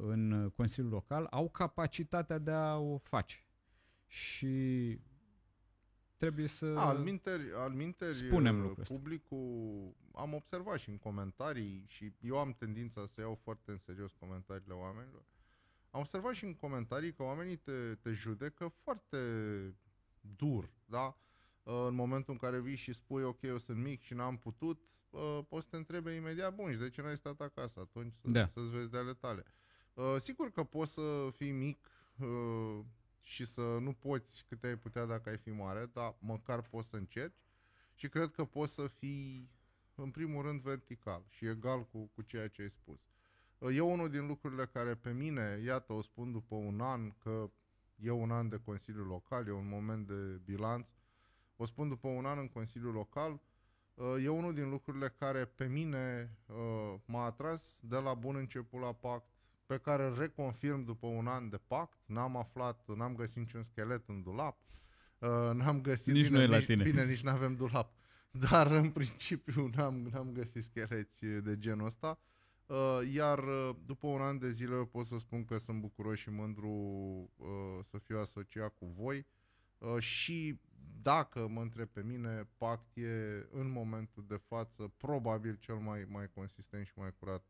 [0.00, 3.46] în Consiliul Local au capacitatea de a o face.
[4.06, 4.98] Și
[6.16, 12.12] trebuie să al minteri, al minteri spunem lucrul publicul, am observat și în comentarii și
[12.20, 15.24] eu am tendința să iau foarte în serios comentariile oamenilor,
[15.90, 19.18] am observat și în comentarii că oamenii te, te judecă foarte
[20.20, 21.16] dur, da?
[21.62, 24.80] În momentul în care vii și spui, ok, eu sunt mic și n-am putut,
[25.48, 28.46] poți să te întrebe imediat, bun, și de ce n-ai stat acasă atunci să, da.
[28.46, 29.44] să-ți vezi de ale tale?
[30.18, 31.90] Sigur că poți să fii mic
[33.20, 36.96] și să nu poți câte ai putea dacă ai fi mare, dar măcar poți să
[36.96, 37.42] încerci
[37.94, 39.50] și cred că poți să fii
[39.94, 43.00] în primul rând vertical și egal cu, cu ceea ce ai spus.
[43.58, 47.50] E unul din lucrurile care pe mine, iată, o spun după un an, că
[47.96, 50.88] e un an de Consiliu Local, e un moment de bilanț,
[51.62, 53.40] o spun după un an în Consiliul Local,
[54.22, 56.36] e unul din lucrurile care pe mine
[57.04, 59.26] m-a atras de la bun început la pact,
[59.66, 61.98] pe care îl reconfirm după un an de pact.
[62.06, 64.58] N-am aflat, n-am găsit niciun schelet în dulap,
[65.52, 66.12] n-am găsit...
[66.12, 66.82] Nici bine, noi la nici, tine.
[66.82, 67.92] Bine, nici n-avem dulap.
[68.30, 72.18] Dar în principiu n-am, n-am găsit scheleți de genul ăsta.
[72.66, 76.30] Uh, iar uh, după un an de zile pot să spun că sunt bucuros și
[76.30, 76.68] mândru
[77.36, 79.26] uh, să fiu asociat cu voi
[79.98, 80.60] și
[81.02, 86.30] dacă mă întreb pe mine, Pact e în momentul de față probabil cel mai, mai
[86.30, 87.44] consistent și mai curat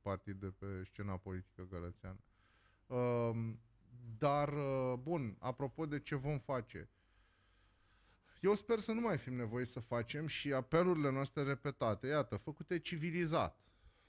[0.00, 2.20] partid de pe scena politică gălățeană.
[2.86, 3.60] Um,
[4.18, 4.54] dar,
[4.94, 6.90] bun, apropo de ce vom face,
[8.40, 12.78] eu sper să nu mai fim nevoie să facem și apelurile noastre repetate, iată, făcute
[12.78, 13.62] civilizat,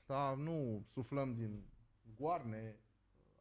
[0.06, 1.64] da, nu suflăm din
[2.16, 2.80] goarne.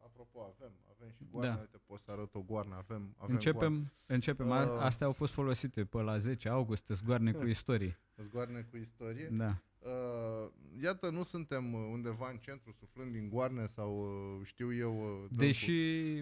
[0.03, 1.59] Apropo, avem, avem și goarne, da.
[1.59, 3.93] uite, pot să arăt o goarnă, avem, avem Începem, goarne.
[4.05, 4.49] începem.
[4.49, 7.99] Uh, astea au fost folosite pe la 10 august, zgoarne cu istorie.
[8.17, 9.29] zgoarne cu istorie?
[9.31, 9.57] Da.
[9.85, 10.49] Uh,
[10.81, 15.21] iată, nu suntem undeva în centru suflând din goarne sau uh, știu eu...
[15.23, 15.71] Uh, Deși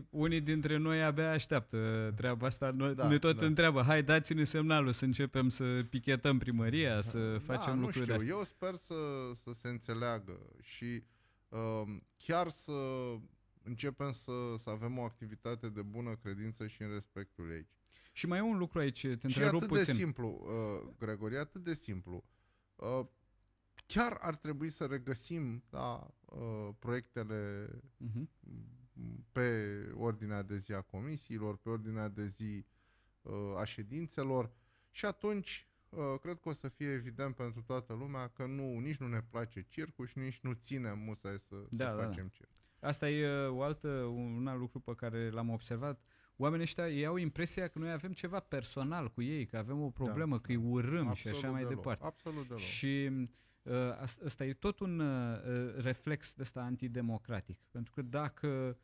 [0.09, 0.17] cu...
[0.17, 3.45] unii dintre noi abia așteaptă treaba asta, noi, da, ne tot da.
[3.45, 8.17] întreabă, hai dați-ne semnalul să începem să pichetăm primăria, să da, facem nu lucruri știu,
[8.17, 8.95] de Eu sper să,
[9.33, 11.03] să se înțeleagă și
[11.49, 12.71] uh, chiar să
[13.63, 17.71] începem să, să avem o activitate de bună credință și în respectul aici.
[18.11, 19.75] Și mai e un lucru aici, te întrerup puțin.
[19.75, 22.23] Și atât de simplu, uh, Gregorie, atât de simplu.
[22.75, 23.05] Uh,
[23.85, 28.23] chiar ar trebui să regăsim da, uh, proiectele uh-huh.
[29.31, 32.65] pe ordinea de zi a comisiilor, pe ordinea de zi
[33.21, 34.51] uh, a ședințelor
[34.89, 38.97] și atunci uh, cred că o să fie evident pentru toată lumea că nu, nici
[38.97, 42.03] nu ne place circul și nici nu ținem musai să, da, să da.
[42.03, 42.49] facem circ.
[42.81, 46.01] Asta e o altă, un alt lucru pe care l-am observat.
[46.37, 49.89] Oamenii ăștia ei au impresia că noi avem ceva personal cu ei, că avem o
[49.89, 50.41] problemă, da.
[50.41, 51.75] că îi urâm Absolut și așa mai deloc.
[51.75, 52.05] departe.
[52.05, 52.61] Absolut deloc.
[52.61, 53.11] Și
[54.25, 55.03] Ăsta e tot un
[55.77, 57.59] reflex de ăsta antidemocratic.
[57.71, 58.77] Pentru că dacă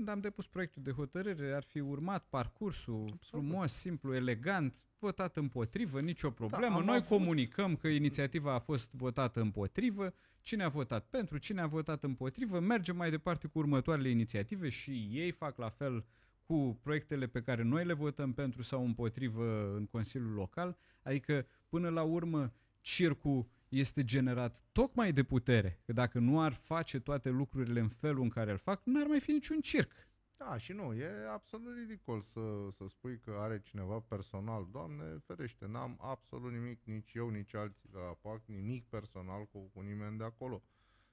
[0.00, 3.22] când am depus proiectul de hotărâre, ar fi urmat parcursul Absolut.
[3.22, 6.78] frumos, simplu, elegant, votat împotrivă, nicio da, problemă.
[6.78, 7.08] Da, Noi avut...
[7.08, 12.60] comunicăm că inițiativa a fost votată împotrivă, cine a votat pentru, cine a votat împotrivă,
[12.60, 16.04] mergem mai departe cu următoarele inițiative și ei fac la fel
[16.42, 20.76] cu proiectele pe care noi le votăm pentru sau împotrivă în Consiliul Local.
[21.02, 25.80] Adică, până la urmă, circul este generat tocmai de putere.
[25.84, 29.06] Că dacă nu ar face toate lucrurile în felul în care îl fac, nu ar
[29.06, 29.92] mai fi niciun circ.
[30.36, 32.40] Da, și nu, e absolut ridicol să,
[32.76, 34.68] să spui că are cineva personal.
[34.70, 39.70] Doamne, ferește, n-am absolut nimic, nici eu, nici alții de la PAC, nimic personal cu,
[39.74, 40.62] cu nimeni de acolo.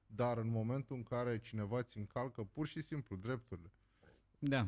[0.05, 3.71] Dar în momentul în care cineva ți încalcă pur și simplu drepturile,
[4.39, 4.67] da.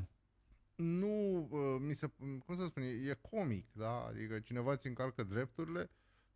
[0.76, 2.07] nu, uh, mi se,
[2.45, 4.06] cum să spun, e comic, da?
[4.06, 5.90] Adică cineva ți încalcă drepturile,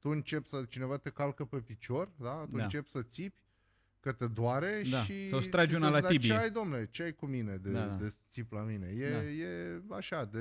[0.03, 2.45] tu începi să, cineva te calcă pe picior, da?
[2.49, 2.63] Tu da.
[2.63, 3.35] începi să țipi,
[3.99, 4.97] că te doare Da.
[5.03, 5.29] și...
[5.29, 6.29] Sau îți tragi ți una se la zice, tibie.
[6.29, 6.87] Ce ai, domnule?
[6.91, 7.93] Ce ai cu mine de, Da, da.
[7.95, 8.87] de țip la mine?
[8.87, 9.23] E, Da.
[9.23, 10.39] e așa, de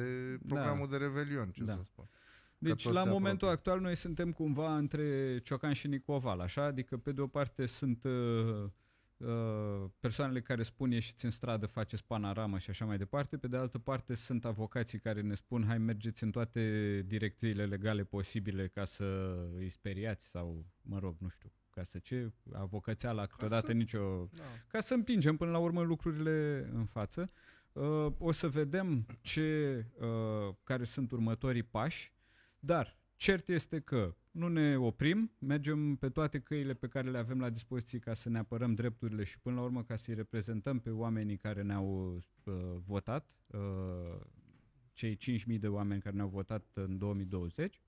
[0.49, 1.73] programul de revelion, ce Da.
[1.73, 2.09] să spun.
[2.59, 3.71] Deci, tot la se momentul apropie.
[3.71, 6.65] actual, noi suntem cumva între Ciocan și Nicoval, așa?
[6.65, 8.71] Adică, pe de o parte, sunt uh, uh,
[10.01, 13.37] persoanele care spun ieșiți în stradă, faceți panoramă și așa mai departe.
[13.39, 18.05] Pe de altă parte, sunt avocații care ne spun hai mergeți în toate direcțiile legale
[18.05, 23.67] posibile ca să îi speriați sau, mă rog, nu știu, ca să ce, avocățeala câteodată
[23.67, 24.43] să- nicio Da.
[24.69, 27.31] ca să împingem până la urmă lucrurile în față.
[27.73, 32.13] Uh, o să vedem ce, uh, care sunt următorii pași,
[32.59, 37.41] dar cert este că nu ne oprim, mergem pe toate căile pe care le avem
[37.41, 40.91] la dispoziție ca să ne apărăm drepturile și până la urmă ca să-i reprezentăm pe
[40.91, 42.15] oamenii care ne-au
[42.45, 42.55] uh,
[42.87, 44.21] votat, uh,
[44.93, 47.81] cei 5.000 de oameni care ne-au votat în 2020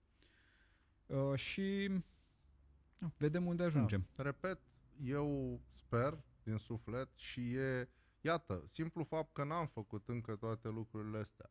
[1.07, 4.07] uh, și uh, vedem unde ajungem.
[4.17, 4.23] Da.
[4.23, 4.61] Repet,
[5.03, 7.89] eu sper din suflet și e,
[8.21, 11.51] iată, simplu fapt că n-am făcut încă toate lucrurile astea.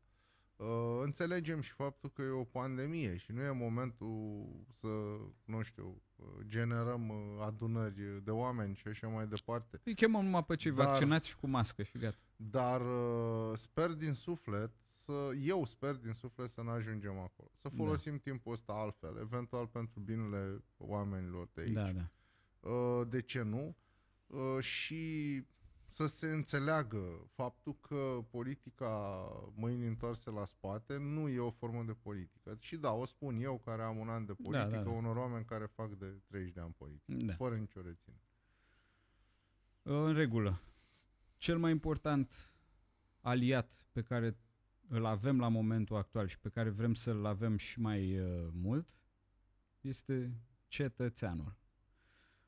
[0.56, 4.46] Uh, înțelegem și faptul că e o pandemie și nu e momentul
[4.80, 4.88] să,
[5.46, 7.16] nu știu, uh, generăm uh,
[7.46, 9.82] adunări de oameni și așa mai departe.
[9.84, 12.18] Îi chemăm numai pe cei Dar- vaccinați și cu mască și gata.
[12.36, 14.72] Dar uh, sper din suflet
[15.04, 17.50] să, eu sper din suflet să ne ajungem acolo.
[17.62, 17.84] Să Da.
[17.84, 21.74] folosim timpul ăsta altfel, eventual pentru binele oamenilor de aici.
[21.74, 22.10] Da, da.
[22.70, 23.76] Uh, de ce nu?
[24.28, 25.02] Uh, și
[25.94, 29.26] să se înțeleagă faptul că politica
[29.56, 32.58] mâini întoarse la spate nu e o formă de politică.
[32.60, 34.90] Și da, o spun eu care am un an de politică, da, da.
[34.90, 37.34] unor oameni care fac de 30 de ani politică, Da.
[37.34, 38.24] fără nicio reținere.
[39.82, 40.62] În regulă.
[41.38, 42.54] Cel mai important
[43.22, 44.38] aliat pe care
[44.88, 48.90] îl avem la momentul actual și pe care vrem să-l avem și mai uh, mult
[49.82, 50.38] este
[50.68, 51.56] cetățeanul.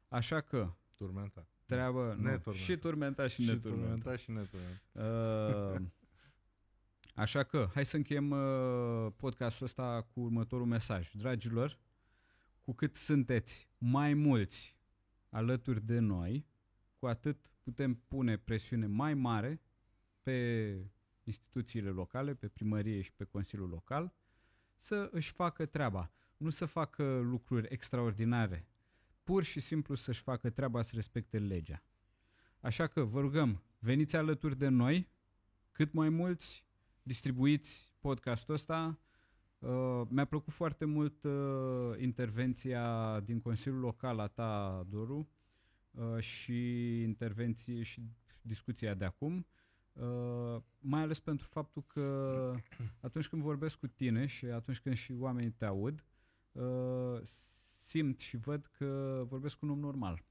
[0.08, 1.55] Așa că Turmentat.
[1.66, 2.54] Treabă nu, Neturmentat.
[2.54, 3.88] și turmentat și, Și neturmentat.
[3.88, 5.82] turmentat și neturmentat.
[5.82, 5.88] Uh,
[7.16, 11.12] așa că, hai să încheiem uh, podcastul ăsta cu următorul mesaj.
[11.12, 11.80] Dragilor,
[12.62, 14.78] cu cât sunteți mai mulți
[15.30, 16.46] alături de noi,
[17.00, 19.62] cu atât putem pune presiune mai mare
[20.24, 20.78] pe
[21.24, 24.14] instituțiile locale, pe primărie și pe Consiliul Local,
[24.78, 26.12] să își facă treaba.
[26.38, 28.68] Nu să facă lucruri extraordinare,
[29.26, 31.84] pur și simplu să-și facă treaba să respecte legea.
[32.60, 35.10] Așa că vă rugăm, veniți alături de noi,
[35.72, 36.66] cât mai mulți,
[37.04, 39.00] distribuiți podcastul ăsta.
[39.60, 45.30] Uh, mi-a plăcut foarte mult uh, intervenția din Consiliul Local a ta, Doru,
[45.92, 48.02] uh, și intervenții și
[48.42, 49.48] discuția de acum,
[49.94, 52.56] uh, mai ales pentru faptul că
[53.02, 56.04] atunci când vorbesc cu tine și atunci când și oamenii te aud,
[56.52, 57.20] uh,
[57.86, 60.24] simt și văd că vorbesc cu un om normal.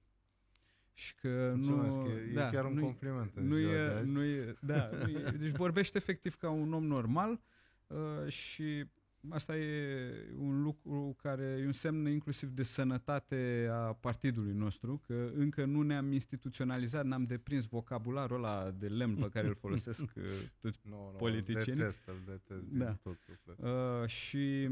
[0.92, 2.08] Și că Mulțumesc, nu...
[2.08, 4.12] e, e chiar un nu-i- compliment în nu ziua de e, azi.
[4.12, 7.40] nu e, da, nu e, deci vorbește efectiv ca un om normal
[7.86, 8.84] uh, și
[9.28, 15.30] asta e un lucru care e un semn inclusiv de sănătate a partidului nostru, că
[15.34, 20.22] încă nu ne-am instituționalizat, n-am deprins vocabularul ăla de lemn pe care îl folosesc uh,
[20.60, 20.78] toți.
[20.82, 21.80] Nu, nu, politicieni.
[21.80, 22.92] Îl detest, îl detest din Da.
[23.02, 24.00] tot sufletul.
[24.02, 24.68] Uh, și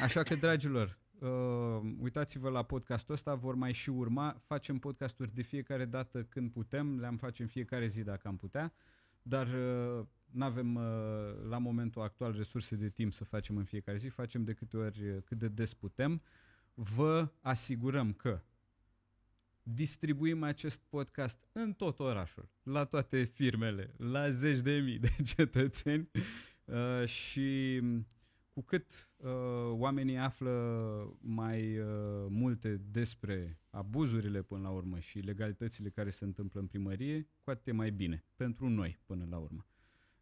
[0.00, 4.40] așa că, dragilor, uh, uitați-vă la podcastul ăsta, vor mai și urma.
[4.46, 8.72] Facem podcasturi de fiecare dată când putem, le-am face în fiecare zi dacă am putea,
[9.22, 10.78] dar uh, nu avem
[11.48, 15.08] la momentul actual resurse de timp să facem în fiecare zi, facem de câte ori
[15.08, 16.22] uh, cât de des putem.
[16.74, 18.42] Vă asigurăm că
[19.62, 26.10] distribuim acest podcast în tot orașul, la toate firmele, la zeci de mii de cetățeni
[26.64, 27.80] uh, și
[28.60, 29.30] cu cât uh,
[29.70, 30.52] oamenii află
[31.20, 31.86] mai uh,
[32.28, 37.66] multe despre abuzurile până la urmă și legalitățile care se întâmplă în primărie, cu atât
[37.66, 39.66] e mai bine pentru noi până la urmă.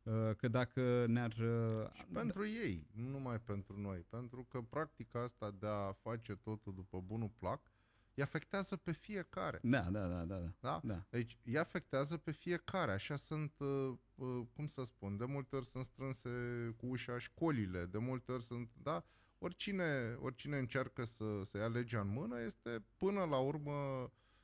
[0.02, 1.32] Uh, că dacă ne-ar...
[1.32, 3.98] Uh, Și pentru ei, nu numai pentru noi.
[4.08, 7.72] Pentru că practica asta de a face totul după bunul plac,
[8.18, 9.58] îi afectează pe fiecare.
[9.62, 10.36] Da, da, da, da.
[10.36, 10.52] da.
[10.60, 10.80] Da?
[10.84, 11.06] da.
[11.10, 12.92] Deci îi afectează pe fiecare.
[12.92, 16.28] Așa sunt, uh, uh, cum să spun, de multe ori sunt strânse
[16.76, 19.04] cu ușa școlile, de multe ori sunt, da,
[19.38, 23.72] oricine, oricine încearcă să, să ia legea în mână este până la urmă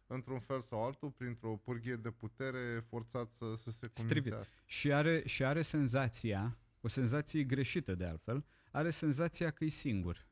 [0.07, 4.09] într-un fel sau altul, printr-o pârghie de putere, forțat să, să se Strivit.
[4.09, 4.55] cumințească.
[4.65, 10.27] Și are, și are senzația, o senzație greșită de altfel, are senzația că e singur.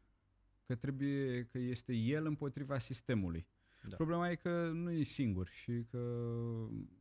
[0.66, 3.47] Că trebuie, că este el împotriva sistemului.
[3.82, 3.89] Da.
[3.89, 3.97] Da.
[3.97, 5.98] Problema e că nu e singur și că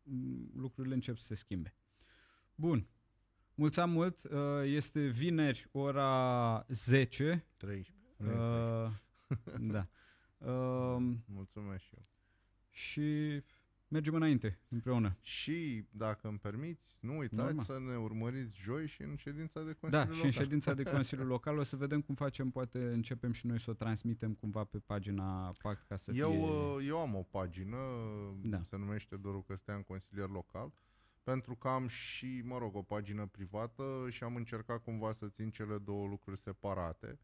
[0.03, 1.75] mm, lucrurile încep să se schimbe.
[2.55, 2.87] Bun.
[3.55, 4.23] Mulțumim mult.
[4.23, 7.45] Uh, Este vineri, ora 10.
[7.57, 7.93] 13.
[8.17, 8.95] Nu e 13.
[9.57, 9.87] Uh, da.
[10.37, 12.01] Uh, Mulțumesc și eu.
[12.69, 13.41] și
[13.91, 15.17] mergem înainte împreună.
[15.21, 17.63] Și, dacă îmi permiți, nu uitați Normal.
[17.63, 20.25] să ne urmăriți joi și în ședința de Da, Consiliu și Local.
[20.25, 23.69] în ședința de Consiliu Local o să vedem cum facem, poate începem și noi să
[23.69, 26.39] o transmitem cumva pe pagina Pact ca să Eu, fie...
[26.41, 27.77] uh, eu am o pagină,
[28.41, 28.61] Da.
[28.63, 30.73] se numește Doru Căstean Consilier Local,
[31.23, 35.49] pentru că am și, mă rog, o pagină privată și am încercat cumva să țin
[35.49, 37.19] cele două lucruri separate,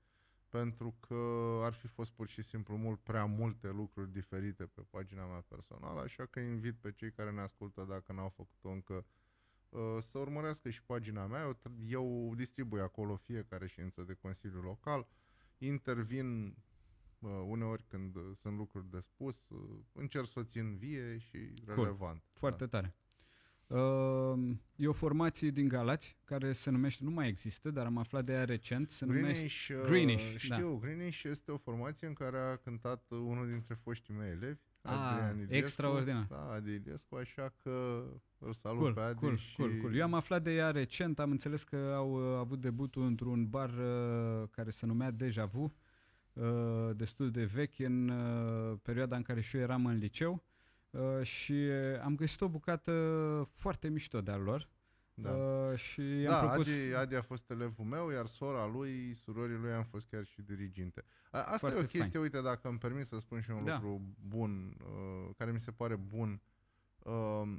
[0.50, 1.16] pentru că
[1.62, 6.00] ar fi fost pur și simplu mult prea multe lucruri diferite pe pagina mea personală,
[6.02, 9.06] așa că invit pe cei care ne ascultă, dacă n-au făcut-o încă,
[9.70, 11.42] uh, să urmărească și pagina mea.
[11.42, 15.08] Eu, tr- eu distribui acolo fiecare ședință de Consiliu Local,
[15.58, 16.56] intervin
[17.20, 19.60] uh, uneori când uh, sunt lucruri de spus, uh,
[19.92, 22.24] încerc să o țin vie și relevant.
[22.34, 22.96] Foarte tare.
[23.68, 28.26] Uh, e o formație din Galați care se numește, nu mai există, dar am aflat
[28.26, 29.28] de ea recent, se numește...
[29.32, 30.56] Greenish, uh, Greenish, da.
[30.56, 34.60] știu, Greenish este o formație în care a cântat uh, unul dintre foștii mei elevi,
[34.82, 35.56] Ah, Adrian Iliescu.
[35.56, 36.26] extraordinar.
[36.30, 38.04] Da, Adi Iliescu, așa că
[38.38, 39.56] îl salut Cool, pe Adi cool, și...
[39.56, 39.96] cool, cool.
[39.96, 43.70] Eu am aflat de ea recent, am înțeles că au uh, avut debutul într-un bar
[43.70, 45.74] uh, care se numea Deja Vu,
[46.34, 46.46] uh,
[46.96, 50.44] destul de vechi în uh, perioada în care și eu eram în liceu
[50.90, 52.92] uh, și uh, am găsit o bucată
[53.54, 54.70] foarte mișto de-a lor
[55.14, 55.30] Da.
[55.32, 56.68] uh, și i-am Da, propus...
[56.68, 60.42] Adi, Adi a fost elevul meu, iar sora lui, surorii lui, am fost chiar și
[60.42, 61.04] diriginte.
[61.32, 62.24] A, asta Foarte e o chestie, fain.
[62.24, 63.74] uite, dacă îmi permis să spun și un Da.
[63.74, 66.42] lucru bun, uh, care mi se pare bun.
[67.00, 67.58] Uh,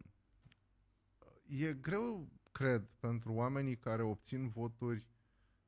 [1.47, 5.07] e greu, cred, pentru oamenii care obțin voturi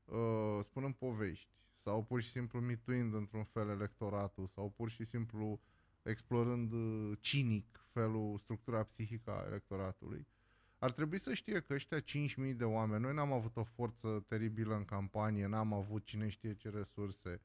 [0.05, 5.61] uh, spunând povești sau pur și simplu mituind într-un fel electoratul sau pur și simplu
[6.03, 10.27] explorând uh, cinic felul, structura psihică a electoratului.
[10.79, 14.75] Ar trebui să știe că ăștia 5.000 de oameni, noi n-am avut o forță teribilă
[14.75, 17.41] în campanie, n-am avut cine știe ce resurse.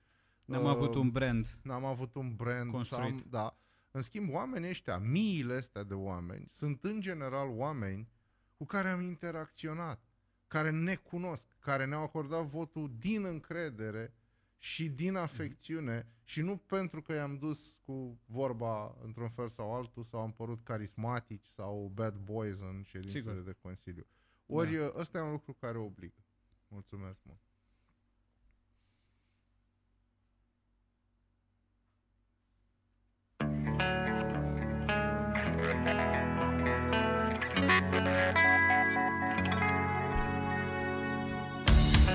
[0.45, 1.57] N-am Uh, avut un brand.
[1.61, 2.71] N-am avut un brand.
[2.71, 3.19] Construit.
[3.19, 3.57] Sam, da.
[3.91, 8.09] În schimb, oamenii ăștia, miile astea de oameni, sunt în general oameni
[8.57, 10.03] cu care am interacționat,
[10.47, 14.13] care ne cunosc, care ne-au acordat votul din încredere
[14.57, 20.03] și din afecțiune și nu pentru că i-am dus cu vorba într-un fel sau altul
[20.03, 23.41] sau am părut carismatici sau bad boys în ședințele Sigur.
[23.43, 24.05] de Consiliu.
[24.45, 24.91] Ori Da.
[24.95, 26.23] ăsta e un lucru care obligă.
[26.67, 27.39] Mulțumesc mult.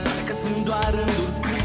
[0.03, 1.60] Poate că sunt doar rânduri scrise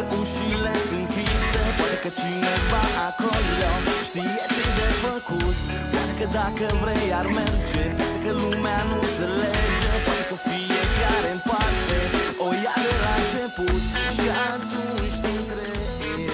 [0.00, 1.62] Poate că ușile sunt închise.
[1.78, 3.70] Poate că cineva acolo
[4.08, 5.56] știe ce de făcut.
[5.92, 7.84] Poate că dacă vrei ar merge.
[7.98, 9.90] Poate că lumea nu înțelege.
[10.06, 11.98] Poate că fiecare în parte
[12.46, 13.82] O ia de la început.
[14.16, 16.24] Și atunci te întrebi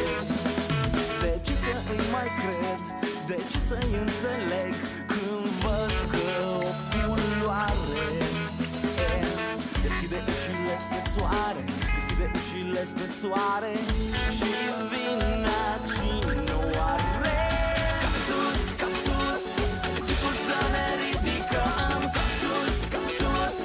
[1.22, 2.82] De ce să îi mai cred?
[3.30, 4.55] De ce să-i înțeleg?
[12.76, 13.74] Deschide ușile spre soare
[14.36, 14.52] Și
[14.90, 15.60] vine
[15.92, 17.38] cine o are
[18.02, 19.44] Cap sus, cap sus
[20.06, 23.56] Tipul să ne ridicăm Cap sus, cap sus.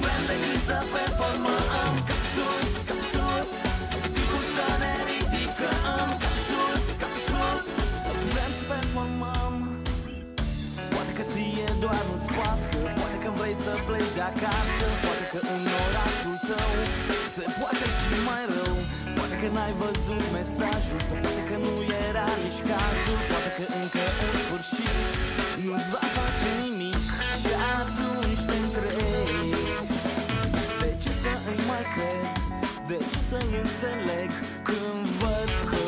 [0.00, 3.50] Vrem de gând să performăm Cap sus, cap sus.
[4.14, 7.66] Tipul să ne ridicăm Cap sus, cap sus.
[8.32, 9.54] Vrem să performăm.
[10.92, 12.44] Poate că ție doar nu-ți pasă.
[12.56, 12.75] Poate că
[13.46, 16.72] vrei să pleci de acasă Poate că în orașul tău
[17.34, 18.76] Se poate și mai rău
[19.16, 21.74] Poate că n-ai văzut mesajul Sau poate că nu
[22.08, 24.96] era nici cazul Poate că încă în sfârșit
[25.64, 27.06] Nu-ți va face nimic
[27.40, 29.50] Și atunci te întrebi
[30.82, 32.26] De ce să îi mai cred?
[32.90, 34.30] De ce să-i înțeleg?
[34.68, 35.84] Când văd că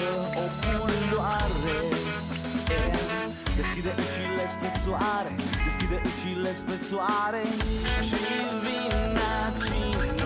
[3.60, 5.32] Deschide ușile spre soare
[5.66, 7.42] Deschide ușile spre soare.
[8.08, 8.18] Și
[8.64, 9.08] vine
[9.64, 10.17] cine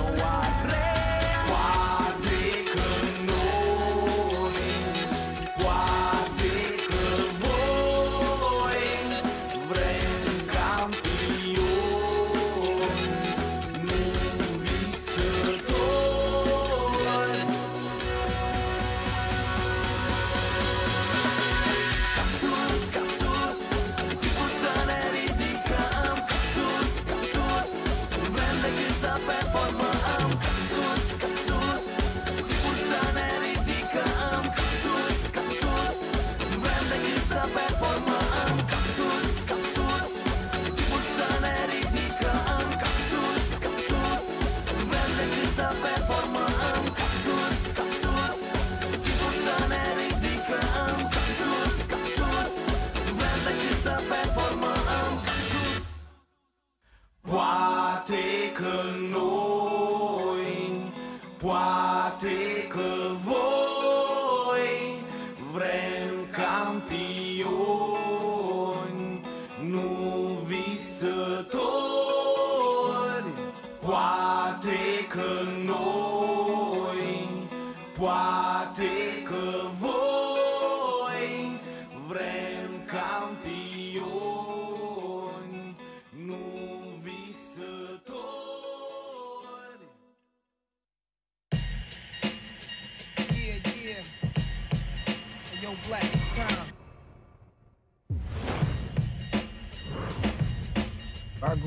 [58.12, 60.93] Poate că noi,
[61.36, 63.02] poate că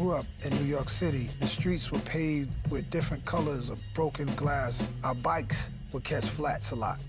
[0.05, 1.29] grew up in New York City.
[1.39, 4.87] The streets were paved with different colors of broken glass.
[5.03, 6.99] Our bikes would catch flats a lot.